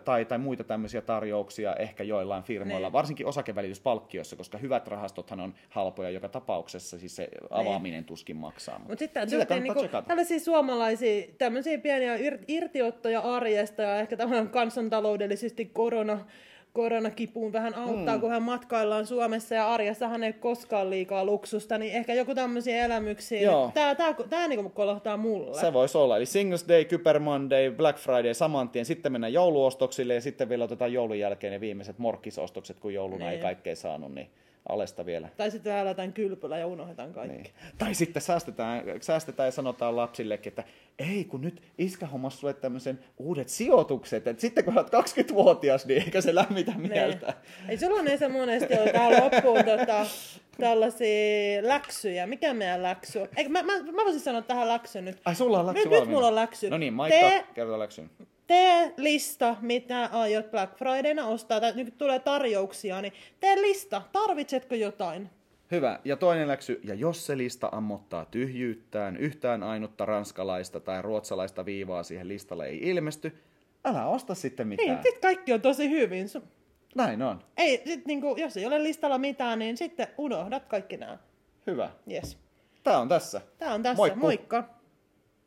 tai, 0.04 0.24
tai 0.24 0.38
muita 0.38 0.64
tämmöisiä 0.64 1.00
tarjouksia 1.00 1.74
ehkä 1.74 2.04
joillain 2.04 2.42
firmoilla, 2.42 2.88
ne. 2.88 2.92
varsinkin 2.92 3.26
osakevälityspalkkioissa, 3.26 4.36
koska 4.36 4.59
hyvät 4.59 4.88
rahastothan 4.88 5.40
on 5.40 5.54
halpoja 5.68 6.11
joka 6.11 6.28
tapauksessa, 6.28 6.98
siis 6.98 7.16
se 7.16 7.28
avaaminen 7.50 8.00
ne. 8.00 8.07
tuskin 8.07 8.36
maksaa. 8.36 8.78
Mutta 8.78 8.98
sitten 8.98 9.30
Sitä 9.30 9.61
niinku, 9.61 9.80
tällaisia 10.07 10.40
suomalaisia 10.40 11.26
tämmöisiä 11.38 11.78
pieniä 11.78 12.18
irtiottoja 12.48 13.20
arjesta 13.20 13.82
ja 13.82 14.00
ehkä 14.00 14.16
tämän 14.16 14.48
kansantaloudellisesti 14.48 15.64
korona 15.64 16.24
koronakipuun 16.77 17.53
vähän 17.53 17.74
auttaa, 17.74 18.14
mm. 18.14 18.20
kun 18.20 18.31
hän 18.31 18.43
matkaillaan 18.43 19.07
Suomessa 19.07 19.55
ja 19.55 19.72
arjessahan 19.72 20.24
ei 20.24 20.33
koskaan 20.33 20.91
liikaa 20.91 21.24
luksusta, 21.24 21.79
niin 21.79 21.93
ehkä 21.93 22.14
joku 22.14 22.35
tämmöisiä 22.35 22.85
elämyksiä. 22.85 23.41
Joo. 23.41 23.70
Tää, 23.74 23.95
tää, 23.95 24.14
tää 24.31 24.49
niinku 24.49 24.70
kolahtaa 24.70 25.16
mulle. 25.16 25.61
Se 25.61 25.72
voisi 25.72 25.99
olla. 25.99 26.16
Eli 26.16 26.27
Singles 26.27 26.68
Day, 26.68 26.85
Kyber 26.85 27.18
Monday, 27.18 27.70
Black 27.70 27.99
Friday 27.99 28.35
saman 28.35 28.68
tien. 28.68 28.85
Sitten 28.85 29.12
mennään 29.12 29.33
jouluostoksille 29.33 30.14
ja 30.14 30.20
sitten 30.20 30.49
vielä 30.49 30.64
otetaan 30.64 30.93
joulun 30.93 31.18
jälkeen 31.18 31.53
ne 31.53 31.61
viimeiset 31.61 31.99
morkkisostokset, 31.99 32.79
kun 32.79 32.95
jouluna 32.95 33.24
niin. 33.24 33.33
ei 33.33 33.39
kaikkea 33.39 33.77
saanut. 33.77 34.14
Niin 34.14 34.31
alesta 34.69 35.07
vielä. 35.07 35.29
Tai 35.37 35.51
sitten 35.51 35.73
äälätään 35.73 36.12
kylpylä 36.12 36.59
ja 36.59 36.67
unohdetaan 36.67 37.12
kaikki. 37.12 37.37
Niin. 37.37 37.55
Tai 37.79 37.95
sitten 37.95 38.23
säästetään, 38.23 38.83
säästetään 39.01 39.47
ja 39.47 39.51
sanotaan 39.53 39.97
lapsillekin, 39.97 40.51
että 40.51 40.64
ei 40.99 41.25
kun 41.25 41.41
nyt 41.41 41.62
iskä 41.79 42.07
hommas 42.07 42.41
sulle 42.41 42.55
tämmöisen 42.55 42.99
uudet 43.19 43.49
sijoitukset, 43.49 44.27
että 44.27 44.41
sitten 44.41 44.64
kun 44.64 44.79
olet 44.79 44.87
20-vuotias, 44.87 45.87
niin 45.87 46.03
eikä 46.03 46.21
se 46.21 46.35
lämmitä 46.35 46.73
niin. 46.77 46.93
mieltä. 46.93 47.27
Niin. 47.27 47.71
Ei 47.71 47.79
sulla 47.79 48.01
on 48.01 48.19
se 48.19 48.29
monesti 48.29 48.75
ole 48.75 48.93
tähän 48.93 49.25
loppuun 49.25 49.64
tota, 49.64 50.07
tällaisia 50.61 51.62
läksyjä. 51.62 52.27
Mikä 52.27 52.55
meidän 52.55 52.83
läksy 52.83 53.19
on? 53.19 53.29
Eikö, 53.37 53.51
mä, 53.51 53.62
mä, 53.62 53.73
mä 53.83 54.05
voisin 54.05 54.21
sanoa 54.21 54.43
tähän 54.43 54.69
läksy 54.69 55.03
nyt. 55.03 55.21
Ai 55.25 55.35
sulla 55.35 55.61
on 55.61 55.67
läksy 55.67 55.89
Nyt, 55.89 56.01
nyt 56.01 56.09
mulla 56.09 56.27
on 56.27 56.35
läksy. 56.35 56.71
No 56.71 56.79
niin, 56.79 56.93
Maikka, 56.93 57.21
Tee... 57.21 57.45
kerro 57.55 57.79
läksyn 57.79 58.11
tee 58.47 58.94
lista, 58.97 59.57
mitä 59.61 60.09
aiot 60.12 60.51
Black 60.51 60.76
Fridayna 60.76 61.26
ostaa, 61.26 61.61
tai 61.61 61.72
nyt 61.74 61.99
tulee 61.99 62.18
tarjouksia, 62.18 63.03
niin 63.03 63.12
tee 63.40 63.62
lista, 63.62 64.03
tarvitsetko 64.12 64.74
jotain? 64.74 65.30
Hyvä. 65.70 66.01
Ja 66.05 66.16
toinen 66.16 66.49
läksy, 66.49 66.80
ja 66.84 66.94
jos 66.94 67.26
se 67.26 67.36
lista 67.36 67.68
ammottaa 67.72 68.24
tyhjyyttään, 68.24 69.16
yhtään 69.16 69.62
ainutta 69.62 70.07
ranskalaista 70.07 70.80
tai 70.80 71.03
ruotsalaista 71.03 71.64
viivaa 71.64 72.03
siihen 72.03 72.28
listalle 72.28 72.66
ei 72.66 72.78
ilmesty, 72.82 73.38
älä 73.84 74.07
osta 74.07 74.34
sitten 74.34 74.68
mitään. 74.68 74.88
Niin, 74.88 75.03
sit 75.03 75.18
kaikki 75.18 75.53
on 75.53 75.61
tosi 75.61 75.90
hyvin. 75.90 76.26
Näin 76.94 77.22
on. 77.22 77.42
Ei, 77.57 77.82
sit 77.84 78.07
niinku, 78.07 78.36
jos 78.36 78.57
ei 78.57 78.66
ole 78.66 78.82
listalla 78.82 79.18
mitään, 79.18 79.59
niin 79.59 79.76
sitten 79.76 80.07
unohdat 80.18 80.66
kaikki 80.66 80.97
nämä. 80.97 81.18
Hyvä. 81.66 81.90
Yes. 82.11 82.38
Tää 82.84 82.99
on 82.99 83.09
tässä. 83.09 83.40
Tää 83.59 83.74
on 83.74 83.82
tässä. 83.82 83.97
Moikku. 83.97 84.20
Moikka. 84.20 84.76